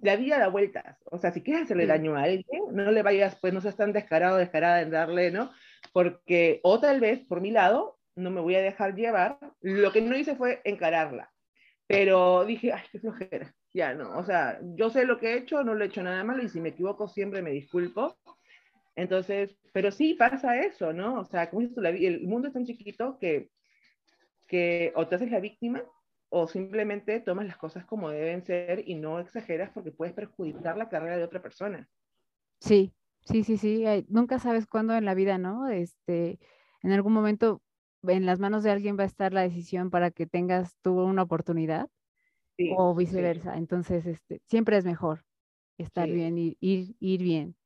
la 0.00 0.16
vida 0.16 0.38
da 0.38 0.48
vueltas. 0.48 0.96
O 1.10 1.18
sea, 1.18 1.30
si 1.30 1.42
quieres 1.42 1.64
hacerle 1.64 1.84
daño 1.84 2.16
a 2.16 2.22
alguien, 2.22 2.62
no 2.72 2.90
le 2.90 3.02
vayas, 3.02 3.36
pues 3.38 3.52
no 3.52 3.60
seas 3.60 3.76
tan 3.76 3.92
descarado, 3.92 4.38
descarada 4.38 4.80
en 4.80 4.92
darle, 4.92 5.30
¿no? 5.30 5.50
Porque, 5.92 6.60
o 6.62 6.80
tal 6.80 7.00
vez, 7.00 7.20
por 7.26 7.42
mi 7.42 7.50
lado, 7.50 7.98
no 8.16 8.30
me 8.30 8.40
voy 8.40 8.54
a 8.54 8.62
dejar 8.62 8.94
llevar. 8.94 9.38
Lo 9.60 9.92
que 9.92 10.00
no 10.00 10.16
hice 10.16 10.36
fue 10.36 10.62
encararla. 10.64 11.30
Pero 11.86 12.46
dije, 12.46 12.72
ay, 12.72 12.84
qué 12.90 12.98
flojera. 12.98 13.54
Ya 13.74 13.92
no, 13.92 14.16
o 14.16 14.24
sea, 14.24 14.58
yo 14.62 14.88
sé 14.88 15.04
lo 15.04 15.18
que 15.18 15.34
he 15.34 15.36
hecho, 15.36 15.62
no 15.64 15.74
lo 15.74 15.84
he 15.84 15.88
hecho 15.88 16.02
nada 16.02 16.24
malo 16.24 16.42
y 16.42 16.48
si 16.48 16.62
me 16.62 16.70
equivoco 16.70 17.08
siempre 17.08 17.42
me 17.42 17.50
disculpo 17.50 18.16
entonces, 18.96 19.56
pero 19.72 19.90
sí 19.90 20.14
pasa 20.14 20.58
eso, 20.60 20.92
¿no? 20.92 21.20
O 21.20 21.24
sea, 21.24 21.50
como 21.50 21.60
dices 21.60 21.74
tú, 21.74 21.82
el 21.82 22.26
mundo 22.26 22.48
es 22.48 22.54
tan 22.54 22.64
chiquito 22.64 23.18
que, 23.18 23.50
que 24.46 24.92
o 24.94 25.08
te 25.08 25.16
haces 25.16 25.30
la 25.30 25.40
víctima 25.40 25.82
o 26.28 26.46
simplemente 26.46 27.20
tomas 27.20 27.46
las 27.46 27.56
cosas 27.56 27.84
como 27.84 28.10
deben 28.10 28.44
ser 28.44 28.82
y 28.88 28.94
no 28.94 29.20
exageras 29.20 29.70
porque 29.72 29.92
puedes 29.92 30.14
perjudicar 30.14 30.76
la 30.76 30.88
carrera 30.88 31.16
de 31.16 31.24
otra 31.24 31.42
persona. 31.42 31.88
Sí, 32.60 32.92
sí, 33.22 33.44
sí, 33.44 33.56
sí. 33.56 33.84
nunca 34.08 34.38
sabes 34.38 34.66
cuándo 34.66 34.94
en 34.94 35.04
la 35.04 35.14
vida, 35.14 35.38
¿no? 35.38 35.68
Este, 35.68 36.38
en 36.82 36.92
algún 36.92 37.12
momento 37.12 37.62
en 38.02 38.26
las 38.26 38.38
manos 38.38 38.62
de 38.62 38.70
alguien 38.70 38.98
va 38.98 39.04
a 39.04 39.06
estar 39.06 39.32
la 39.32 39.42
decisión 39.42 39.90
para 39.90 40.10
que 40.10 40.26
tengas 40.26 40.76
tú 40.82 41.00
una 41.00 41.22
oportunidad 41.22 41.88
o 42.76 42.94
viceversa. 42.94 43.56
Entonces, 43.56 44.06
este, 44.06 44.40
siempre 44.46 44.76
es 44.76 44.84
mejor 44.84 45.24
estar 45.78 46.08
bien, 46.08 46.38
ir, 46.38 46.56
ir, 46.60 46.96
ir 47.00 47.22
bien 47.22 47.56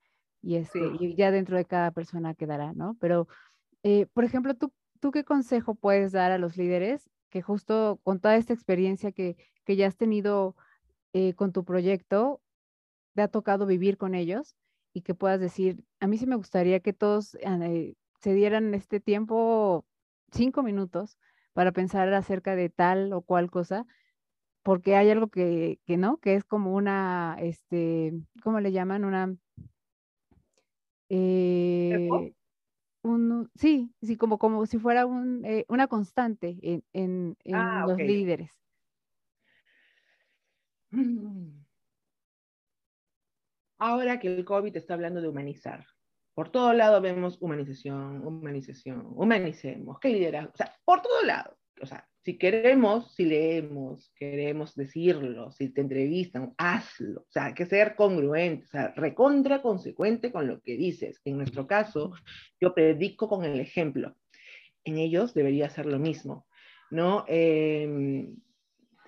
y, 0.43 0.57
este, 0.57 0.81
y 1.01 1.15
ya 1.17 1.31
dentro 1.31 1.57
de 1.57 1.65
cada 1.65 1.91
persona 1.91 2.35
quedará, 2.35 2.73
¿no? 2.73 2.97
Pero, 3.01 3.29
eh, 3.83 4.07
por 4.13 4.25
ejemplo, 4.25 4.55
¿tú, 4.55 4.73
¿tú 5.01 5.11
qué 5.11 5.25
consejo 5.25 5.75
puedes 5.75 6.13
dar 6.13 6.33
a 6.33 6.39
los 6.39 6.57
líderes 6.57 7.11
que 7.31 7.43
justo 7.43 8.01
con 8.03 8.21
toda 8.21 8.37
esta 8.37 8.53
experiencia 8.53 9.13
que, 9.13 9.37
que 9.65 9.77
ya 9.77 9.87
has 9.87 9.97
tenido 9.97 10.57
eh, 11.13 11.35
con 11.35 11.53
tu 11.53 11.65
proyecto, 11.65 12.41
te 13.15 13.23
ha 13.23 13.29
tocado 13.29 13.67
vivir 13.67 13.97
con 13.99 14.15
ellos 14.15 14.57
y 14.93 15.03
que 15.03 15.15
puedas 15.15 15.41
decir, 15.41 15.85
a 16.01 16.07
mí 16.07 16.19
sí 16.19 16.27
me 16.27 16.37
gustaría 16.37 16.81
que 16.81 16.93
todos 16.93 17.35
eh, 17.37 17.95
se 18.21 18.35
dieran 18.35 18.75
este 18.75 19.01
tiempo, 19.01 19.87
cinco 20.33 20.63
minutos, 20.63 21.19
para 21.53 21.73
pensar 21.73 22.13
acerca 22.15 22.55
de 22.57 22.69
tal 22.69 23.13
o 23.13 23.23
cual 23.23 23.51
cosa, 23.51 23.85
porque 24.63 24.97
hay 24.97 25.11
algo 25.11 25.29
que, 25.29 25.81
que 25.87 25.97
no, 25.97 26.19
que 26.19 26.35
es 26.35 26.45
como 26.45 26.75
una, 26.75 27.37
este, 27.41 28.13
¿cómo 28.43 28.61
le 28.61 28.71
llaman? 28.73 29.05
Una 29.05 29.35
eh, 31.09 32.09
un, 33.03 33.51
sí, 33.55 33.93
sí, 34.03 34.17
como, 34.17 34.39
como 34.39 34.67
si 34.67 34.79
fuera 34.79 35.07
un, 35.07 35.45
eh, 35.45 35.65
una 35.69 35.87
constante 35.87 36.59
en, 36.63 36.85
en, 36.93 37.37
en 37.45 37.55
ah, 37.55 37.85
los 37.87 37.99
líderes. 37.99 38.53
Ahora 43.79 44.19
que 44.19 44.29
el 44.29 44.45
COVID 44.45 44.77
está 44.77 44.95
hablando 44.95 45.21
de 45.21 45.29
humanizar, 45.29 45.87
por 46.35 46.51
todo 46.51 46.73
lado 46.73 47.01
vemos 47.01 47.37
humanización, 47.41 48.27
humanización, 48.27 49.07
humanicemos, 49.15 50.01
qué 50.01 50.09
liderazgo, 50.09 50.51
o 50.53 50.57
sea, 50.57 50.75
por 50.85 51.01
todo 51.01 51.23
lado, 51.23 51.57
o 51.81 51.87
sea, 51.87 52.09
si 52.29 52.37
queremos, 52.37 53.15
si 53.15 53.25
leemos, 53.25 54.13
queremos 54.15 54.75
decirlo, 54.75 55.51
si 55.51 55.71
te 55.71 55.81
entrevistan, 55.81 56.53
hazlo. 56.59 57.23
O 57.23 57.31
sea, 57.31 57.47
hay 57.47 57.55
que 57.55 57.65
ser 57.65 57.95
congruente, 57.95 58.67
o 58.67 58.69
sea, 58.69 58.93
recontra 58.95 59.63
consecuente 59.63 60.31
con 60.31 60.47
lo 60.47 60.61
que 60.61 60.77
dices. 60.77 61.23
En 61.25 61.39
nuestro 61.39 61.67
caso, 61.67 62.13
yo 62.61 62.75
predico 62.75 63.31
con 63.31 63.45
el 63.45 63.59
ejemplo. 63.59 64.15
En 64.85 64.99
ellos 64.99 65.33
debería 65.33 65.71
ser 65.71 65.87
lo 65.87 65.99
mismo, 65.99 66.47
¿no? 66.91 67.25
Em, 67.29 68.37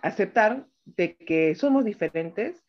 aceptar 0.00 0.66
de 0.86 1.14
que 1.14 1.54
somos 1.54 1.84
diferentes, 1.84 2.64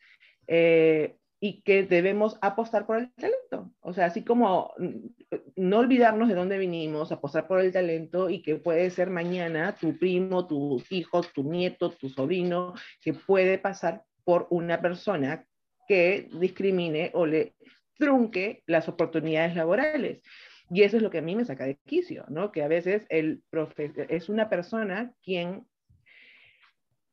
eh, 0.48 1.16
y 1.44 1.60
que 1.62 1.82
debemos 1.82 2.38
apostar 2.40 2.86
por 2.86 2.98
el 2.98 3.12
talento. 3.14 3.74
O 3.80 3.92
sea, 3.92 4.06
así 4.06 4.22
como 4.22 4.72
mm, 4.78 5.06
no 5.56 5.78
olvidarnos 5.78 6.28
de 6.28 6.36
dónde 6.36 6.56
vinimos, 6.56 7.10
apostar 7.10 7.48
por 7.48 7.60
el 7.60 7.72
talento 7.72 8.30
y 8.30 8.42
que 8.42 8.54
puede 8.54 8.88
ser 8.90 9.10
mañana 9.10 9.74
tu 9.74 9.98
primo, 9.98 10.46
tu 10.46 10.80
hijo, 10.88 11.20
tu 11.34 11.42
nieto, 11.42 11.90
tu 11.90 12.08
sobrino, 12.08 12.74
que 13.00 13.12
puede 13.12 13.58
pasar 13.58 14.04
por 14.22 14.46
una 14.50 14.80
persona 14.80 15.44
que 15.88 16.28
discrimine 16.32 17.10
o 17.12 17.26
le 17.26 17.56
trunque 17.98 18.62
las 18.66 18.88
oportunidades 18.88 19.56
laborales. 19.56 20.22
Y 20.70 20.84
eso 20.84 20.96
es 20.96 21.02
lo 21.02 21.10
que 21.10 21.18
a 21.18 21.22
mí 21.22 21.34
me 21.34 21.44
saca 21.44 21.64
de 21.64 21.74
quicio, 21.74 22.24
¿no? 22.28 22.52
Que 22.52 22.62
a 22.62 22.68
veces 22.68 23.04
el 23.08 23.42
profe 23.50 23.92
es 24.10 24.28
una 24.28 24.48
persona 24.48 25.12
quien 25.24 25.66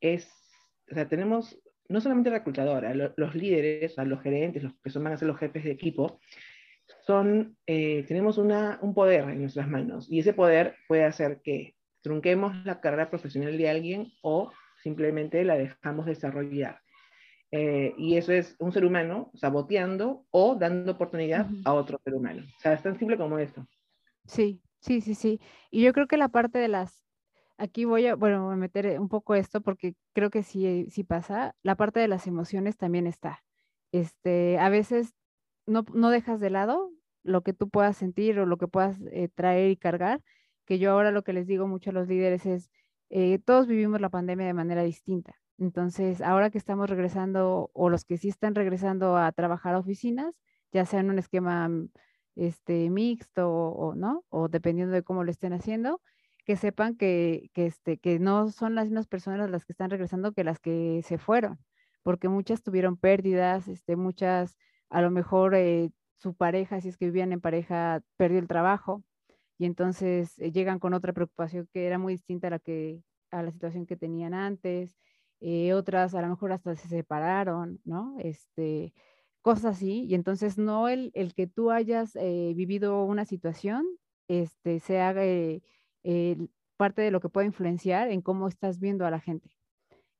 es, 0.02 0.32
o 0.92 0.94
sea, 0.94 1.10
tenemos 1.10 1.60
no 1.90 2.00
solamente 2.02 2.30
la 2.30 2.38
reclutadora, 2.38 2.94
los 2.94 3.36
líderes, 3.36 3.96
los 3.98 4.22
gerentes, 4.22 4.64
los 4.64 4.74
que 4.84 4.90
son, 4.92 5.04
van 5.04 5.14
a 5.14 5.18
ser 5.18 5.28
los 5.28 5.40
jefes 5.40 5.64
de 5.64 5.72
equipo, 5.72 6.20
son, 7.06 7.58
eh, 7.66 8.06
tenemos 8.08 8.38
una, 8.38 8.80
un 8.82 8.94
poder 8.94 9.28
en 9.30 9.42
nuestras 9.42 9.68
manos 9.68 10.08
y 10.10 10.20
ese 10.20 10.34
poder 10.34 10.76
puede 10.88 11.04
hacer 11.04 11.42
que 11.44 11.76
trunquemos 12.02 12.56
la 12.66 12.80
carrera 12.80 13.10
profesional 13.10 13.58
de 13.58 13.70
alguien 13.70 14.12
o 14.22 14.52
simplemente 14.82 15.44
la 15.44 15.56
dejamos 15.56 16.06
desarrollar. 16.06 16.80
Eh, 17.52 17.96
y 17.98 18.16
eso 18.18 18.32
es 18.32 18.56
un 18.60 18.72
ser 18.72 18.86
humano 18.86 19.32
saboteando 19.34 20.26
o 20.30 20.56
dando 20.56 20.92
oportunidad 20.92 21.48
a 21.66 21.74
otro 21.74 22.00
ser 22.04 22.14
humano. 22.14 22.44
O 22.58 22.60
sea, 22.60 22.74
es 22.74 22.84
tan 22.84 22.98
simple 23.00 23.18
como 23.18 23.40
esto. 23.40 23.66
Sí, 24.26 24.62
sí, 24.80 25.02
sí, 25.02 25.16
sí. 25.16 25.42
Y 25.72 25.82
yo 25.82 25.92
creo 25.94 26.08
que 26.08 26.18
la 26.18 26.30
parte 26.30 26.60
de 26.60 26.68
las 26.68 27.09
Aquí 27.60 27.86
voy 27.86 28.08
a, 28.08 28.16
bueno, 28.16 28.50
a 28.50 28.56
meter 28.56 29.00
un 29.00 29.10
poco 29.10 29.36
esto 29.36 29.62
porque 29.62 29.96
creo 30.14 30.30
que 30.30 30.44
sí, 30.44 30.88
sí 30.90 31.04
pasa. 31.04 31.56
La 31.62 31.76
parte 31.76 32.00
de 32.00 32.08
las 32.08 32.26
emociones 32.26 32.78
también 32.78 33.06
está. 33.06 33.44
Este, 33.92 34.58
a 34.60 34.70
veces 34.70 35.14
no, 35.68 35.86
no 35.94 36.10
dejas 36.10 36.40
de 36.40 36.50
lado 36.50 36.92
lo 37.24 37.44
que 37.44 37.54
tú 37.54 37.70
puedas 37.70 37.98
sentir 37.98 38.40
o 38.40 38.46
lo 38.46 38.58
que 38.58 38.68
puedas 38.68 38.98
eh, 39.12 39.30
traer 39.30 39.72
y 39.72 39.78
cargar, 39.78 40.22
que 40.66 40.80
yo 40.80 40.92
ahora 40.92 41.12
lo 41.12 41.24
que 41.24 41.34
les 41.34 41.48
digo 41.48 41.68
mucho 41.68 41.90
a 41.90 41.94
los 41.94 42.08
líderes 42.08 42.46
es, 42.46 42.72
eh, 43.10 43.40
todos 43.40 43.68
vivimos 43.68 44.02
la 44.02 44.10
pandemia 44.10 44.48
de 44.48 44.54
manera 44.54 44.84
distinta. 44.84 45.36
Entonces, 45.58 46.22
ahora 46.22 46.50
que 46.50 46.58
estamos 46.58 46.90
regresando, 46.90 47.70
o 47.74 47.90
los 47.90 48.06
que 48.06 48.18
sí 48.18 48.30
están 48.30 48.56
regresando 48.56 49.18
a 49.18 49.32
trabajar 49.34 49.76
a 49.76 49.80
oficinas, 49.80 50.34
ya 50.72 50.86
sea 50.86 51.02
en 51.02 51.10
un 51.10 51.20
esquema 51.20 51.70
este, 52.36 52.90
mixto 52.90 53.52
o, 53.52 53.96
no, 53.96 54.24
o 54.30 54.48
dependiendo 54.48 54.94
de 54.94 55.04
cómo 55.04 55.24
lo 55.24 55.32
estén 55.32 55.54
haciendo, 55.54 56.02
que 56.50 56.56
sepan 56.56 56.96
que, 56.96 57.52
que, 57.54 57.68
este, 57.68 58.00
que 58.00 58.18
no 58.18 58.50
son 58.50 58.74
las 58.74 58.86
mismas 58.86 59.06
personas 59.06 59.52
las 59.52 59.66
que 59.66 59.74
están 59.74 59.92
regresando 59.92 60.32
que 60.32 60.44
las 60.44 60.58
que 60.58 61.04
se 61.06 61.20
fueron, 61.20 61.60
porque 62.02 62.28
muchas 62.28 62.64
tuvieron 62.64 62.98
pérdidas, 62.98 63.68
este, 63.68 63.96
muchas 63.96 64.58
a 64.90 65.04
lo 65.04 65.12
mejor 65.12 65.54
eh, 65.54 65.92
su 66.18 66.34
pareja, 66.34 66.82
si 66.82 66.90
es 66.90 66.98
que 66.98 67.06
vivían 67.06 67.34
en 67.34 67.40
pareja, 67.40 68.02
perdió 68.18 68.40
el 68.40 68.48
trabajo 68.48 69.04
y 69.60 69.66
entonces 69.66 70.40
eh, 70.40 70.52
llegan 70.52 70.80
con 70.80 70.96
otra 70.96 71.14
preocupación 71.14 71.70
que 71.72 71.86
era 71.86 72.00
muy 72.00 72.14
distinta 72.14 72.48
a 72.48 72.50
la, 72.50 72.58
que, 72.58 73.04
a 73.30 73.44
la 73.44 73.52
situación 73.52 73.86
que 73.86 73.96
tenían 73.96 74.34
antes. 74.34 74.98
Eh, 75.42 75.74
otras 75.74 76.16
a 76.16 76.22
lo 76.24 76.30
mejor 76.30 76.52
hasta 76.52 76.76
se 76.76 76.88
separaron, 76.88 77.80
¿no? 77.86 78.16
Este, 78.18 78.96
cosas 79.44 79.78
así. 79.78 80.06
Y 80.06 80.16
entonces 80.16 80.58
no 80.58 80.90
el, 80.90 81.12
el 81.14 81.36
que 81.36 81.46
tú 81.46 81.70
hayas 81.70 82.16
eh, 82.16 82.54
vivido 82.56 83.04
una 83.04 83.26
situación, 83.26 83.86
este, 84.28 84.80
se 84.80 85.00
haga 85.00 85.22
parte 86.78 87.02
de 87.02 87.12
lo 87.12 87.20
que 87.20 87.30
puede 87.30 87.48
influenciar 87.48 88.10
en 88.10 88.22
cómo 88.22 88.48
estás 88.48 88.80
viendo 88.80 89.06
a 89.06 89.12
la 89.12 89.20
gente. 89.20 89.50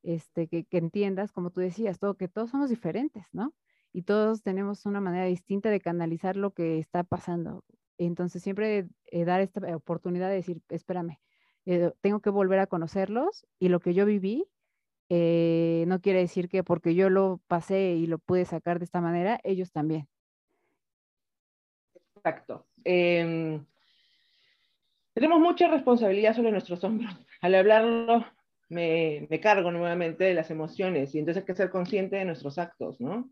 Este, 0.04 0.48
que, 0.48 0.66
entiendas, 0.72 1.32
como 1.32 1.52
tú 1.52 1.60
decías, 1.62 2.00
todo, 2.00 2.16
que 2.16 2.28
todos 2.28 2.50
somos 2.50 2.70
diferentes, 2.70 3.26
¿no? 3.34 3.54
y 3.92 4.04
todos 4.04 4.44
tenemos 4.44 4.86
una 4.86 5.02
manera 5.02 5.26
distinta 5.26 5.70
de 5.70 5.82
canalizar 5.82 6.36
lo 6.36 6.52
que 6.52 6.80
está 6.80 7.04
pasando. 7.04 7.64
Entonces, 7.98 8.44
siempre 8.44 8.88
eh, 9.08 9.26
dar 9.26 9.42
esta 9.42 9.76
oportunidad 9.76 10.30
de 10.30 10.36
decir, 10.36 10.62
espérame, 10.70 11.20
eh, 11.66 11.92
tengo 12.02 12.22
que 12.22 12.30
volver 12.30 12.60
a 12.60 12.68
conocerlos 12.68 13.46
y 13.60 13.70
lo 13.70 13.80
que 13.80 13.94
yo 13.94 14.06
viví 14.06 14.46
eh, 15.10 15.86
no 15.88 16.00
quiere 16.02 16.20
decir 16.20 16.50
que 16.50 16.64
porque 16.64 16.94
yo 16.94 17.10
lo 17.10 17.42
pasé 17.48 17.96
y 17.96 18.06
lo 18.06 18.20
pude 18.20 18.46
sacar 18.46 18.80
de 18.80 18.86
esta 18.86 19.02
manera, 19.02 19.40
ellos 19.44 19.72
también. 19.72 20.08
Exacto. 22.16 22.68
Em, 22.84 23.66
tenemos 25.20 25.40
mucha 25.40 25.68
responsabilidad 25.68 26.36
sobre 26.36 26.52
nuestros 26.52 26.84
hombros. 26.84 27.12
Al 27.42 27.56
hablarlo, 27.56 28.26
me, 28.70 29.28
me, 29.30 29.40
cargo 29.40 29.72
nuevamente 29.72 30.24
de 30.24 30.34
las 30.34 30.52
emociones 30.52 31.14
y 31.14 31.20
entonces 31.20 31.42
hay 31.42 31.46
que 31.46 31.56
ser 31.56 31.70
consciente 31.70 32.16
de 32.16 32.26
nuestros 32.26 32.58
actos, 32.58 33.00
¿no? 33.02 33.30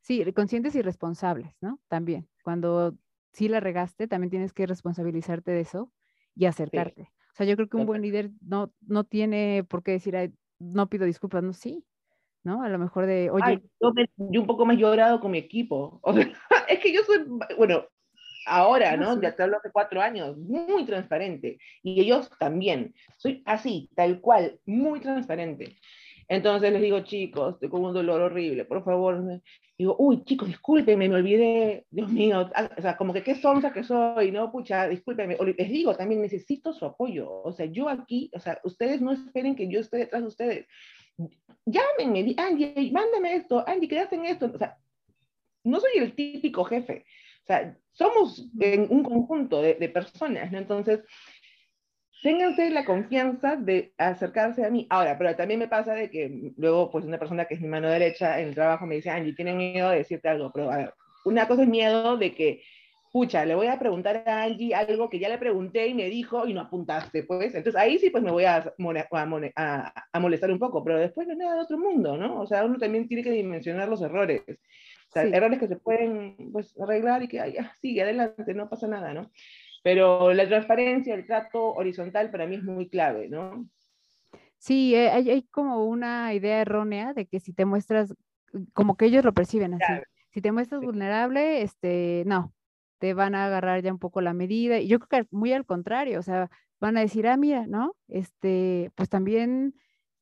Sí, 0.00 0.24
conscientes 0.32 0.74
y 0.74 0.82
responsables, 0.82 1.54
¿no? 1.60 1.80
También. 1.88 2.28
Cuando 2.42 2.96
sí 3.32 3.48
la 3.48 3.60
regaste, 3.60 4.08
también 4.08 4.30
tienes 4.30 4.52
que 4.52 4.66
responsabilizarte 4.66 5.50
de 5.50 5.60
eso 5.60 5.92
y 6.34 6.46
acercarte. 6.46 7.12
O 7.32 7.34
sea, 7.34 7.46
yo 7.46 7.56
creo 7.56 7.68
que 7.68 7.76
un 7.76 7.86
buen 7.86 8.02
líder 8.02 8.30
no, 8.40 8.72
no 8.86 9.04
tiene 9.04 9.64
por 9.68 9.82
qué 9.82 9.92
decir, 9.92 10.32
no 10.58 10.88
pido 10.88 11.06
disculpas, 11.06 11.42
no, 11.42 11.52
sí, 11.52 11.84
¿no? 12.44 12.62
A 12.62 12.68
lo 12.68 12.78
mejor 12.78 13.06
de, 13.06 13.30
oye. 13.30 13.62
yo, 13.80 14.40
un 14.40 14.46
poco 14.46 14.66
más 14.66 14.76
llorado 14.76 15.20
con 15.20 15.30
mi 15.30 15.38
equipo. 15.38 16.00
es 16.68 16.78
que 16.80 16.92
yo 16.92 17.02
soy, 17.04 17.24
bueno, 17.56 17.86
ahora, 18.46 18.96
¿no? 18.96 19.20
Ya 19.20 19.34
te 19.34 19.42
hablo 19.42 19.58
hace 19.58 19.70
cuatro 19.70 20.00
años, 20.00 20.36
muy 20.36 20.84
transparente. 20.84 21.58
Y 21.82 22.00
ellos 22.00 22.30
también. 22.38 22.94
Soy 23.16 23.42
así, 23.46 23.90
tal 23.94 24.20
cual, 24.20 24.58
muy 24.66 25.00
transparente. 25.00 25.76
Entonces 26.28 26.72
les 26.72 26.80
digo, 26.80 27.00
chicos, 27.00 27.54
estoy 27.54 27.68
con 27.68 27.84
un 27.84 27.92
dolor 27.92 28.20
horrible, 28.22 28.64
por 28.64 28.82
favor. 28.84 29.42
Digo, 29.76 29.96
uy, 29.98 30.24
chicos, 30.24 30.48
discúlpenme, 30.48 31.08
me 31.08 31.16
olvidé, 31.16 31.86
Dios 31.90 32.10
mío, 32.10 32.48
ah, 32.54 32.70
o 32.76 32.80
sea, 32.80 32.96
como 32.96 33.12
que 33.12 33.22
qué 33.22 33.34
sonsa 33.34 33.72
que 33.72 33.82
soy, 33.82 34.30
¿no? 34.30 34.50
Pucha, 34.50 34.88
discúlpenme. 34.88 35.36
les 35.58 35.68
digo, 35.68 35.94
también 35.96 36.22
necesito 36.22 36.72
su 36.72 36.86
apoyo. 36.86 37.30
O 37.30 37.52
sea, 37.52 37.66
yo 37.66 37.88
aquí, 37.88 38.30
o 38.34 38.40
sea, 38.40 38.58
ustedes 38.64 39.00
no 39.00 39.12
esperen 39.12 39.56
que 39.56 39.68
yo 39.68 39.80
esté 39.80 39.98
detrás 39.98 40.22
de 40.22 40.28
ustedes. 40.28 40.66
Llámenme, 41.66 42.34
Angie, 42.38 42.90
mándame 42.92 43.34
esto, 43.36 43.62
Angie, 43.66 43.88
quédate 43.88 44.16
en 44.16 44.26
esto. 44.26 44.50
O 44.54 44.58
sea, 44.58 44.78
no 45.64 45.80
soy 45.80 45.90
el 45.96 46.14
típico 46.14 46.64
jefe. 46.64 47.04
O 47.42 47.46
sea, 47.46 47.76
somos 47.90 48.48
en 48.60 48.86
un 48.90 49.02
conjunto 49.02 49.60
de, 49.60 49.74
de 49.74 49.88
personas, 49.88 50.50
¿no? 50.52 50.58
Entonces, 50.58 51.00
ténganse 52.22 52.70
la 52.70 52.84
confianza 52.84 53.56
de 53.56 53.92
acercarse 53.98 54.64
a 54.64 54.70
mí. 54.70 54.86
Ahora, 54.90 55.18
pero 55.18 55.34
también 55.34 55.60
me 55.60 55.68
pasa 55.68 55.92
de 55.92 56.08
que 56.08 56.52
luego, 56.56 56.90
pues 56.90 57.04
una 57.04 57.18
persona 57.18 57.44
que 57.46 57.54
es 57.54 57.60
mi 57.60 57.68
mano 57.68 57.90
derecha 57.90 58.40
en 58.40 58.48
el 58.48 58.54
trabajo 58.54 58.86
me 58.86 58.94
dice, 58.94 59.10
Angie, 59.10 59.34
tienen 59.34 59.56
miedo 59.56 59.90
de 59.90 59.98
decirte 59.98 60.28
algo, 60.28 60.50
pero 60.52 60.70
a 60.70 60.76
ver, 60.76 60.94
una 61.24 61.48
cosa 61.48 61.62
es 61.62 61.68
miedo 61.68 62.16
de 62.16 62.32
que, 62.32 62.62
pucha, 63.12 63.44
le 63.44 63.56
voy 63.56 63.66
a 63.66 63.78
preguntar 63.78 64.22
a 64.26 64.44
Angie 64.44 64.74
algo 64.74 65.10
que 65.10 65.18
ya 65.18 65.28
le 65.28 65.38
pregunté 65.38 65.88
y 65.88 65.94
me 65.94 66.08
dijo 66.08 66.46
y 66.46 66.54
no 66.54 66.62
apuntaste, 66.62 67.24
pues, 67.24 67.54
entonces 67.54 67.80
ahí 67.80 67.98
sí 67.98 68.10
pues 68.10 68.22
me 68.22 68.30
voy 68.30 68.44
a, 68.44 68.56
a, 68.56 69.92
a, 70.12 70.20
molestar 70.20 70.50
un 70.50 70.58
poco, 70.58 70.82
pero 70.84 70.98
después 70.98 71.26
no 71.26 71.32
es 71.32 71.38
nada 71.38 71.56
de 71.56 71.60
otro 71.62 71.78
mundo, 71.78 72.16
¿no? 72.16 72.40
O 72.40 72.46
sea, 72.46 72.64
uno 72.64 72.78
también 72.78 73.08
tiene 73.08 73.24
que 73.24 73.32
dimensionar 73.32 73.88
los 73.88 74.00
errores. 74.00 74.42
Errores 75.14 75.58
que 75.58 75.68
se 75.68 75.76
pueden 75.76 76.36
pues 76.52 76.74
arreglar 76.80 77.22
y 77.22 77.28
que, 77.28 77.36
ya, 77.36 77.74
sigue 77.80 78.02
adelante, 78.02 78.54
no 78.54 78.68
pasa 78.68 78.86
nada, 78.86 79.12
¿no? 79.12 79.30
Pero 79.82 80.32
la 80.32 80.46
transparencia, 80.46 81.14
el 81.14 81.26
trato 81.26 81.72
horizontal 81.74 82.30
para 82.30 82.46
mí 82.46 82.56
es 82.56 82.62
muy 82.62 82.88
clave, 82.88 83.28
¿no? 83.28 83.68
Sí, 84.58 84.94
eh, 84.94 85.10
hay, 85.10 85.28
hay 85.28 85.42
como 85.42 85.84
una 85.86 86.32
idea 86.34 86.60
errónea 86.60 87.14
de 87.14 87.26
que 87.26 87.40
si 87.40 87.52
te 87.52 87.64
muestras, 87.64 88.14
como 88.72 88.96
que 88.96 89.06
ellos 89.06 89.24
lo 89.24 89.34
perciben 89.34 89.74
así. 89.74 89.92
Si 90.30 90.40
te 90.40 90.52
muestras 90.52 90.80
vulnerable, 90.80 91.62
este, 91.62 92.22
no, 92.26 92.54
te 92.98 93.12
van 93.12 93.34
a 93.34 93.46
agarrar 93.46 93.82
ya 93.82 93.92
un 93.92 93.98
poco 93.98 94.20
la 94.20 94.32
medida. 94.32 94.78
Y 94.78 94.86
yo 94.86 95.00
creo 95.00 95.24
que 95.24 95.36
muy 95.36 95.52
al 95.52 95.66
contrario, 95.66 96.20
o 96.20 96.22
sea, 96.22 96.48
van 96.80 96.96
a 96.96 97.00
decir, 97.00 97.26
ah, 97.26 97.36
mira, 97.36 97.66
¿no? 97.66 97.96
Este, 98.06 98.92
pues 98.94 99.08
también 99.08 99.74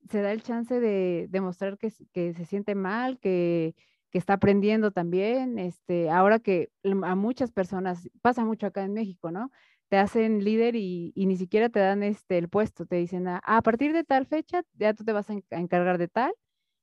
se 0.09 0.22
da 0.22 0.32
el 0.32 0.43
chance 0.43 0.80
de 0.80 1.26
demostrar 1.28 1.76
que, 1.76 1.93
que 2.12 2.32
se 2.32 2.47
siente 2.47 2.74
mal, 2.74 3.18
que, 3.18 3.74
que 4.11 4.18
está 4.18 4.34
aprendiendo 4.34 4.90
también, 4.90 5.58
este, 5.58 6.11
ahora 6.11 6.40
que 6.40 6.70
a 7.02 7.14
muchas 7.14 7.52
personas, 7.52 8.08
pasa 8.22 8.44
mucho 8.44 8.66
acá 8.66 8.82
en 8.82 8.92
México, 8.92 9.30
¿no? 9.30 9.50
Te 9.88 9.96
hacen 9.98 10.44
líder 10.44 10.76
y, 10.76 11.12
ni 11.16 11.36
siquiera 11.36 11.68
te 11.68 11.80
dan 11.80 12.02
este, 12.02 12.38
el 12.38 12.48
puesto, 12.48 12.86
te 12.86 12.96
dicen, 12.96 13.28
ah, 13.28 13.40
a 13.44 13.62
partir 13.62 13.92
de 13.92 14.04
tal 14.04 14.26
fecha 14.26 14.62
ya 14.74 14.94
tú 14.94 15.04
te 15.04 15.12
vas 15.12 15.30
a, 15.30 15.34
encargar 15.50 15.98
de 15.98 16.08
tal, 16.08 16.32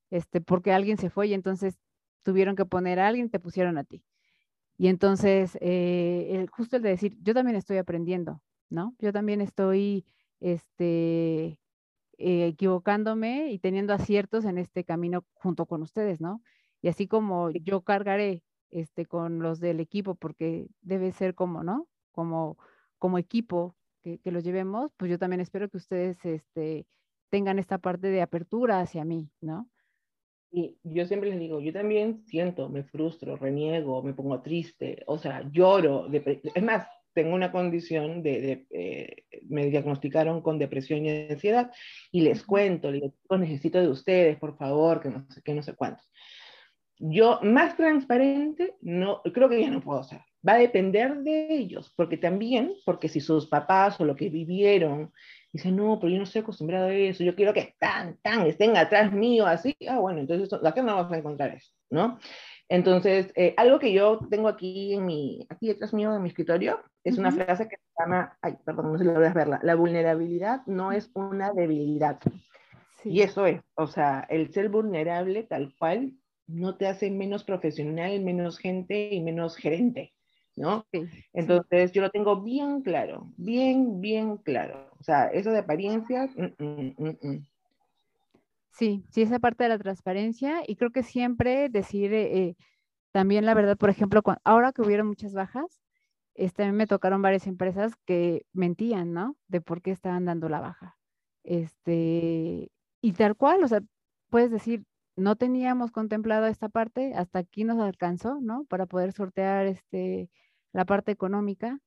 este, 0.10 0.42
porque 0.42 0.72
alguien 0.74 0.98
se 0.98 1.10
fue 1.10 1.28
y 1.28 1.34
entonces 1.34 1.78
tuvieron 2.24 2.56
que 2.56 2.66
poner 2.66 3.00
a 3.00 3.08
alguien, 3.08 3.30
te 3.30 3.40
pusieron 3.40 3.78
a 3.78 3.84
ti. 3.84 4.04
Y 4.78 4.88
entonces, 4.90 5.58
eh, 5.62 6.46
justo 6.52 6.78
el 6.78 6.84
de 6.84 6.90
decir, 6.90 7.18
yo 7.22 7.34
también 7.34 7.58
estoy 7.58 7.78
aprendiendo, 7.78 8.42
¿no? 8.70 8.96
Yo 9.00 9.12
también 9.14 9.42
estoy, 9.42 10.06
este, 10.40 11.60
eh, 12.20 12.48
equivocándome 12.48 13.52
y 13.52 13.60
teniendo 13.60 13.94
aciertos 13.94 14.46
en 14.46 14.58
este 14.58 14.84
camino 14.84 15.26
junto 15.34 15.66
con 15.66 15.82
ustedes, 15.84 16.22
¿no? 16.22 16.42
Y 16.82 16.90
así 16.90 17.08
como 17.08 17.52
yo 17.52 17.82
cargaré 17.82 18.44
este, 18.72 19.06
con 19.06 19.40
los 19.40 19.60
del 19.60 19.80
equipo, 19.80 20.16
porque 20.16 20.68
debe 20.82 21.12
ser 21.12 21.36
como, 21.36 21.64
¿no? 21.64 21.88
Como, 22.12 22.58
como 22.98 23.18
equipo 23.18 23.76
que, 24.04 24.20
que 24.20 24.32
los 24.32 24.44
llevemos, 24.44 24.92
pues 24.98 25.12
yo 25.12 25.20
también 25.20 25.42
espero 25.42 25.70
que 25.70 25.78
ustedes 25.78 26.24
este, 26.26 26.86
tengan 27.30 27.60
esta 27.60 27.78
parte 27.78 28.08
de 28.08 28.22
apertura 28.22 28.80
hacia 28.80 29.06
mí, 29.06 29.30
¿no? 29.42 29.70
Y 30.52 30.78
yo 30.84 31.06
siempre 31.06 31.30
les 31.30 31.40
digo, 31.40 31.60
yo 31.60 31.74
también 31.74 32.24
siento, 32.26 32.70
me 32.70 32.84
frustro, 32.84 33.36
reniego, 33.36 34.02
me 34.02 34.14
pongo 34.14 34.42
triste, 34.42 35.04
o 35.06 35.18
sea, 35.18 35.44
lloro. 35.52 36.08
Es 36.12 36.64
más, 36.64 36.88
tengo 37.14 37.36
una 37.36 37.52
condición 37.52 38.24
de, 38.24 38.66
eh, 38.70 39.24
me 39.50 39.66
diagnosticaron 39.66 40.42
con 40.42 40.58
depresión 40.58 41.06
y 41.06 41.28
ansiedad 41.30 41.72
y 42.12 42.22
les 42.22 42.44
cuento, 42.44 42.92
les 42.92 43.02
digo, 43.02 43.38
necesito 43.38 43.80
de 43.80 43.90
ustedes, 43.90 44.38
por 44.38 44.56
favor, 44.58 45.02
que 45.02 45.10
no 45.10 45.26
sé 45.30 45.42
qué, 45.44 45.54
no 45.54 45.64
sé 45.64 45.74
cuántos. 45.74 46.10
Yo 47.00 47.40
más 47.44 47.78
transparente, 47.78 48.76
no, 48.82 49.22
creo 49.34 49.50
que 49.50 49.62
ya 49.62 49.70
no 49.70 49.82
puedo 49.82 50.04
ser. 50.04 50.22
Va 50.48 50.54
a 50.54 50.60
depender 50.60 51.18
de 51.18 51.54
ellos, 51.54 51.94
porque 51.96 52.18
también, 52.18 52.74
porque 52.86 53.10
si 53.10 53.20
sus 53.20 53.48
papás 53.48 54.00
o 54.00 54.06
lo 54.06 54.16
que 54.16 54.30
vivieron, 54.30 55.12
dicen, 55.52 55.76
no, 55.76 56.00
pero 56.00 56.12
yo 56.12 56.18
no 56.18 56.24
estoy 56.24 56.42
acostumbrado 56.42 56.88
a 56.88 56.94
eso, 56.94 57.24
yo 57.24 57.36
quiero 57.36 57.54
que 57.54 57.60
están, 57.60 58.18
tan, 58.22 58.48
estén 58.48 58.78
atrás 58.78 59.12
mío, 59.12 59.46
así, 59.46 59.76
ah, 59.88 60.00
bueno, 60.00 60.20
entonces 60.20 60.52
acá 60.54 60.82
no 60.82 60.96
vamos 60.96 61.12
a 61.12 61.18
encontrar 61.18 61.54
eso, 61.54 61.72
¿no? 61.90 62.20
Entonces, 62.70 63.32
eh, 63.36 63.54
algo 63.58 63.80
que 63.80 63.94
yo 63.94 64.20
tengo 64.30 64.50
aquí 64.50 64.94
en 64.94 65.06
mi, 65.06 65.46
aquí 65.50 65.68
detrás 65.68 65.94
mío 65.94 66.14
en 66.16 66.22
mi 66.22 66.30
escritorio, 66.30 66.82
es 67.04 67.18
una 67.18 67.32
frase 67.32 67.70
que 67.70 67.78
se 67.78 68.04
llama, 68.04 68.38
ay, 68.42 68.58
perdón, 68.66 68.92
no 68.92 68.98
sé 68.98 69.06
si 69.06 69.10
lo 69.10 69.14
voy 69.14 69.26
a 69.26 69.34
verla, 69.34 69.60
la 69.64 69.76
vulnerabilidad 69.76 70.62
no 70.66 70.92
es 70.92 71.10
una 71.14 71.54
debilidad. 71.54 72.20
Y 73.04 73.22
eso 73.22 73.46
es, 73.46 73.62
o 73.76 73.88
sea, 73.88 74.26
el 74.30 74.52
ser 74.52 74.68
vulnerable 74.68 75.44
tal 75.44 75.74
cual 75.80 76.12
no 76.48 76.78
te 76.78 76.88
hace 76.88 77.12
menos 77.12 77.44
profesional, 77.44 78.22
menos 78.22 78.58
gente 78.58 79.14
y 79.14 79.22
menos 79.22 79.58
gerente, 79.58 80.14
¿no? 80.56 80.86
Entonces 81.34 81.92
yo 81.92 82.02
lo 82.02 82.10
tengo 82.10 82.42
bien 82.42 82.82
claro, 82.82 83.32
bien, 83.38 84.02
bien 84.02 84.38
claro. 84.38 84.90
O 85.00 85.04
sea, 85.04 85.28
eso 85.28 85.52
de 85.52 85.60
apariencias, 85.60 86.32
mm, 86.36 86.64
mm, 86.64 87.18
mm, 87.22 87.48
Sí, 88.72 89.06
sí, 89.10 89.24
esa 89.24 89.40
parte 89.40 89.64
de 89.64 89.70
la 89.70 89.80
transparencia 89.80 90.64
y 90.68 90.76
creo 90.76 90.92
que 90.92 91.02
siempre 91.02 91.68
decir, 91.70 92.14
eh, 92.14 92.56
también 93.12 93.46
la 93.46 93.56
verdad, 93.56 93.78
por 93.78 93.90
ejemplo, 93.90 94.22
ahora 94.44 94.72
que 94.72 94.84
hubieron 94.84 95.08
muchas 95.08 95.34
bajas, 95.34 95.82
este, 96.36 96.72
me 96.72 96.88
tocaron 96.88 97.22
varias 97.24 97.48
empresas 97.48 97.94
que 98.06 98.46
mentían, 98.54 99.14
¿no? 99.14 99.36
De 99.48 99.62
por 99.62 99.82
qué 99.82 99.92
estaban 99.92 100.26
dando 100.26 100.50
la 100.50 100.60
baja. 100.60 100.98
Este, 101.44 102.72
y 103.02 103.14
tal 103.14 103.36
cual, 103.36 103.64
o 103.64 103.68
sea, 103.68 103.82
puedes 104.30 104.52
decir, 104.52 104.84
no 105.18 105.36
teníamos 105.36 105.92
contemplado 105.92 106.46
esta 106.46 106.70
parte, 106.70 107.14
hasta 107.16 107.40
aquí 107.40 107.64
nos 107.64 107.80
alcanzó, 107.80 108.40
¿no? 108.40 108.66
Para 108.66 108.86
poder 108.86 109.12
sortear 109.12 109.66
este, 109.66 110.30
la 110.72 110.86
parte 110.86 111.12
económica. 111.12 111.80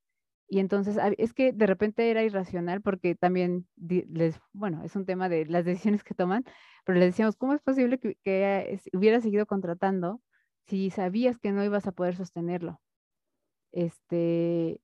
Y 0.48 0.58
entonces, 0.58 0.98
es 1.16 1.32
que 1.32 1.52
de 1.52 1.66
repente 1.66 2.10
era 2.10 2.24
irracional 2.24 2.82
porque 2.82 3.14
también 3.14 3.68
les, 3.76 4.40
bueno, 4.52 4.82
es 4.82 4.96
un 4.96 5.06
tema 5.06 5.28
de 5.28 5.46
las 5.46 5.64
decisiones 5.64 6.02
que 6.02 6.14
toman, 6.14 6.44
pero 6.84 6.98
les 6.98 7.08
decíamos, 7.10 7.36
¿cómo 7.36 7.54
es 7.54 7.60
posible 7.60 7.98
que, 7.98 8.16
que 8.24 8.80
hubiera 8.92 9.20
seguido 9.20 9.46
contratando 9.46 10.20
si 10.66 10.90
sabías 10.90 11.38
que 11.38 11.52
no 11.52 11.64
ibas 11.64 11.86
a 11.86 11.92
poder 11.92 12.16
sostenerlo? 12.16 12.80
Este, 13.70 14.80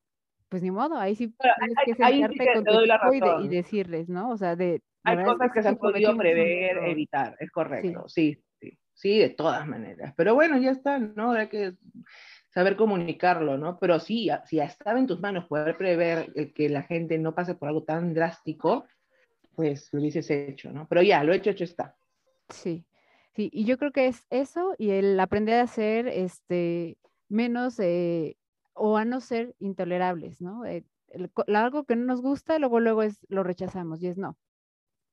pues 0.49 0.63
ni 0.63 0.71
modo, 0.71 0.97
ahí 0.97 1.17
sí 1.17 1.35
tienes 1.59 1.77
que 1.85 1.95
sentarte 1.95 2.53
con 2.55 2.65
tu 2.65 3.45
y, 3.45 3.49
decirles, 3.49 4.09
¿no? 4.09 4.31
O 4.31 4.37
sea, 4.37 4.55
de... 4.57 4.83
Hay 5.07 5.25
cosas 5.25 5.51
que 5.53 5.63
se 5.63 5.69
han 5.69 5.77
podido 5.77 6.17
prever, 6.17 6.79
evitar, 6.85 7.37
es 7.39 7.51
correcto, 7.51 8.09
sí. 8.09 8.43
sí, 8.61 8.79
sí, 8.93 9.19
de 9.19 9.31
todas 9.31 9.67
maneras. 9.67 10.13
Pero 10.17 10.35
bueno, 10.35 10.59
ya 10.59 10.71
está, 10.71 10.99
¿no? 10.99 11.33
Hay 11.33 11.49
que 11.49 11.75
saber 12.51 12.77
comunicarlo, 12.77 13.59
¿no? 13.59 13.79
Pero 13.79 14.01
sí, 14.01 14.31
si 14.47 14.61
estaba 14.61 14.99
en 14.99 15.07
tus 15.07 15.21
manos 15.21 15.47
poder 15.47 15.77
prever 15.77 16.33
que 16.55 16.69
la 16.69 16.83
gente 16.83 17.19
no 17.19 17.35
pase 17.35 17.55
por 17.55 17.69
algo 17.69 17.85
tan 17.85 18.15
drástico, 18.15 18.87
pues 19.55 19.89
lo 19.93 20.01
hubieses 20.01 20.31
hecho, 20.31 20.73
¿no? 20.73 20.87
Pero 20.89 21.03
ya, 21.03 21.23
lo 21.23 21.33
hecho, 21.33 21.51
hecho 21.51 21.65
está. 21.65 21.97
Sí, 22.49 22.87
sí, 23.35 23.51
y 23.53 23.65
yo 23.65 23.79
creo 23.79 23.93
que 23.93 24.07
es 24.07 24.27
eso 24.31 24.75
y 24.79 24.91
el 24.91 25.19
aprender 25.21 25.61
a 25.61 25.67
ser 25.67 26.09
este, 26.09 26.97
menos 27.29 27.79
eh, 27.79 28.37
o 28.73 28.97
a 28.97 29.05
no 29.05 29.21
ser 29.21 29.55
intolerables, 29.59 30.41
¿no? 30.41 30.65
Eh, 30.65 30.85
algo 31.49 31.85
que 31.85 31.97
no 31.97 32.05
nos 32.05 32.21
gusta, 32.21 32.59
luego, 32.59 32.81
luego 32.81 33.03
es, 33.03 33.27
lo 33.29 33.43
rechazamos 33.43 34.03
y 34.03 34.09
es 34.09 34.19
no. 34.19 34.37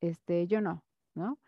Este, 0.03 0.47
yo 0.47 0.59
no, 0.59 0.83
¿no? 1.15 1.39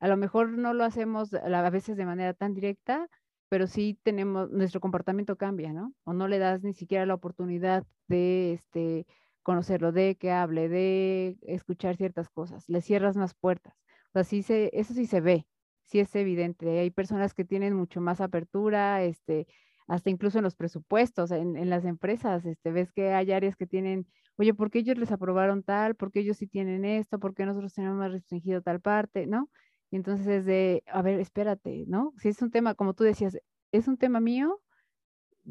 A 0.00 0.08
lo 0.08 0.16
mejor 0.16 0.50
no 0.50 0.74
lo 0.74 0.84
hacemos 0.84 1.32
a 1.34 1.70
veces 1.70 1.96
de 1.96 2.06
manera 2.06 2.34
tan 2.34 2.54
directa, 2.54 3.08
pero 3.48 3.66
sí 3.68 3.98
tenemos, 4.02 4.50
nuestro 4.50 4.80
comportamiento 4.80 5.36
cambia, 5.36 5.72
¿no? 5.72 5.94
O 6.04 6.12
no 6.12 6.26
le 6.26 6.38
das 6.38 6.62
ni 6.62 6.74
siquiera 6.74 7.06
la 7.06 7.14
oportunidad 7.14 7.86
de 8.08 8.54
este, 8.54 9.06
conocerlo, 9.42 9.92
de 9.92 10.16
que 10.16 10.32
hable, 10.32 10.68
de 10.68 11.38
escuchar 11.42 11.96
ciertas 11.96 12.28
cosas, 12.30 12.68
le 12.68 12.80
cierras 12.80 13.16
más 13.16 13.34
puertas. 13.34 13.74
O 14.12 14.22
sea, 14.22 14.24
se, 14.24 14.70
eso 14.72 14.92
sí 14.92 15.06
se 15.06 15.20
ve, 15.20 15.46
sí 15.84 16.00
es 16.00 16.14
evidente. 16.16 16.80
Hay 16.80 16.90
personas 16.90 17.32
que 17.34 17.44
tienen 17.44 17.74
mucho 17.74 18.00
más 18.00 18.20
apertura, 18.20 19.04
este, 19.04 19.46
hasta 19.90 20.08
incluso 20.08 20.38
en 20.38 20.44
los 20.44 20.54
presupuestos, 20.54 21.32
en, 21.32 21.68
las 21.68 21.84
empresas, 21.84 22.46
este, 22.46 22.70
ves 22.70 22.92
que 22.92 23.12
hay 23.12 23.32
áreas 23.32 23.56
que 23.56 23.66
tienen, 23.66 24.06
oye, 24.36 24.54
¿por 24.54 24.70
qué 24.70 24.78
ellos 24.78 24.96
les 24.96 25.10
aprobaron 25.10 25.64
tal? 25.64 25.96
¿Por 25.96 26.12
qué 26.12 26.20
ellos 26.20 26.36
sí 26.36 26.46
tienen 26.46 26.84
esto? 26.84 27.18
¿Por 27.18 27.34
qué 27.34 27.44
nosotros 27.44 27.74
tenemos 27.74 27.98
más 27.98 28.12
restringido 28.12 28.62
tal 28.62 28.80
parte? 28.80 29.26
¿No? 29.26 29.50
Y 29.90 29.96
entonces 29.96 30.28
es 30.28 30.44
de, 30.44 30.84
a 30.86 31.02
ver, 31.02 31.18
espérate, 31.18 31.86
¿no? 31.88 32.14
Si 32.18 32.28
es 32.28 32.40
un 32.40 32.52
tema, 32.52 32.76
como 32.76 32.94
tú 32.94 33.02
decías, 33.02 33.36
es 33.72 33.88
un 33.88 33.98
tema 33.98 34.20
mío, 34.20 34.60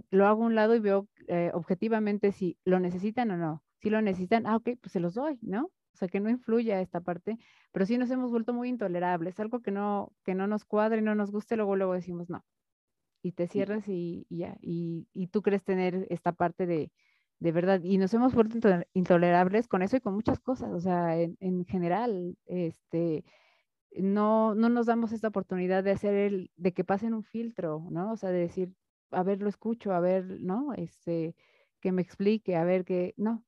lo 0.10 0.26
hago 0.26 0.44
a 0.44 0.48
un 0.48 0.56
lado 0.56 0.74
y 0.74 0.80
veo 0.80 1.10
eh, 1.28 1.52
objetivamente 1.54 2.32
si 2.32 2.58
lo 2.64 2.80
necesitan 2.80 3.32
o 3.32 3.38
no. 3.38 3.62
Si 3.82 3.90
lo 3.90 4.02
necesitan, 4.02 4.48
ah, 4.48 4.56
ok, 4.56 4.70
pues 4.82 4.94
se 4.94 5.02
los 5.02 5.16
doy, 5.16 5.38
¿no? 5.42 5.66
O 5.66 5.98
sea, 5.98 6.08
que 6.08 6.22
no 6.22 6.30
influya 6.30 6.80
esta 6.80 7.02
parte, 7.02 7.38
pero 7.74 7.86
sí 7.86 7.98
nos 7.98 8.10
hemos 8.10 8.32
vuelto 8.32 8.54
muy 8.54 8.70
intolerables, 8.70 9.38
algo 9.42 9.62
que 9.62 9.72
no, 9.72 10.14
que 10.24 10.34
no 10.34 10.48
nos 10.48 10.64
cuadre 10.64 11.02
no 11.02 11.14
nos 11.14 11.30
guste, 11.30 11.58
luego, 11.58 11.76
luego 11.76 11.94
decimos 11.94 12.30
no, 12.30 12.46
y 13.22 13.34
te 13.34 13.48
cierras 13.48 13.88
y, 13.88 14.26
ya, 14.30 14.58
y, 14.62 15.08
tú 15.32 15.42
crees 15.42 15.64
tener 15.64 16.08
esta 16.10 16.32
parte 16.32 16.66
de, 16.66 16.92
de 17.40 17.52
verdad, 17.52 17.82
y 17.84 17.98
nos 17.98 18.14
hemos 18.14 18.34
vuelto 18.34 18.58
intolerables 18.94 19.68
con 19.68 19.82
eso 19.82 19.98
y 19.98 20.02
con 20.02 20.14
muchas 20.14 20.40
cosas, 20.40 20.72
o 20.72 20.80
sea, 20.80 21.20
en, 21.20 21.38
en 21.40 21.66
general, 21.66 22.38
este, 22.46 23.24
no, 23.92 24.56
no 24.56 24.70
nos 24.70 24.86
damos 24.86 25.12
esta 25.12 25.30
oportunidad 25.30 25.84
de 25.84 25.92
hacer 25.92 26.14
el, 26.14 26.52
de 26.56 26.74
que 26.74 26.84
pasen 26.84 27.14
un 27.14 27.24
filtro, 27.24 27.86
¿no? 27.92 28.12
O 28.14 28.18
sea, 28.18 28.30
de 28.30 28.40
decir, 28.40 28.74
a 29.12 29.24
ver, 29.24 29.42
lo 29.42 29.50
escucho, 29.50 29.94
a 29.94 30.00
ver, 30.00 30.26
¿no? 30.40 30.74
Este, 30.74 31.36
que 31.82 31.92
me 31.92 32.02
explique, 32.02 32.56
a 32.56 32.64
ver 32.64 32.86
que, 32.86 33.14
no, 33.18 33.44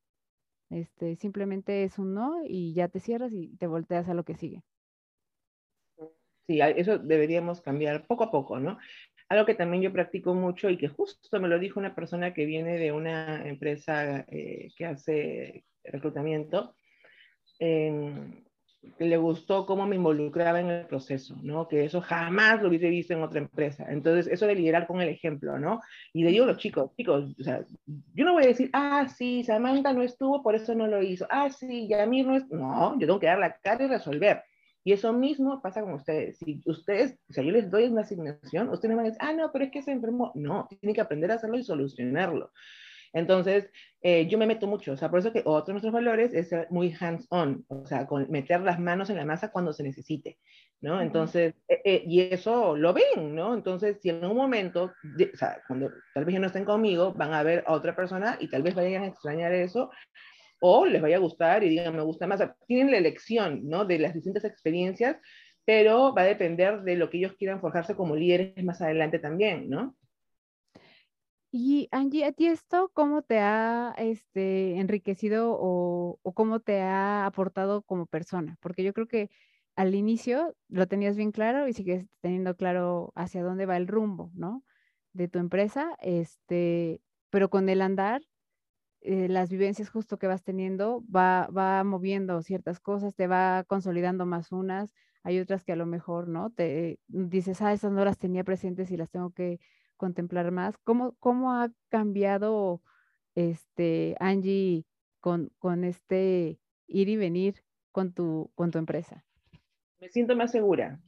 este, 0.70 1.16
simplemente 1.18 1.84
es 1.84 2.00
un 2.00 2.14
no 2.14 2.42
y 2.46 2.74
ya 2.74 2.88
te 2.88 3.00
cierras 3.00 3.32
y 3.34 3.56
te 3.58 3.68
volteas 3.68 4.08
a 4.10 4.14
lo 4.14 4.24
que 4.24 4.36
sigue. 4.36 4.64
Sí, 6.48 6.60
eso 6.60 6.98
deberíamos 6.98 7.62
cambiar 7.62 8.08
poco 8.08 8.24
a 8.24 8.32
poco, 8.32 8.60
¿no? 8.60 8.78
Algo 9.32 9.46
que 9.46 9.56
también 9.56 9.82
yo 9.82 9.94
practico 9.94 10.34
mucho 10.34 10.70
y 10.70 10.78
que 10.78 10.90
justo 10.90 11.40
me 11.40 11.48
lo 11.48 11.58
dijo 11.58 11.80
una 11.80 11.96
persona 11.96 12.34
que 12.34 12.46
viene 12.46 12.78
de 12.78 12.92
una 12.92 13.48
empresa 13.48 14.26
eh, 14.28 14.68
que 14.76 14.86
hace 14.86 15.64
reclutamiento, 15.86 16.76
que 17.58 19.06
le 19.06 19.16
gustó 19.16 19.66
cómo 19.66 19.88
me 19.88 19.96
involucraba 19.96 20.60
en 20.60 20.70
el 20.70 20.86
proceso, 20.86 21.38
¿no? 21.42 21.70
Que 21.70 21.86
eso 21.86 22.02
jamás 22.02 22.62
lo 22.62 22.68
hubiese 22.68 22.90
visto 22.90 23.14
en 23.14 23.24
otra 23.24 23.40
empresa. 23.40 23.86
Entonces, 23.88 24.28
eso 24.28 24.48
de 24.48 24.56
liderar 24.56 24.86
con 24.86 25.00
el 25.00 25.08
ejemplo, 25.08 25.58
¿no? 25.58 25.80
Y 26.12 26.26
le 26.26 26.32
digo 26.32 26.44
a 26.44 26.48
los 26.48 26.58
chicos, 26.58 26.92
chicos, 26.98 27.34
o 27.40 27.42
sea, 27.42 27.64
yo 27.86 28.26
no 28.26 28.34
voy 28.34 28.44
a 28.44 28.48
decir, 28.48 28.70
ah, 28.74 29.08
sí, 29.08 29.46
Samantha 29.46 29.94
no 29.94 30.02
estuvo, 30.02 30.44
por 30.44 30.56
eso 30.56 30.76
no 30.76 30.88
lo 30.88 31.02
hizo. 31.02 31.26
Ah, 31.30 31.50
sí, 31.50 31.88
Yamir 31.88 32.28
no 32.28 32.36
es... 32.36 32.50
No, 32.50 33.00
yo 33.00 33.08
tengo 33.08 33.20
que 33.22 33.28
dar 33.28 33.40
la 33.40 33.56
cara 33.56 33.86
y 33.86 33.88
resolver. 33.88 34.44
Y 34.84 34.94
eso 34.94 35.14
mismo 35.14 35.62
pasa 35.62 35.82
con 35.82 35.94
ustedes. 35.94 36.38
Si 36.38 36.62
ustedes, 36.66 37.18
o 37.30 37.34
sea, 37.34 37.44
yo 37.44 37.52
les 37.52 37.70
doy 37.70 37.86
una 37.86 38.02
asignación, 38.02 38.70
ustedes 38.70 38.96
van 38.96 39.06
a 39.06 39.10
decir, 39.10 39.22
ah, 39.22 39.34
no, 39.34 39.52
pero 39.52 39.66
es 39.66 39.72
que 39.72 39.82
se 39.82 39.92
enfermó. 39.92 40.32
No, 40.36 40.68
tienen 40.70 40.96
que 40.96 41.02
aprender 41.02 41.32
a 41.32 41.36
hacerlo 41.36 41.58
y 41.58 41.64
solucionarlo. 41.64 42.52
Entonces, 43.14 43.70
eh, 44.02 44.28
yo 44.28 44.38
me 44.38 44.48
meto 44.48 44.68
mucho, 44.68 44.94
o 44.94 44.98
sea, 44.98 45.10
por 45.10 45.20
eso 45.20 45.34
que 45.34 45.42
otro 45.46 45.68
de 45.68 45.74
nuestros 45.74 45.94
valores 45.94 46.34
es 46.34 46.50
ser 46.50 46.68
muy 46.70 46.96
hands-on, 46.98 47.66
o 47.68 47.86
sea, 47.86 48.08
con 48.08 48.30
meter 48.32 48.62
las 48.62 48.80
manos 48.80 49.10
en 49.10 49.18
la 49.18 49.26
masa 49.26 49.52
cuando 49.52 49.74
se 49.74 49.84
necesite, 49.84 50.40
¿no? 50.80 51.02
Entonces, 51.02 51.54
eh, 51.68 51.82
eh, 51.84 52.04
y 52.06 52.22
eso 52.22 52.78
lo 52.78 52.94
ven, 52.94 53.36
¿no? 53.36 53.54
Entonces, 53.54 54.00
si 54.02 54.10
en 54.10 54.24
un 54.24 54.38
momento, 54.38 54.86
o 54.86 55.38
sea, 55.38 55.62
cuando 55.68 55.92
tal 56.14 56.26
vez 56.26 56.34
ya 56.34 56.40
no 56.40 56.48
estén 56.48 56.66
conmigo, 56.66 57.14
van 57.14 57.34
a 57.34 57.44
ver 57.44 57.64
a 57.68 57.74
otra 57.74 57.96
persona 57.96 58.38
y 58.40 58.50
tal 58.50 58.64
vez 58.64 58.76
vayan 58.76 59.04
a 59.04 59.08
extrañar 59.08 59.52
eso, 59.52 59.92
o 60.62 60.86
les 60.86 61.02
vaya 61.02 61.18
a 61.18 61.20
gustar 61.20 61.64
y 61.64 61.70
digan, 61.70 61.96
me 61.96 62.04
gusta 62.04 62.28
más. 62.28 62.40
tienen 62.68 62.92
la 62.92 62.98
elección, 62.98 63.68
¿no? 63.68 63.84
De 63.84 63.98
las 63.98 64.14
distintas 64.14 64.46
experiencias, 64.46 65.18
pero 65.66 66.14
va 66.14 66.22
a 66.22 66.26
depender 66.26 66.84
de 66.84 66.96
lo 66.96 67.10
que 67.10 67.18
ellos 67.18 67.34
quieran 67.34 67.60
forjarse 67.60 67.96
como 67.96 68.16
líderes 68.16 68.64
más 68.64 68.80
adelante 68.82 69.18
también, 69.18 69.70
¿no? 69.70 69.98
Y 71.52 71.90
Angie, 71.92 72.26
¿a 72.26 72.32
ti 72.32 72.46
esto 72.48 72.92
cómo 72.94 73.24
te 73.24 73.40
ha 73.40 73.94
este, 73.98 74.78
enriquecido 74.78 75.58
o, 75.60 76.20
o, 76.22 76.34
cómo 76.34 76.62
te 76.62 76.80
ha 76.80 77.26
aportado 77.26 77.82
como 77.82 78.06
persona? 78.06 78.58
Porque 78.62 78.84
yo 78.84 78.94
creo 78.94 79.08
que 79.08 79.30
al 79.76 79.96
inicio 79.96 80.56
lo 80.70 80.88
tenías 80.88 81.18
bien 81.18 81.32
claro 81.32 81.68
y 81.68 81.74
sigues 81.74 82.06
teniendo 82.22 82.56
claro 82.56 83.12
hacia 83.16 83.44
dónde 83.44 83.66
va 83.66 83.78
el 83.78 83.88
rumbo, 83.88 84.32
¿no? 84.36 84.64
De 85.14 85.28
tu 85.28 85.40
empresa, 85.40 85.98
este, 86.02 87.02
pero 87.32 87.50
con 87.50 87.68
el 87.68 87.82
andar 87.82 88.22
eh, 89.04 89.28
las 89.28 89.50
vivencias 89.50 89.90
justo 89.90 90.20
que 90.20 90.28
vas 90.28 90.44
teniendo 90.44 91.04
va, 91.14 91.48
va 91.48 91.84
moviendo 91.84 92.42
ciertas 92.44 92.80
cosas, 92.80 93.16
te 93.16 93.26
va 93.26 93.64
consolidando 93.68 94.28
más 94.28 94.52
unas, 94.52 94.94
hay 95.24 95.40
otras 95.40 95.64
que 95.64 95.72
a 95.72 95.76
lo 95.76 95.88
mejor, 95.88 96.28
¿no? 96.28 96.52
Te 96.52 97.00
dices, 97.08 97.62
ah, 97.64 97.74
esas 97.74 97.92
no 97.92 98.06
las 98.06 98.20
tenía 98.20 98.44
presentes 98.44 98.92
y 98.92 98.98
las 98.98 99.10
tengo 99.10 99.32
que 99.32 99.60
contemplar 99.98 100.52
más. 100.52 100.78
¿Cómo, 100.78 101.16
cómo 101.20 101.54
ha 101.54 101.72
cambiado 101.90 102.84
este 103.34 104.16
Angie 104.20 104.86
con, 105.20 105.52
con 105.58 105.84
este 105.84 106.60
ir 106.88 107.10
y 107.10 107.18
venir 107.18 107.64
con 107.92 108.14
tu, 108.14 108.52
con 108.54 108.70
tu 108.70 108.78
empresa? 108.78 109.26
Me 110.00 110.10
siento 110.10 110.36
más 110.36 110.52
segura. 110.52 111.00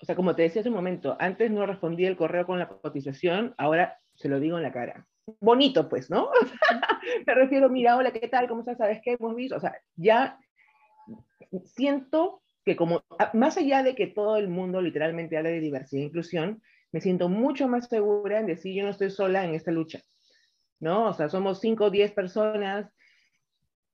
O 0.00 0.06
sea, 0.06 0.16
como 0.16 0.34
te 0.34 0.42
decía 0.42 0.60
hace 0.60 0.70
un 0.70 0.76
momento, 0.76 1.16
antes 1.20 1.50
no 1.50 1.66
respondía 1.66 2.08
el 2.08 2.16
correo 2.16 2.46
con 2.46 2.58
la 2.58 2.68
cotización, 2.68 3.54
ahora 3.58 3.98
se 4.14 4.28
lo 4.28 4.40
digo 4.40 4.56
en 4.56 4.62
la 4.62 4.72
cara 4.72 5.06
bonito, 5.40 5.88
pues, 5.88 6.10
¿no? 6.10 6.30
Me 7.26 7.34
refiero, 7.34 7.68
mira, 7.68 7.96
hola, 7.96 8.12
¿qué 8.12 8.28
tal? 8.28 8.48
¿Cómo 8.48 8.60
estás? 8.60 8.78
¿Sabes 8.78 9.00
qué? 9.02 9.16
Hemos 9.18 9.34
visto, 9.34 9.56
o 9.56 9.60
sea, 9.60 9.74
ya 9.96 10.38
siento 11.64 12.42
que 12.64 12.76
como, 12.76 13.04
más 13.34 13.56
allá 13.58 13.82
de 13.82 13.94
que 13.94 14.06
todo 14.06 14.36
el 14.36 14.48
mundo 14.48 14.80
literalmente 14.80 15.36
habla 15.36 15.50
de 15.50 15.60
diversidad 15.60 16.02
e 16.02 16.06
inclusión, 16.06 16.62
me 16.92 17.00
siento 17.00 17.28
mucho 17.28 17.68
más 17.68 17.88
segura 17.88 18.40
en 18.40 18.46
decir, 18.46 18.74
yo 18.74 18.84
no 18.84 18.90
estoy 18.90 19.10
sola 19.10 19.44
en 19.44 19.54
esta 19.54 19.70
lucha, 19.70 20.00
¿no? 20.80 21.08
O 21.08 21.12
sea, 21.12 21.28
somos 21.28 21.60
5 21.60 21.84
o 21.84 21.90
10 21.90 22.12
personas 22.12 22.90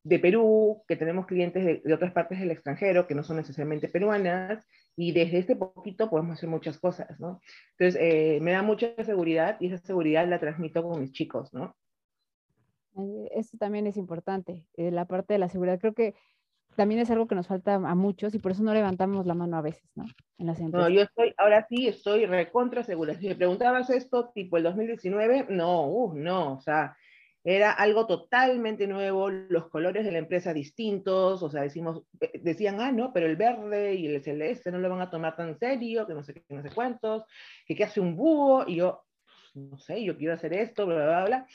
de 0.02 0.18
Perú, 0.18 0.82
que 0.88 0.96
tenemos 0.96 1.26
clientes 1.26 1.64
de, 1.64 1.82
de, 1.84 1.94
otras 1.94 2.12
partes 2.12 2.38
del 2.38 2.50
extranjero, 2.50 3.06
que 3.06 3.14
no 3.14 3.22
son 3.22 3.36
necesariamente 3.36 3.88
peruanas, 3.88 4.66
y 4.96 5.12
desde 5.12 5.38
este 5.38 5.56
poquito 5.56 6.10
podemos 6.10 6.34
hacer 6.34 6.48
muchas 6.48 6.78
cosas, 6.78 7.18
¿no? 7.20 7.40
Entonces, 7.78 8.00
eh, 8.00 8.38
me 8.40 8.52
da 8.52 8.62
mucha 8.62 8.94
seguridad 9.04 9.56
y 9.60 9.66
esa 9.66 9.78
seguridad 9.78 10.28
la 10.28 10.40
transmito 10.40 10.82
con 10.82 11.00
mis 11.00 11.12
chicos, 11.12 11.52
¿no? 11.52 11.76
Eso 13.30 13.56
también 13.58 13.86
es 13.86 13.96
importante, 13.96 14.66
eh, 14.76 14.90
la 14.90 15.06
parte 15.06 15.34
de 15.34 15.38
la 15.38 15.48
seguridad. 15.48 15.78
Creo 15.78 15.94
que 15.94 16.14
también 16.76 17.00
es 17.00 17.10
algo 17.10 17.26
que 17.26 17.34
nos 17.34 17.46
falta 17.46 17.74
a 17.74 17.94
muchos 17.94 18.34
y 18.34 18.38
por 18.38 18.52
eso 18.52 18.62
no 18.62 18.74
levantamos 18.74 19.26
la 19.26 19.34
mano 19.34 19.56
a 19.56 19.62
veces, 19.62 19.88
¿no? 19.94 20.04
En 20.38 20.46
las 20.46 20.60
empresas. 20.60 20.88
No, 20.88 20.94
yo 20.94 21.02
estoy, 21.02 21.34
ahora 21.36 21.66
sí 21.68 21.88
estoy 21.88 22.26
recontra 22.26 22.82
segura. 22.82 23.14
Si 23.14 23.28
me 23.28 23.36
preguntabas 23.36 23.90
esto 23.90 24.30
tipo 24.34 24.56
el 24.56 24.64
2019, 24.64 25.46
no, 25.50 25.86
uh, 25.86 26.14
no, 26.14 26.54
o 26.54 26.60
sea, 26.60 26.96
era 27.44 27.72
algo 27.72 28.06
totalmente 28.06 28.86
nuevo, 28.86 29.30
los 29.30 29.68
colores 29.68 30.04
de 30.04 30.12
la 30.12 30.18
empresa 30.18 30.52
distintos, 30.52 31.42
o 31.42 31.50
sea, 31.50 31.62
decimos, 31.62 32.02
eh, 32.20 32.38
decían, 32.42 32.80
ah, 32.80 32.92
no, 32.92 33.12
pero 33.12 33.26
el 33.26 33.36
verde 33.36 33.94
y 33.94 34.06
el 34.06 34.22
celeste 34.22 34.70
no 34.70 34.78
lo 34.78 34.90
van 34.90 35.00
a 35.00 35.10
tomar 35.10 35.36
tan 35.36 35.58
serio, 35.58 36.06
que 36.06 36.14
no 36.14 36.22
sé 36.22 36.34
qué, 36.34 36.42
no 36.50 36.62
sé 36.62 36.70
cuántos, 36.74 37.24
que 37.66 37.74
qué 37.74 37.84
hace 37.84 38.00
un 38.00 38.14
búho, 38.16 38.64
y 38.66 38.76
yo, 38.76 39.04
no 39.54 39.78
sé, 39.78 40.02
yo 40.04 40.16
quiero 40.16 40.34
hacer 40.34 40.52
esto, 40.52 40.86
bla, 40.86 41.04
bla, 41.04 41.24
bla, 41.24 41.46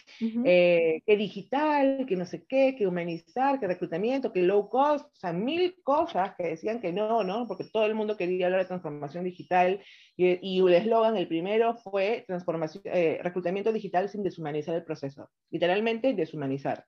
eh, 0.46 1.02
que 1.06 1.18
digital, 1.18 2.06
que 2.08 2.16
no 2.16 2.26
sé 2.26 2.46
qué, 2.46 2.76
que 2.78 2.88
humanizar, 2.88 3.60
que 3.60 3.68
reclutamiento, 3.68 4.32
que 4.34 4.42
low 4.42 4.70
cost, 4.70 5.06
o 5.06 5.16
sea, 5.16 5.34
mil 5.34 5.76
cosas 5.84 6.36
que 6.36 6.48
decían 6.48 6.82
que 6.82 6.92
no, 6.92 7.24
¿no? 7.24 7.48
Porque 7.48 7.66
todo 7.66 7.86
el 7.86 7.96
mundo 7.96 8.18
quería 8.18 8.48
hablar 8.48 8.62
de 8.62 8.68
transformación 8.68 9.24
digital 9.24 9.82
y, 10.18 10.60
el 10.60 10.74
eslogan, 10.74 11.18
el 11.18 11.28
primero 11.28 11.76
fue 11.76 12.24
transformación, 12.28 12.84
eh, 12.86 13.20
reclutamiento 13.22 13.72
digital 13.72 14.10
sin 14.10 14.24
deshumanizar 14.24 14.76
el 14.76 14.84
proceso, 14.84 15.30
literalmente 15.50 16.14
deshumanizar. 16.14 16.86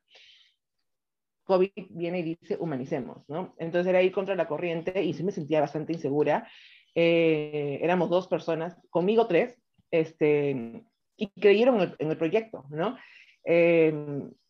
COVID 1.47 1.71
viene 1.89 2.19
y 2.19 2.35
dice 2.35 2.57
humanicemos, 2.59 3.23
¿no? 3.29 3.55
Entonces 3.57 3.89
era 3.89 4.01
ir 4.01 4.11
contra 4.11 4.35
la 4.35 4.47
corriente 4.47 5.01
y 5.01 5.13
sí 5.13 5.23
me 5.23 5.31
sentía 5.31 5.61
bastante 5.61 5.93
insegura. 5.93 6.47
Eh, 6.93 7.79
éramos 7.81 8.09
dos 8.09 8.27
personas, 8.27 8.77
conmigo 8.89 9.27
tres, 9.27 9.57
este, 9.91 10.83
y 11.17 11.27
creyeron 11.29 11.95
en 11.97 12.09
el, 12.09 12.17
proyecto, 12.17 12.65
¿no? 12.69 12.95
Eh, 13.43 13.93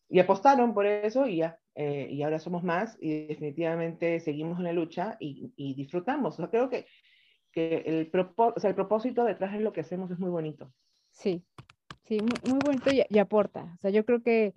y 0.10 0.20
apostaron 0.20 0.74
por 0.74 0.86
eso 0.86 1.28
y 1.28 1.38
ya, 1.38 1.60
eh, 1.76 2.08
y 2.10 2.24
ahora 2.24 2.40
somos 2.40 2.64
más 2.64 2.98
y 3.00 3.28
definitivamente 3.28 4.20
seguimos 4.20 4.58
en 4.58 4.66
la 4.66 4.74
lucha 4.74 5.18
y, 5.20 5.74
disfrutamos. 5.76 6.40
O 6.40 6.50
creo 6.50 6.70
que, 6.70 6.86
que 7.52 7.84
el, 7.86 8.12
o 8.14 8.60
sea, 8.60 8.70
el 8.70 8.76
propósito 8.76 9.24
detrás 9.24 9.54
de 9.54 9.60
lo 9.60 9.74
que 9.74 9.82
hacemos 9.82 10.10
es 10.12 10.20
muy 10.20 10.30
bonito. 10.30 10.74
Sí, 11.12 11.44
sí, 12.06 12.20
muy, 12.20 12.60
bonito 12.66 12.90
y, 12.92 13.20
aporta. 13.20 13.74
O 13.76 13.78
sea, 13.78 13.92
yo 13.92 14.06
creo 14.06 14.22
que 14.22 14.54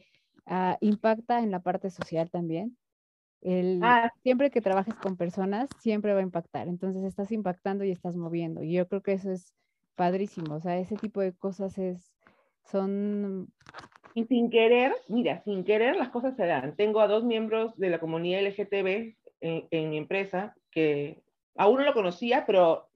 ah, 0.46 0.78
impacta 0.80 1.40
en 1.40 1.50
la 1.50 1.60
parte 1.60 1.90
social 1.90 2.30
también. 2.30 2.76
El, 3.42 3.80
ah. 3.82 4.12
Siempre 4.22 4.50
que 4.50 4.60
trabajes 4.60 4.94
con 4.94 5.16
personas, 5.16 5.68
siempre 5.80 6.14
va 6.14 6.20
a 6.20 6.24
impactar. 6.24 6.68
Entonces 6.68 7.04
estás 7.04 7.32
impactando 7.32 7.84
y 7.84 7.90
estás 7.90 8.16
moviendo. 8.16 8.62
Y 8.62 8.72
yo 8.72 8.86
creo 8.86 9.02
que 9.02 9.12
eso 9.12 9.30
es 9.30 9.52
padrísimo. 10.00 10.54
O 10.54 10.60
sea, 10.60 10.78
ese 10.78 10.96
tipo 10.96 11.20
de 11.20 11.34
cosas 11.34 11.76
es, 11.76 12.14
son... 12.64 13.52
Y 14.14 14.24
sin 14.24 14.48
querer, 14.48 14.94
mira, 15.08 15.42
sin 15.44 15.62
querer 15.62 15.94
las 15.94 16.08
cosas 16.08 16.34
se 16.36 16.46
dan. 16.46 16.74
Tengo 16.74 17.00
a 17.00 17.06
dos 17.06 17.22
miembros 17.22 17.76
de 17.76 17.90
la 17.90 18.00
comunidad 18.00 18.40
LGTB 18.40 19.14
en, 19.42 19.68
en 19.70 19.90
mi 19.90 19.98
empresa 19.98 20.56
que 20.70 21.22
a 21.54 21.68
uno 21.68 21.84
lo 21.84 21.92
conocía, 21.92 22.46
pero 22.46 22.88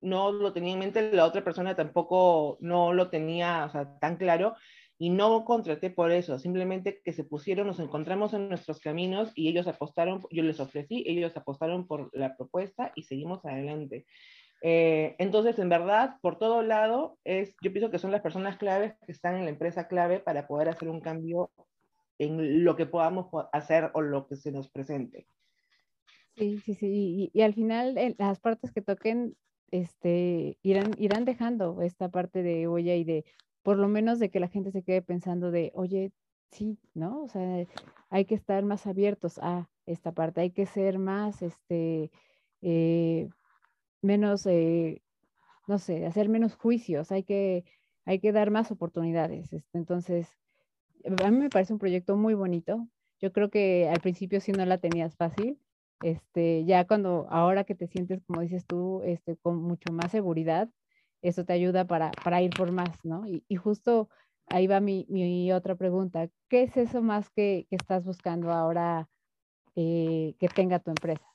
no 0.00 0.32
lo 0.32 0.52
tenía 0.52 0.72
en 0.72 0.80
mente, 0.80 1.12
la 1.12 1.26
otra 1.26 1.44
persona 1.44 1.76
tampoco 1.76 2.58
no 2.60 2.92
lo 2.92 3.08
tenía 3.08 3.64
o 3.64 3.70
sea, 3.70 3.96
tan 4.00 4.16
claro 4.16 4.56
y 4.98 5.10
no 5.10 5.44
contraté 5.44 5.90
por 5.90 6.10
eso, 6.10 6.40
simplemente 6.40 7.00
que 7.04 7.12
se 7.12 7.22
pusieron, 7.22 7.68
nos 7.68 7.78
encontramos 7.78 8.34
en 8.34 8.48
nuestros 8.48 8.80
caminos 8.80 9.30
y 9.36 9.48
ellos 9.48 9.68
apostaron, 9.68 10.22
yo 10.32 10.42
les 10.42 10.58
ofrecí, 10.58 11.04
ellos 11.06 11.36
apostaron 11.36 11.86
por 11.86 12.10
la 12.12 12.36
propuesta 12.36 12.90
y 12.96 13.04
seguimos 13.04 13.44
adelante. 13.44 14.06
Eh, 14.60 15.14
entonces, 15.18 15.58
en 15.58 15.68
verdad, 15.68 16.16
por 16.20 16.38
todo 16.38 16.62
lado, 16.62 17.18
es, 17.24 17.54
yo 17.62 17.72
pienso 17.72 17.90
que 17.90 17.98
son 17.98 18.10
las 18.10 18.22
personas 18.22 18.56
claves 18.56 18.94
que 19.06 19.12
están 19.12 19.36
en 19.36 19.44
la 19.44 19.50
empresa 19.50 19.86
clave 19.86 20.18
para 20.18 20.46
poder 20.48 20.68
hacer 20.68 20.88
un 20.88 21.00
cambio 21.00 21.50
en 22.18 22.64
lo 22.64 22.76
que 22.76 22.86
podamos 22.86 23.28
hacer 23.52 23.90
o 23.94 24.00
lo 24.00 24.26
que 24.26 24.36
se 24.36 24.50
nos 24.50 24.68
presente. 24.68 25.26
Sí, 26.36 26.58
sí, 26.58 26.74
sí. 26.74 27.30
Y, 27.32 27.42
al 27.42 27.54
final, 27.54 27.96
las 28.18 28.40
partes 28.40 28.72
que 28.72 28.82
toquen, 28.82 29.36
este, 29.70 30.58
irán, 30.62 30.92
irán 30.98 31.24
dejando 31.24 31.82
esta 31.82 32.08
parte 32.08 32.42
de 32.42 32.68
huella 32.68 32.94
y 32.96 33.04
de, 33.04 33.24
por 33.62 33.76
lo 33.76 33.88
menos, 33.88 34.18
de 34.18 34.30
que 34.30 34.40
la 34.40 34.48
gente 34.48 34.72
se 34.72 34.82
quede 34.82 35.02
pensando 35.02 35.50
de, 35.50 35.72
oye, 35.74 36.12
sí, 36.50 36.78
¿no? 36.94 37.22
O 37.22 37.28
sea, 37.28 37.64
hay 38.10 38.24
que 38.24 38.34
estar 38.34 38.64
más 38.64 38.86
abiertos 38.86 39.38
a 39.38 39.68
esta 39.86 40.12
parte, 40.12 40.40
hay 40.40 40.50
que 40.50 40.66
ser 40.66 40.98
más, 40.98 41.42
este, 41.42 42.10
eh, 42.62 43.28
menos, 44.02 44.46
eh, 44.46 45.02
no 45.66 45.78
sé, 45.78 46.06
hacer 46.06 46.28
menos 46.28 46.56
juicios, 46.56 47.12
hay 47.12 47.24
que, 47.24 47.64
hay 48.04 48.20
que 48.20 48.32
dar 48.32 48.50
más 48.50 48.70
oportunidades. 48.70 49.52
Este, 49.52 49.78
entonces, 49.78 50.28
a 51.04 51.30
mí 51.30 51.38
me 51.38 51.50
parece 51.50 51.72
un 51.72 51.78
proyecto 51.78 52.16
muy 52.16 52.34
bonito. 52.34 52.88
Yo 53.20 53.32
creo 53.32 53.50
que 53.50 53.88
al 53.88 54.00
principio 54.00 54.40
sí 54.40 54.52
no 54.52 54.64
la 54.66 54.78
tenías 54.78 55.16
fácil. 55.16 55.60
Este, 56.02 56.64
ya 56.64 56.86
cuando, 56.86 57.26
ahora 57.30 57.64
que 57.64 57.74
te 57.74 57.88
sientes, 57.88 58.22
como 58.26 58.40
dices 58.42 58.64
tú, 58.66 59.02
este, 59.04 59.36
con 59.36 59.56
mucho 59.62 59.92
más 59.92 60.12
seguridad, 60.12 60.68
eso 61.22 61.44
te 61.44 61.52
ayuda 61.52 61.86
para, 61.86 62.12
para 62.24 62.42
ir 62.42 62.50
por 62.50 62.70
más, 62.72 63.04
¿no? 63.04 63.26
Y, 63.26 63.44
y 63.48 63.56
justo 63.56 64.08
ahí 64.46 64.66
va 64.66 64.80
mi, 64.80 65.52
otra 65.52 65.74
pregunta. 65.76 66.28
¿Qué 66.48 66.62
es 66.62 66.76
eso 66.76 67.02
más 67.02 67.30
que, 67.30 67.66
que 67.70 67.76
estás 67.76 68.04
buscando 68.04 68.52
ahora 68.52 69.08
eh, 69.76 70.36
que 70.38 70.48
tenga 70.48 70.78
tu 70.80 70.90
empresa? 70.90 71.27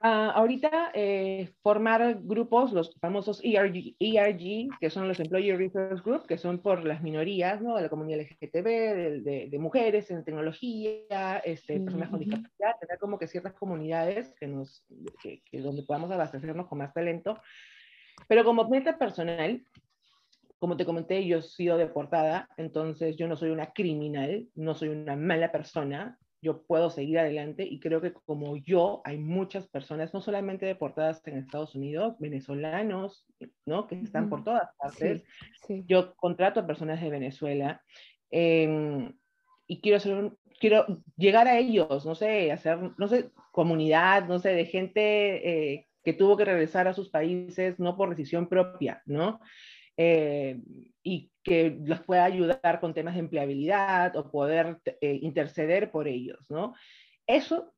Ah, 0.00 0.30
ahorita 0.34 0.90
eh, 0.92 1.54
formar 1.62 2.18
grupos, 2.20 2.70
los 2.72 2.94
famosos 3.00 3.40
ERG, 3.42 3.96
ERG, 3.98 4.68
que 4.78 4.90
son 4.90 5.08
los 5.08 5.18
Employee 5.18 5.56
Resource 5.56 6.02
Group, 6.04 6.26
que 6.26 6.36
son 6.36 6.58
por 6.58 6.84
las 6.84 7.02
minorías, 7.02 7.62
¿no? 7.62 7.74
De 7.76 7.82
la 7.82 7.88
comunidad 7.88 8.20
LGTB, 8.20 8.64
de, 9.22 9.48
de, 9.50 9.58
mujeres 9.58 10.10
en 10.10 10.22
tecnología, 10.22 11.38
este, 11.38 11.80
personas 11.80 12.10
con 12.10 12.20
discapacidad, 12.20 12.78
tener 12.78 12.98
como 12.98 13.18
que 13.18 13.26
ciertas 13.26 13.54
comunidades 13.54 14.34
que 14.38 14.46
nos, 14.46 14.84
que, 15.22 15.40
donde 15.52 15.82
podamos 15.82 16.10
abastecernos 16.10 16.66
con 16.66 16.78
más 16.78 16.92
talento. 16.92 17.40
Pero 18.28 18.44
como 18.44 18.68
meta 18.68 18.98
personal, 18.98 19.64
como 20.58 20.76
te 20.76 20.84
comenté, 20.84 21.26
yo 21.26 21.38
he 21.38 21.42
sido 21.42 21.78
deportada, 21.78 22.50
entonces 22.58 23.16
yo 23.16 23.28
no 23.28 23.36
soy 23.36 23.48
una 23.48 23.72
criminal, 23.72 24.46
no 24.54 24.74
soy 24.74 24.90
una 24.90 25.16
mala 25.16 25.50
persona, 25.50 26.18
yo 26.46 26.62
puedo 26.62 26.90
seguir 26.90 27.18
adelante 27.18 27.66
y 27.68 27.80
creo 27.80 28.00
que 28.00 28.12
como 28.12 28.56
yo 28.56 29.02
hay 29.04 29.18
muchas 29.18 29.66
personas, 29.66 30.14
no 30.14 30.20
solamente 30.20 30.64
deportadas 30.64 31.20
en 31.26 31.38
Estados 31.38 31.74
Unidos, 31.74 32.14
venezolanos, 32.20 33.26
¿no? 33.64 33.88
Que 33.88 33.96
están 33.96 34.30
por 34.30 34.44
todas 34.44 34.70
partes. 34.78 35.24
Yo 35.86 36.14
contrato 36.14 36.60
a 36.60 36.66
personas 36.66 37.00
de 37.00 37.10
Venezuela 37.10 37.82
em, 38.30 39.12
y 39.66 39.80
quiero, 39.80 39.96
hacer 39.96 40.30
quiero 40.60 41.02
llegar 41.16 41.48
a 41.48 41.58
ellos, 41.58 42.06
no 42.06 42.14
sé, 42.14 42.52
hacer, 42.52 42.78
no 42.96 43.08
sé, 43.08 43.32
comunidad, 43.50 44.28
no 44.28 44.38
sé, 44.38 44.50
de 44.50 44.66
gente 44.66 45.72
eh, 45.72 45.88
que 46.04 46.12
tuvo 46.12 46.36
que 46.36 46.44
regresar 46.44 46.86
a 46.86 46.94
sus 46.94 47.08
países 47.08 47.80
no 47.80 47.96
por 47.96 48.10
decisión 48.10 48.48
propia, 48.48 49.02
¿no? 49.04 49.40
Eh, 49.96 50.60
y 51.02 51.30
que 51.42 51.78
los 51.84 52.02
pueda 52.02 52.24
ayudar 52.24 52.80
con 52.80 52.92
temas 52.92 53.14
de 53.14 53.20
empleabilidad 53.20 54.16
o 54.16 54.30
poder 54.30 54.80
eh, 55.00 55.18
interceder 55.22 55.90
por 55.90 56.08
ellos, 56.08 56.38
¿no? 56.50 56.74
Eso, 57.26 57.72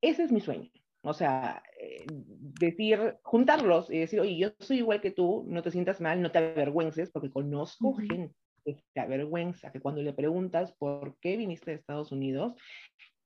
ese 0.00 0.24
es 0.24 0.32
mi 0.32 0.40
sueño. 0.40 0.70
O 1.04 1.14
sea, 1.14 1.62
eh, 1.80 2.04
decir, 2.08 3.16
juntarlos 3.22 3.90
y 3.90 3.98
decir, 3.98 4.20
oye, 4.20 4.36
yo 4.36 4.50
soy 4.60 4.78
igual 4.78 5.00
que 5.00 5.10
tú, 5.10 5.44
no 5.48 5.62
te 5.62 5.70
sientas 5.70 6.00
mal, 6.00 6.20
no 6.20 6.30
te 6.30 6.38
avergüences, 6.38 7.10
porque 7.10 7.30
conozco 7.30 7.94
gente 7.94 8.34
que 8.64 8.82
te 8.92 9.00
avergüenza, 9.00 9.72
que 9.72 9.80
cuando 9.80 10.02
le 10.02 10.12
preguntas 10.12 10.72
por 10.72 11.16
qué 11.20 11.36
viniste 11.36 11.72
de 11.72 11.76
Estados 11.78 12.12
Unidos, 12.12 12.54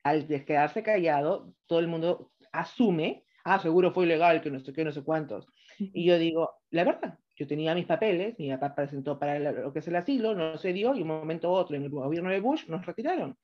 al 0.04 0.26
quedarse 0.26 0.82
callado, 0.82 1.52
todo 1.66 1.80
el 1.80 1.88
mundo 1.88 2.30
asume, 2.52 3.24
ah, 3.44 3.58
seguro 3.58 3.92
fue 3.92 4.04
ilegal, 4.04 4.40
que 4.40 4.50
no 4.50 4.60
sé 4.60 4.72
qué, 4.72 4.84
no 4.84 4.92
sé 4.92 5.02
cuántos. 5.02 5.46
Y 5.78 6.06
yo 6.06 6.18
digo, 6.18 6.54
la 6.70 6.84
verdad, 6.84 7.18
yo 7.36 7.46
tenía 7.46 7.74
mis 7.74 7.86
papeles, 7.86 8.38
mi 8.38 8.50
papá 8.50 8.74
presentó 8.74 9.18
para 9.18 9.38
lo 9.38 9.72
que 9.72 9.80
es 9.80 9.88
el 9.88 9.96
asilo, 9.96 10.34
no 10.34 10.56
se 10.58 10.72
dio 10.72 10.94
y 10.94 11.02
un 11.02 11.08
momento 11.08 11.50
u 11.50 11.54
otro 11.54 11.76
en 11.76 11.84
el 11.84 11.90
gobierno 11.90 12.30
de 12.30 12.40
Bush 12.40 12.66
nos 12.68 12.84
retiraron. 12.84 13.36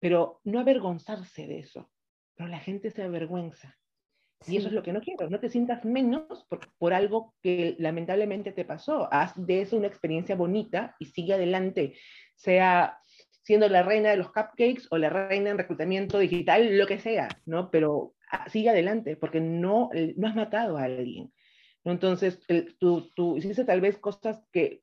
Pero 0.00 0.40
no 0.44 0.60
avergonzarse 0.60 1.46
de 1.46 1.58
eso, 1.60 1.90
pero 2.34 2.48
la 2.48 2.60
gente 2.60 2.90
se 2.90 3.02
avergüenza. 3.02 3.76
Y 4.46 4.56
eso 4.56 4.68
es 4.68 4.72
lo 4.72 4.84
que 4.84 4.92
no 4.92 5.00
quiero, 5.00 5.28
no 5.28 5.40
te 5.40 5.48
sientas 5.48 5.84
menos 5.84 6.46
por, 6.48 6.60
por, 6.78 6.94
algo 6.94 7.34
que 7.42 7.74
lamentablemente 7.80 8.52
te 8.52 8.64
pasó. 8.64 9.12
Haz 9.12 9.32
de 9.34 9.62
eso 9.62 9.76
una 9.76 9.88
experiencia 9.88 10.36
bonita 10.36 10.94
y 11.00 11.06
sigue 11.06 11.34
adelante, 11.34 11.94
sea 12.36 13.00
siendo 13.48 13.66
la 13.70 13.82
reina 13.82 14.10
de 14.10 14.18
los 14.18 14.26
cupcakes 14.26 14.88
o 14.90 14.98
la 14.98 15.08
reina 15.08 15.48
en 15.48 15.56
reclutamiento 15.56 16.18
digital, 16.18 16.76
lo 16.76 16.86
que 16.86 16.98
sea, 16.98 17.28
¿no? 17.46 17.70
Pero 17.70 18.14
ah, 18.30 18.46
sigue 18.50 18.68
adelante 18.68 19.16
porque 19.16 19.40
no, 19.40 19.88
no 20.16 20.28
has 20.28 20.36
matado 20.36 20.76
a 20.76 20.84
alguien. 20.84 21.32
Entonces, 21.92 22.40
tú, 22.78 23.10
tú, 23.14 23.36
hiciste 23.36 23.64
tal 23.64 23.80
vez 23.80 23.98
cosas 23.98 24.42
que, 24.52 24.82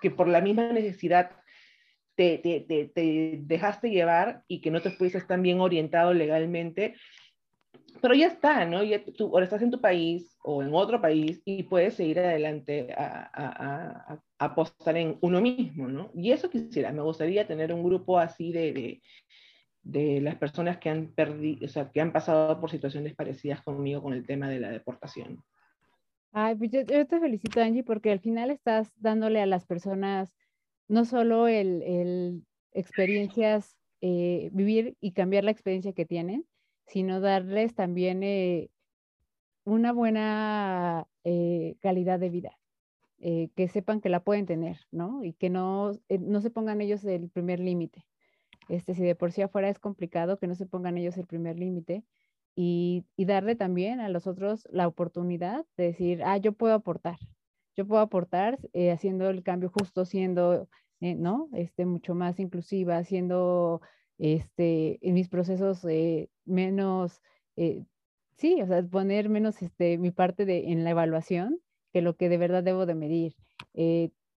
que 0.00 0.10
por 0.10 0.28
la 0.28 0.40
misma 0.40 0.72
necesidad 0.72 1.30
te, 2.14 2.38
te, 2.38 2.60
te, 2.60 3.38
dejaste 3.42 3.90
llevar 3.90 4.42
y 4.48 4.60
que 4.60 4.70
no 4.70 4.82
te 4.82 4.90
fuiste 4.90 5.20
tan 5.20 5.42
bien 5.42 5.60
orientado 5.60 6.12
legalmente, 6.12 6.96
pero 8.00 8.14
ya 8.14 8.26
está, 8.26 8.64
¿no? 8.64 8.82
Ya 8.82 9.04
tú 9.04 9.26
ahora 9.26 9.44
estás 9.44 9.62
en 9.62 9.70
tu 9.70 9.80
país 9.80 10.36
o 10.42 10.62
en 10.62 10.74
otro 10.74 11.00
país 11.00 11.40
y 11.44 11.62
puedes 11.64 11.94
seguir 11.94 12.18
adelante 12.18 12.92
a, 12.96 13.30
a, 13.32 14.14
a, 14.14 14.22
apostar 14.38 14.96
en 14.96 15.18
uno 15.20 15.40
mismo, 15.40 15.88
¿no? 15.88 16.10
Y 16.14 16.32
eso 16.32 16.50
quisiera, 16.50 16.92
me 16.92 17.02
gustaría 17.02 17.46
tener 17.46 17.72
un 17.72 17.84
grupo 17.84 18.18
así 18.18 18.52
de, 18.52 18.72
de, 18.72 19.02
de 19.82 20.20
las 20.20 20.36
personas 20.36 20.78
que 20.78 20.90
han 20.90 21.08
perdido, 21.14 21.66
o 21.66 21.68
sea, 21.68 21.90
que 21.90 22.00
han 22.00 22.12
pasado 22.12 22.60
por 22.60 22.70
situaciones 22.70 23.14
parecidas 23.14 23.62
conmigo 23.62 24.02
con 24.02 24.12
el 24.12 24.26
tema 24.26 24.48
de 24.48 24.60
la 24.60 24.70
deportación. 24.70 25.42
Ay, 26.40 26.54
pues 26.54 26.70
yo, 26.70 26.84
te 26.84 27.18
felicito, 27.18 27.60
Angie, 27.60 27.82
porque 27.82 28.12
al 28.12 28.20
final 28.20 28.52
estás 28.52 28.92
dándole 29.00 29.40
a 29.40 29.46
las 29.46 29.66
personas 29.66 30.32
no 30.86 31.04
solo 31.04 31.48
el, 31.48 31.82
el 31.82 32.46
experiencias, 32.72 33.76
eh, 34.02 34.48
vivir 34.52 34.96
y 35.00 35.14
cambiar 35.14 35.42
la 35.42 35.50
experiencia 35.50 35.92
que 35.94 36.06
tienen, 36.06 36.46
sino 36.86 37.20
darles 37.20 37.74
también 37.74 38.22
eh, 38.22 38.70
una 39.64 39.92
buena 39.92 41.08
eh, 41.24 41.74
calidad 41.80 42.20
de 42.20 42.30
vida, 42.30 42.56
que 43.18 43.68
sepan 43.68 44.00
que 44.00 44.08
la 44.08 44.22
pueden 44.22 44.46
tener, 44.46 44.78
¿no? 44.92 45.24
Y 45.24 45.32
que 45.32 45.50
no, 45.50 45.90
no 46.20 46.40
se 46.40 46.50
pongan 46.50 46.80
ellos 46.80 47.04
el 47.04 47.30
primer 47.30 47.58
límite. 47.58 48.06
Este, 48.68 48.94
si 48.94 49.02
de 49.02 49.16
por 49.16 49.32
sí 49.32 49.42
afuera 49.42 49.68
es 49.70 49.80
complicado, 49.80 50.38
que 50.38 50.46
no 50.46 50.54
se 50.54 50.66
pongan 50.66 50.98
ellos 50.98 51.16
el 51.16 51.26
primer 51.26 51.58
límite 51.58 52.04
y, 52.60 53.04
darle 53.18 53.54
también 53.54 54.00
a 54.00 54.08
los 54.08 54.26
otros 54.26 54.66
la 54.72 54.88
oportunidad 54.88 55.64
de 55.76 55.84
decir, 55.84 56.24
ah, 56.24 56.38
yo 56.38 56.52
puedo 56.54 56.74
aportar, 56.74 57.16
yo 57.76 57.86
puedo 57.86 58.02
aportar 58.02 58.58
eh, 58.72 58.90
haciendo 58.90 59.30
el 59.30 59.44
cambio 59.44 59.70
justo, 59.70 60.04
siendo, 60.04 60.68
eh, 61.00 61.14
¿no? 61.14 61.48
Este, 61.52 61.86
mucho 61.86 62.16
más 62.16 62.40
inclusiva, 62.40 62.98
haciendo, 62.98 63.80
este, 64.18 64.98
en 65.06 65.14
mis 65.14 65.28
procesos 65.28 65.84
eh, 65.84 66.30
menos, 66.46 67.22
sí, 68.36 68.60
o 68.60 68.66
sea, 68.66 68.82
poner 68.82 69.28
menos, 69.28 69.62
este, 69.62 69.96
mi 69.96 70.10
parte 70.10 70.44
de, 70.44 70.72
en 70.72 70.82
la 70.82 70.90
evaluación 70.90 71.60
que 71.92 72.02
lo 72.02 72.16
que 72.16 72.28
de 72.28 72.38
verdad 72.38 72.64
debo 72.64 72.86
de 72.86 72.96
medir. 72.96 73.36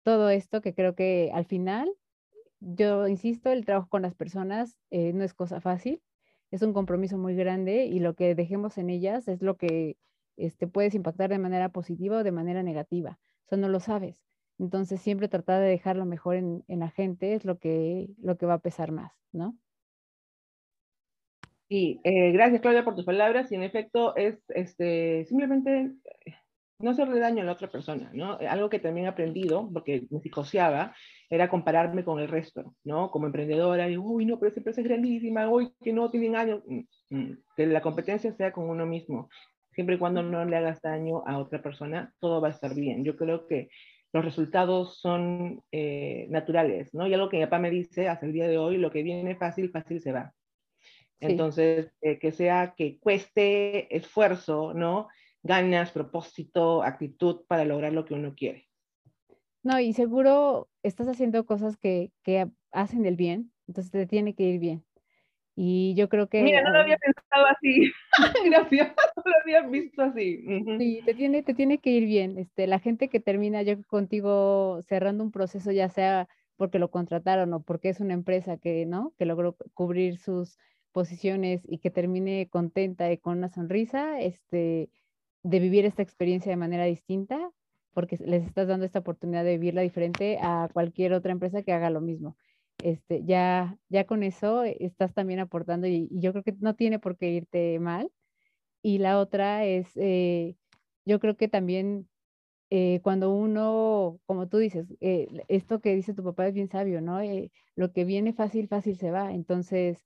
todo 0.03 0.29
esto 0.29 0.61
que 0.61 0.73
creo 0.73 0.93
que 0.93 1.31
al 1.33 1.45
final, 1.45 1.89
yo 2.59 3.07
insisto, 3.07 3.49
el 3.49 3.63
trabajo 3.65 3.87
con 3.87 4.01
las 4.01 4.13
personas 4.15 4.77
no 4.91 5.23
es 5.23 5.33
cosa 5.33 5.61
fácil, 5.61 6.01
es 6.51 6.61
un 6.61 6.73
compromiso 6.73 7.17
muy 7.17 7.35
grande 7.35 7.85
y 7.85 7.99
lo 7.99 8.15
que 8.15 8.35
dejemos 8.35 8.77
en 8.77 8.89
ellas 8.89 9.27
es 9.27 9.41
lo 9.41 9.57
que 9.57 9.97
este, 10.37 10.67
puedes 10.67 10.95
impactar 10.95 11.29
de 11.29 11.39
manera 11.39 11.69
positiva 11.69 12.17
o 12.17 12.23
de 12.23 12.31
manera 12.31 12.63
negativa. 12.63 13.19
O 13.45 13.49
sea, 13.49 13.57
no 13.57 13.69
lo 13.69 13.79
sabes. 13.79 14.23
Entonces, 14.57 15.01
siempre 15.01 15.29
tratar 15.29 15.61
de 15.61 15.67
dejarlo 15.67 16.05
mejor 16.05 16.35
en, 16.35 16.63
la 16.67 16.89
gente 16.89 17.33
es 17.33 17.45
lo 17.45 17.59
que, 17.59 18.09
lo 18.21 18.37
que 18.37 18.45
va 18.45 18.55
a 18.55 18.59
pesar 18.59 18.91
más, 18.91 19.13
¿no? 19.31 19.57
Sí, 21.69 22.01
eh, 22.03 22.31
gracias 22.31 22.61
Claudia 22.61 22.83
por 22.83 22.95
tus 22.95 23.05
palabras 23.05 23.51
y 23.51 23.55
en 23.55 23.61
efecto 23.61 24.15
es 24.15 24.39
este, 24.49 25.25
simplemente 25.25 25.91
no 26.79 26.91
hacerle 26.91 27.19
daño 27.19 27.41
a 27.41 27.45
la 27.45 27.51
otra 27.51 27.69
persona, 27.69 28.09
¿no? 28.13 28.37
Algo 28.49 28.69
que 28.69 28.79
también 28.79 29.05
he 29.05 29.09
aprendido, 29.09 29.69
porque 29.71 30.07
me 30.09 30.21
psicoseaba, 30.21 30.95
era 31.29 31.49
compararme 31.49 32.03
con 32.05 32.19
el 32.19 32.29
resto, 32.29 32.75
¿no? 32.85 33.11
Como 33.11 33.27
emprendedora, 33.27 33.87
digo, 33.87 34.03
uy, 34.03 34.25
no, 34.25 34.39
pero 34.39 34.49
esa 34.49 34.61
empresa 34.61 34.81
es 34.81 34.87
grandísima, 34.87 35.49
uy, 35.49 35.73
que 35.83 35.91
no 35.91 36.09
tienen 36.09 36.35
años. 36.37 36.61
Mm, 36.65 36.79
mm, 37.09 37.37
que 37.55 37.67
la 37.67 37.81
competencia 37.81 38.33
sea 38.33 38.53
con 38.53 38.69
uno 38.69 38.85
mismo. 38.85 39.29
Siempre 39.71 39.95
y 39.95 39.99
cuando 39.99 40.23
no 40.23 40.43
le 40.45 40.55
hagas 40.57 40.81
daño 40.81 41.23
a 41.27 41.37
otra 41.37 41.61
persona, 41.61 42.13
todo 42.19 42.41
va 42.41 42.47
a 42.47 42.51
estar 42.51 42.73
bien. 42.73 43.03
Yo 43.03 43.15
creo 43.17 43.45
que 43.45 43.69
los 44.13 44.25
resultados 44.25 44.99
son 44.99 45.61
eh, 45.71 46.27
naturales, 46.29 46.93
¿no? 46.93 47.07
Y 47.07 47.13
algo 47.13 47.29
que 47.29 47.37
mi 47.37 47.43
papá 47.43 47.59
me 47.59 47.69
dice 47.69 48.07
hasta 48.07 48.25
el 48.25 48.33
día 48.33 48.47
de 48.47 48.57
hoy, 48.57 48.77
lo 48.77 48.89
que 48.89 49.03
viene 49.03 49.35
fácil, 49.35 49.69
fácil 49.69 50.01
se 50.01 50.13
va. 50.13 50.33
Entonces, 51.19 51.91
eh, 52.01 52.17
que 52.17 52.31
sea 52.31 52.73
que 52.77 52.97
cueste 52.99 53.93
esfuerzo, 53.95 54.73
¿no? 54.73 55.09
Ganas, 55.43 55.91
propósito, 55.91 56.83
actitud 56.83 57.41
para 57.47 57.65
lograr 57.65 57.93
lo 57.93 58.05
que 58.05 58.13
uno 58.13 58.33
quiere. 58.35 58.67
No, 59.63 59.79
y 59.79 59.93
seguro 59.93 60.69
estás 60.83 61.07
haciendo 61.07 61.45
cosas 61.45 61.77
que, 61.77 62.11
que 62.23 62.47
hacen 62.71 63.05
el 63.05 63.15
bien, 63.15 63.51
entonces 63.67 63.91
te 63.91 64.05
tiene 64.07 64.33
que 64.33 64.43
ir 64.43 64.59
bien. 64.59 64.85
Y 65.61 65.93
yo 65.95 66.07
creo 66.07 66.29
que... 66.29 66.41
Mira, 66.41 66.61
no 66.61 66.69
lo 66.69 66.79
había 66.79 66.97
pensado 66.97 67.45
así. 67.47 67.91
Gracias, 68.45 68.95
no 69.17 69.23
lo 69.25 69.33
había 69.41 69.67
visto 69.67 70.01
así. 70.01 70.45
Sí, 70.77 71.01
te 71.03 71.13
tiene, 71.13 71.43
te 71.43 71.53
tiene 71.53 71.79
que 71.79 71.89
ir 71.89 72.05
bien. 72.05 72.37
Este, 72.37 72.65
la 72.65 72.79
gente 72.79 73.09
que 73.09 73.19
termina 73.19 73.61
yo 73.61 73.75
contigo 73.87 74.81
cerrando 74.87 75.21
un 75.21 75.31
proceso, 75.31 75.73
ya 75.73 75.89
sea 75.89 76.29
porque 76.55 76.79
lo 76.79 76.91
contrataron 76.91 77.53
o 77.53 77.61
porque 77.61 77.89
es 77.89 77.99
una 77.99 78.13
empresa 78.13 78.57
que, 78.57 78.85
¿no? 78.85 79.13
que 79.17 79.25
logró 79.25 79.57
cubrir 79.73 80.17
sus 80.17 80.57
posiciones 80.93 81.61
y 81.67 81.79
que 81.79 81.91
termine 81.91 82.47
contenta 82.49 83.11
y 83.11 83.17
con 83.17 83.37
una 83.37 83.49
sonrisa, 83.49 84.21
este, 84.21 84.89
de 85.43 85.59
vivir 85.59 85.85
esta 85.85 86.01
experiencia 86.01 86.51
de 86.51 86.57
manera 86.57 86.85
distinta, 86.85 87.51
porque 87.93 88.17
les 88.25 88.45
estás 88.45 88.67
dando 88.67 88.85
esta 88.85 88.99
oportunidad 88.99 89.43
de 89.43 89.57
vivirla 89.57 89.81
diferente 89.81 90.37
a 90.41 90.69
cualquier 90.73 91.13
otra 91.13 91.31
empresa 91.31 91.63
que 91.63 91.73
haga 91.73 91.89
lo 91.89 92.01
mismo. 92.01 92.37
Este, 92.83 93.23
ya, 93.25 93.77
ya 93.89 94.05
con 94.05 94.23
eso 94.23 94.63
estás 94.63 95.13
también 95.13 95.39
aportando 95.39 95.87
y, 95.87 96.07
yo 96.11 96.31
creo 96.31 96.43
que 96.43 96.55
no 96.59 96.75
tiene 96.75 96.99
por 96.99 97.17
qué 97.17 97.31
irte 97.31 97.79
mal. 97.79 98.11
Y 98.81 98.99
la 98.99 99.19
otra 99.19 99.65
es, 99.65 99.89
eh, 99.95 100.55
yo 101.05 101.19
creo 101.19 101.35
que 101.37 101.49
también 101.49 102.07
eh, 102.69 103.01
cuando 103.03 103.33
uno, 103.33 104.19
como 104.25 104.47
tú 104.47 104.57
dices, 104.57 104.87
eh, 105.01 105.27
esto 105.47 105.81
que 105.81 105.95
dice 105.95 106.13
tu 106.13 106.23
papá 106.23 106.47
es 106.47 106.53
bien 106.53 106.69
sabio, 106.69 107.01
¿no? 107.01 107.19
lo 107.75 107.91
que 107.93 108.05
viene 108.05 108.33
fácil, 108.33 108.67
fácil 108.67 108.97
se 108.97 109.11
va. 109.11 109.33
Entonces, 109.33 110.05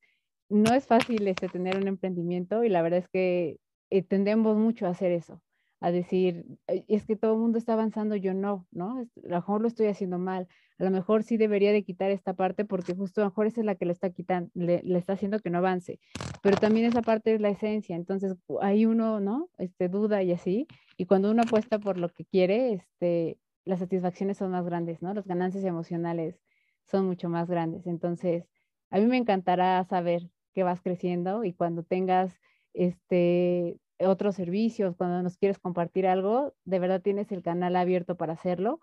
no 0.50 0.74
es 0.74 0.88
fácil 0.88 1.28
este, 1.28 1.50
tener 1.50 1.78
un 1.78 1.88
emprendimiento 1.88 2.64
y 2.64 2.70
la 2.70 2.82
verdad 2.82 3.00
es 3.00 3.10
que 3.10 3.58
eh, 3.94 4.02
tendemos 4.02 4.58
mucho 4.58 4.88
a 4.88 4.90
hacer 4.90 5.12
eso, 5.12 5.40
a 5.80 5.92
decir, 5.92 6.46
es 6.66 7.06
que 7.06 7.16
todo 7.16 7.34
el 7.34 7.40
mundo 7.40 7.60
está 7.60 7.74
avanzando, 7.74 8.16
yo 8.16 8.34
no, 8.34 8.66
¿no? 8.72 8.98
A 8.98 9.06
lo 9.22 9.36
mejor 9.36 9.62
lo 9.62 9.68
estoy 9.68 9.86
haciendo 9.86 10.18
mal, 10.18 10.48
a 10.80 10.84
lo 10.84 10.90
mejor 10.90 11.22
sí 11.22 11.38
debería 11.38 11.72
de 11.72 11.84
quitar 11.84 12.10
esta 12.10 12.34
parte 12.34 12.66
porque 12.66 12.96
justo 12.96 13.22
a 13.22 13.26
lo 13.26 13.30
mejor 13.30 13.46
es 13.46 13.58
la 13.58 13.76
que 13.76 13.86
lo 13.86 13.92
está 13.92 14.10
quitando, 14.10 14.50
le, 14.56 14.82
está 14.98 15.14
haciendo 15.14 15.38
que 15.38 15.52
no 15.52 15.60
avance, 15.60 16.00
pero 16.42 16.58
también 16.58 16.88
esa 16.88 17.04
parte 17.04 17.36
es 17.36 17.40
la 17.40 17.50
esencia, 17.50 17.96
entonces 17.96 18.34
ahí 18.62 18.88
uno, 18.88 19.20
¿no? 19.20 19.52
Este, 19.60 19.90
duda 19.90 20.24
y 20.24 20.32
así, 20.32 20.66
y 20.98 21.06
cuando 21.06 21.30
uno 21.30 21.44
apuesta 21.44 21.78
por 21.78 22.00
lo 22.00 22.10
que 22.10 22.26
quiere, 22.26 22.74
este, 22.74 23.38
las 23.64 23.78
satisfacciones 23.78 24.38
son 24.38 24.50
más 24.50 24.66
grandes, 24.66 25.04
¿no? 25.04 25.14
Las 25.14 25.28
ganancias 25.28 25.66
emocionales 25.66 26.42
son 26.84 27.06
mucho 27.06 27.30
más 27.30 27.48
grandes, 27.48 27.86
entonces 27.86 28.50
a 28.90 28.98
mí 28.98 29.06
me 29.06 29.18
encantará 29.18 29.84
saber 29.84 30.32
que 30.56 30.64
vas 30.64 30.82
creciendo 30.82 31.44
y 31.44 31.54
cuando 31.54 31.84
tengas 31.84 32.40
este, 32.74 33.78
otros 34.00 34.36
servicios, 34.36 34.96
cuando 34.96 35.22
nos 35.22 35.38
quieres 35.38 35.60
compartir 35.60 36.08
algo, 36.08 36.54
de 36.66 36.80
verdad 36.80 37.02
tienes 37.02 37.32
el 37.32 37.44
canal 37.44 37.76
abierto 37.76 38.16
para 38.18 38.34
hacerlo. 38.34 38.80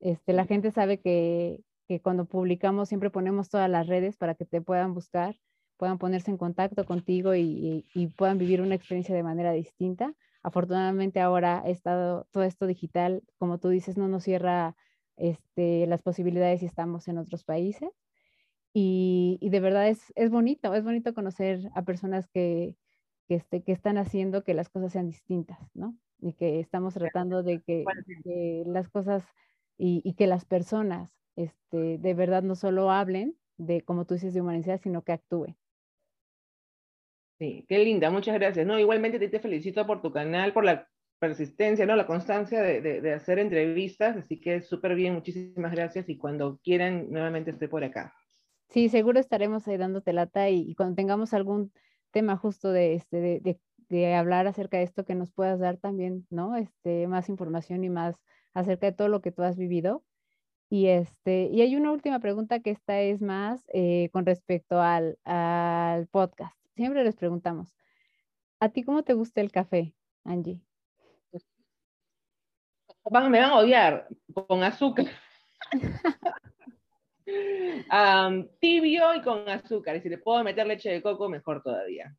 Este, 0.00 0.32
la 0.32 0.46
gente 0.46 0.70
sabe 0.70 1.00
que, 1.00 1.60
que 1.88 2.00
cuando 2.00 2.26
publicamos 2.26 2.88
siempre 2.88 3.10
ponemos 3.10 3.48
todas 3.48 3.70
las 3.70 3.86
redes 3.86 4.16
para 4.16 4.34
que 4.34 4.44
te 4.44 4.60
puedan 4.60 4.94
buscar, 4.94 5.36
puedan 5.76 5.98
ponerse 5.98 6.30
en 6.30 6.38
contacto 6.38 6.84
contigo 6.84 7.34
y, 7.34 7.84
y, 7.94 8.06
puedan 8.08 8.38
vivir 8.38 8.60
una 8.60 8.74
experiencia 8.74 9.14
de 9.14 9.22
manera 9.22 9.52
distinta. 9.52 10.14
Afortunadamente 10.42 11.20
ahora 11.20 11.62
estado 11.66 12.26
todo 12.30 12.44
esto 12.44 12.66
digital, 12.66 13.22
como 13.38 13.58
tú 13.58 13.70
dices, 13.70 13.96
no 13.96 14.08
nos 14.08 14.24
cierra 14.24 14.76
este, 15.16 15.86
las 15.86 16.02
posibilidades 16.02 16.60
si 16.60 16.66
estamos 16.66 17.08
en 17.08 17.18
otros 17.18 17.44
países. 17.44 17.90
Y, 18.72 19.38
y 19.40 19.50
de 19.50 19.60
verdad 19.60 19.88
es, 19.88 20.12
es 20.16 20.30
bonito, 20.30 20.74
es 20.74 20.84
bonito 20.84 21.14
conocer 21.14 21.60
a 21.74 21.82
personas 21.82 22.28
que, 22.28 22.76
que, 23.28 23.36
este, 23.36 23.62
que 23.62 23.72
están 23.72 23.98
haciendo 23.98 24.44
que 24.44 24.54
las 24.54 24.68
cosas 24.68 24.92
sean 24.92 25.08
distintas, 25.08 25.58
¿no? 25.74 25.96
Y 26.20 26.34
que 26.34 26.60
estamos 26.60 26.94
tratando 26.94 27.42
de 27.42 27.62
que, 27.62 27.84
las 28.66 28.88
cosas 28.88 29.24
y, 29.76 30.14
que 30.14 30.26
las 30.26 30.44
personas 30.44 31.10
este, 31.36 31.98
de 31.98 32.14
verdad 32.14 32.42
no 32.42 32.54
solo 32.54 32.90
hablen 32.90 33.36
de, 33.56 33.82
como 33.82 34.04
tú 34.04 34.14
dices, 34.14 34.34
de 34.34 34.40
humanidad, 34.40 34.80
sino 34.82 35.02
que 35.02 35.12
actúen. 35.12 35.56
Sí, 37.38 37.66
qué 37.68 37.78
linda, 37.80 38.10
muchas 38.10 38.34
gracias. 38.34 38.66
No, 38.66 38.78
igualmente 38.78 39.18
te, 39.18 39.28
te 39.28 39.40
felicito 39.40 39.86
por 39.86 40.00
tu 40.00 40.12
canal, 40.12 40.52
por 40.52 40.64
la 40.64 40.88
persistencia, 41.18 41.84
¿no? 41.86 41.96
La 41.96 42.06
constancia 42.06 42.62
de, 42.62 42.80
de, 42.80 43.12
hacer 43.12 43.38
entrevistas, 43.38 44.16
así 44.16 44.40
que 44.40 44.60
súper 44.60 44.94
bien, 44.94 45.14
muchísimas 45.14 45.72
gracias 45.72 46.08
y 46.08 46.16
cuando 46.16 46.60
quieran 46.62 47.10
nuevamente 47.10 47.50
estoy 47.50 47.68
por 47.68 47.82
acá. 47.82 48.14
Sí, 48.68 48.88
seguro 48.88 49.20
estaremos 49.20 49.66
ahí 49.66 49.76
dándote 49.76 50.12
lata 50.12 50.48
y, 50.50 50.70
y 50.70 50.74
cuando 50.74 50.96
tengamos 50.96 51.34
algún 51.34 51.72
tema 52.14 52.38
justo 52.38 52.72
de, 52.72 52.94
este, 52.94 53.20
de, 53.20 53.60
de, 53.88 54.14
hablar 54.14 54.46
acerca 54.46 54.78
de 54.78 54.84
esto, 54.84 55.04
que 55.04 55.16
nos 55.16 55.32
puedas 55.32 55.58
dar 55.58 55.76
también, 55.76 56.26
¿no? 56.30 56.56
Este, 56.56 57.06
más 57.08 57.28
información 57.28 57.84
y 57.84 57.90
más 57.90 58.16
acerca 58.54 58.86
de 58.86 58.92
todo 58.92 59.08
lo 59.08 59.20
que 59.20 59.32
tú 59.32 59.42
has 59.42 59.58
vivido. 59.58 60.04
Y, 60.70 60.86
este, 60.86 61.48
y 61.52 61.60
hay 61.60 61.76
una 61.76 61.92
última 61.92 62.20
pregunta 62.20 62.60
que 62.60 62.70
esta 62.70 63.00
es 63.00 63.20
más 63.20 63.64
eh, 63.74 64.08
con 64.12 64.24
respecto 64.24 64.80
al, 64.80 65.18
al 65.24 66.06
podcast. 66.06 66.56
Siempre 66.76 67.04
les 67.04 67.16
preguntamos, 67.16 67.74
¿a 68.60 68.68
ti 68.70 68.84
cómo 68.84 69.02
te 69.02 69.14
gusta 69.14 69.40
el 69.40 69.52
café, 69.52 69.92
Angie? 70.24 70.60
Me 73.10 73.20
van 73.20 73.34
a 73.34 73.56
odiar 73.56 74.08
con 74.48 74.62
azúcar. 74.62 75.06
tibio 78.60 79.14
y 79.14 79.22
con 79.22 79.48
azúcar. 79.48 79.96
Y 79.96 80.00
si 80.00 80.08
le 80.08 80.18
puedo 80.18 80.42
meter 80.44 80.66
leche 80.66 80.90
de 80.90 81.02
coco, 81.02 81.28
mejor 81.28 81.62
todavía. 81.62 82.16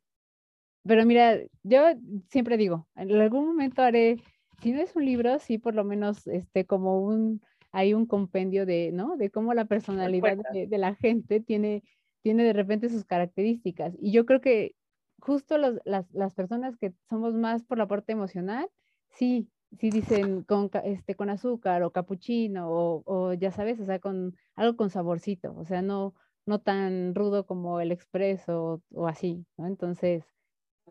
Pero 0.86 1.04
mira, 1.04 1.38
yo 1.62 1.82
siempre 2.28 2.56
digo, 2.56 2.86
en 2.94 3.12
algún 3.20 3.46
momento 3.46 3.82
haré, 3.82 4.18
si 4.62 4.72
no 4.72 4.80
es 4.80 4.94
un 4.94 5.04
libro, 5.04 5.38
sí 5.38 5.58
por 5.58 5.74
lo 5.74 5.84
menos 5.84 6.26
este, 6.26 6.64
como 6.64 7.00
un, 7.00 7.42
hay 7.72 7.92
un 7.92 8.06
compendio 8.06 8.66
de, 8.66 8.92
¿no? 8.92 9.16
De 9.16 9.30
cómo 9.30 9.52
la 9.52 9.64
personalidad 9.64 10.38
de, 10.52 10.78
la 10.78 10.94
gente 10.94 11.40
tiene, 11.40 11.82
tiene 12.22 12.44
de 12.44 12.52
repente 12.52 12.88
sus 12.88 13.04
características. 13.04 13.94
Y 14.00 14.12
yo 14.12 14.26
creo 14.26 14.40
que 14.40 14.76
justo 15.18 15.58
las, 15.58 15.74
las, 15.84 16.34
personas 16.34 16.76
que 16.76 16.94
somos 17.08 17.34
más 17.34 17.64
por 17.64 17.78
la 17.78 17.88
parte 17.88 18.12
emocional, 18.12 18.68
sí, 19.10 19.48
sí 19.78 19.90
dicen 19.90 20.42
con, 20.42 20.70
este, 20.84 21.14
con 21.14 21.30
azúcar 21.30 21.82
o 21.82 21.90
capuchino 21.90 22.70
o, 22.70 23.02
o, 23.04 23.32
ya 23.34 23.50
sabes, 23.50 23.80
o 23.80 23.84
sea, 23.84 23.98
con 23.98 24.36
algo 24.54 24.76
con 24.76 24.90
saborcito, 24.90 25.54
o 25.56 25.64
sea, 25.64 25.82
no, 25.82 26.14
no 26.46 26.60
tan 26.60 27.14
rudo 27.14 27.46
como 27.46 27.80
el 27.80 27.92
expreso 27.92 28.82
o, 28.92 29.08
así, 29.08 29.44
¿no? 29.56 29.66
Entonces... 29.66 30.24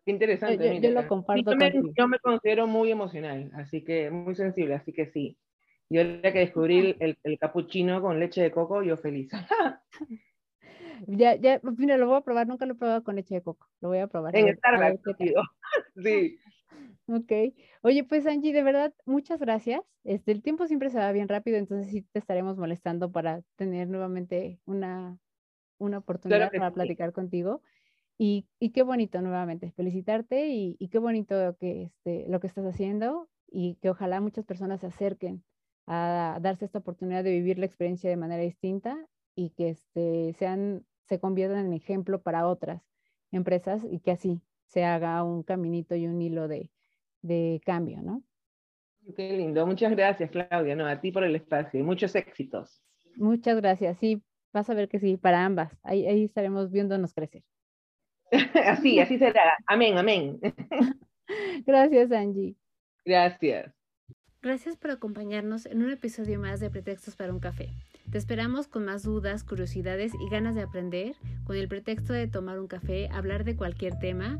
Qué 0.06 0.12
interesante. 0.12 0.82
Yo, 0.82 0.92
lo 0.92 1.08
comparto. 1.08 1.52
yo, 1.52 1.58
me, 1.58 1.74
yo 1.98 2.08
me 2.08 2.20
considero 2.20 2.68
muy 2.68 2.92
emocional, 2.92 3.50
así 3.56 3.84
que 3.84 4.12
muy 4.12 4.36
sensible, 4.36 4.76
así 4.76 4.94
que 4.94 5.08
sí. 5.08 5.38
Yo 5.90 6.02
el 6.02 6.22
que 6.22 6.32
descubrí 6.32 6.96
el, 7.00 7.18
el, 7.24 7.40
capuchino 7.40 8.02
con 8.02 8.20
leche 8.20 8.42
de 8.42 8.52
coco, 8.52 8.84
yo 8.84 8.98
feliz. 8.98 9.32
ya, 11.08 11.36
ya, 11.36 11.60
mira, 11.78 11.98
lo 11.98 12.08
voy 12.08 12.18
a 12.18 12.22
probar, 12.22 12.48
nunca 12.48 12.66
lo 12.66 12.74
he 12.74 12.78
probado 12.78 13.04
con 13.04 13.16
leche 13.16 13.36
de 13.36 13.42
coco, 13.42 13.68
lo 13.82 13.90
voy 13.90 14.00
a 14.00 14.08
probar. 14.08 14.36
En 14.36 14.56
Starbucks, 14.58 15.18
sí. 16.04 16.38
Ok. 17.08 17.32
Oye, 17.82 18.04
pues 18.04 18.26
Angie, 18.26 18.54
de 18.54 18.64
verdad, 18.64 18.94
muchas 19.06 19.40
gracias. 19.40 19.82
Este, 20.04 20.32
el 20.32 20.42
tiempo 20.42 20.66
siempre 20.66 20.90
se 20.90 20.98
va 20.98 21.12
bien 21.12 21.28
rápido, 21.28 21.58
entonces 21.58 21.92
sí 21.92 22.02
te 22.02 22.20
estaremos 22.20 22.58
molestando 22.58 23.12
para 23.12 23.44
tener 23.56 23.88
nuevamente 23.88 24.60
una, 24.66 25.18
una 25.78 26.00
oportunidad 26.00 26.52
para 26.52 26.72
platicar 26.72 27.14
contigo. 27.14 27.62
Y, 28.18 28.48
y, 28.60 28.72
qué 28.72 28.82
bonito 28.82 29.22
nuevamente, 29.22 29.72
felicitarte 29.74 30.48
y, 30.48 30.78
y, 30.80 30.88
qué 30.88 31.00
bonito 31.00 31.58
que 31.60 31.84
este, 31.84 32.26
lo 32.30 32.40
que 32.40 32.48
estás 32.48 32.66
haciendo 32.66 33.30
y 33.48 33.76
que 33.82 33.90
ojalá 33.90 34.22
muchas 34.22 34.46
personas 34.46 34.80
se 34.80 34.88
acerquen 34.88 35.44
a 35.86 36.40
darse 36.42 36.64
esta 36.64 36.80
oportunidad 36.80 37.26
de 37.26 37.32
vivir 37.32 37.60
la 37.60 37.66
experiencia 37.66 38.10
de 38.10 38.16
manera 38.16 38.42
distinta 38.42 39.06
y 39.36 39.50
que 39.52 39.70
este, 39.70 40.34
sean, 40.40 40.86
se 41.04 41.20
conviertan 41.20 41.66
en 41.66 41.74
ejemplo 41.74 42.22
para 42.22 42.48
otras 42.48 42.82
empresas 43.32 43.84
y 43.84 44.00
que 44.00 44.12
así 44.12 44.42
se 44.68 44.86
haga 44.86 45.22
un 45.24 45.44
caminito 45.44 45.96
y 45.96 46.08
un 46.08 46.22
hilo 46.22 46.48
de, 46.48 46.72
de 47.26 47.62
cambio, 47.66 48.02
¿no? 48.02 48.24
Qué 49.16 49.38
lindo. 49.38 49.66
Muchas 49.66 49.92
gracias, 49.92 50.32
Claudia, 50.32 50.76
no, 50.76 50.88
a 50.88 51.00
ti 51.00 51.12
por 51.12 51.24
el 51.24 51.36
espacio 51.36 51.80
y 51.80 51.84
muchos 51.84 52.16
éxitos. 52.16 52.82
Muchas 53.16 53.58
gracias. 53.58 53.98
Sí, 54.00 54.22
vas 54.52 54.70
a 54.70 54.74
ver 54.74 54.90
que 54.90 55.00
sí, 55.00 55.18
para 55.18 55.46
ambas. 55.46 55.78
Ahí, 55.84 56.08
ahí 56.08 56.24
estaremos 56.24 56.72
viéndonos 56.72 57.14
crecer. 57.14 57.44
así, 58.66 59.00
así 59.00 59.18
será. 59.18 59.58
Amén, 59.68 59.98
amén. 59.98 60.40
gracias, 61.66 62.12
Angie. 62.12 62.56
Gracias. 63.06 63.72
Gracias 64.42 64.78
por 64.78 64.92
acompañarnos 64.92 65.66
en 65.66 65.84
un 65.84 65.92
episodio 65.92 66.40
más 66.40 66.60
de 66.60 66.70
Pretextos 66.70 67.16
para 67.16 67.34
un 67.34 67.40
café. 67.40 67.70
Te 68.12 68.18
esperamos 68.18 68.68
con 68.68 68.86
más 68.86 69.04
dudas, 69.04 69.44
curiosidades 69.44 70.14
y 70.14 70.30
ganas 70.30 70.54
de 70.56 70.62
aprender, 70.62 71.16
con 71.46 71.56
el 71.56 71.68
pretexto 71.68 72.14
de 72.14 72.28
tomar 72.28 72.60
un 72.60 72.68
café, 72.68 73.10
hablar 73.12 73.44
de 73.44 73.56
cualquier 73.56 73.98
tema 73.98 74.40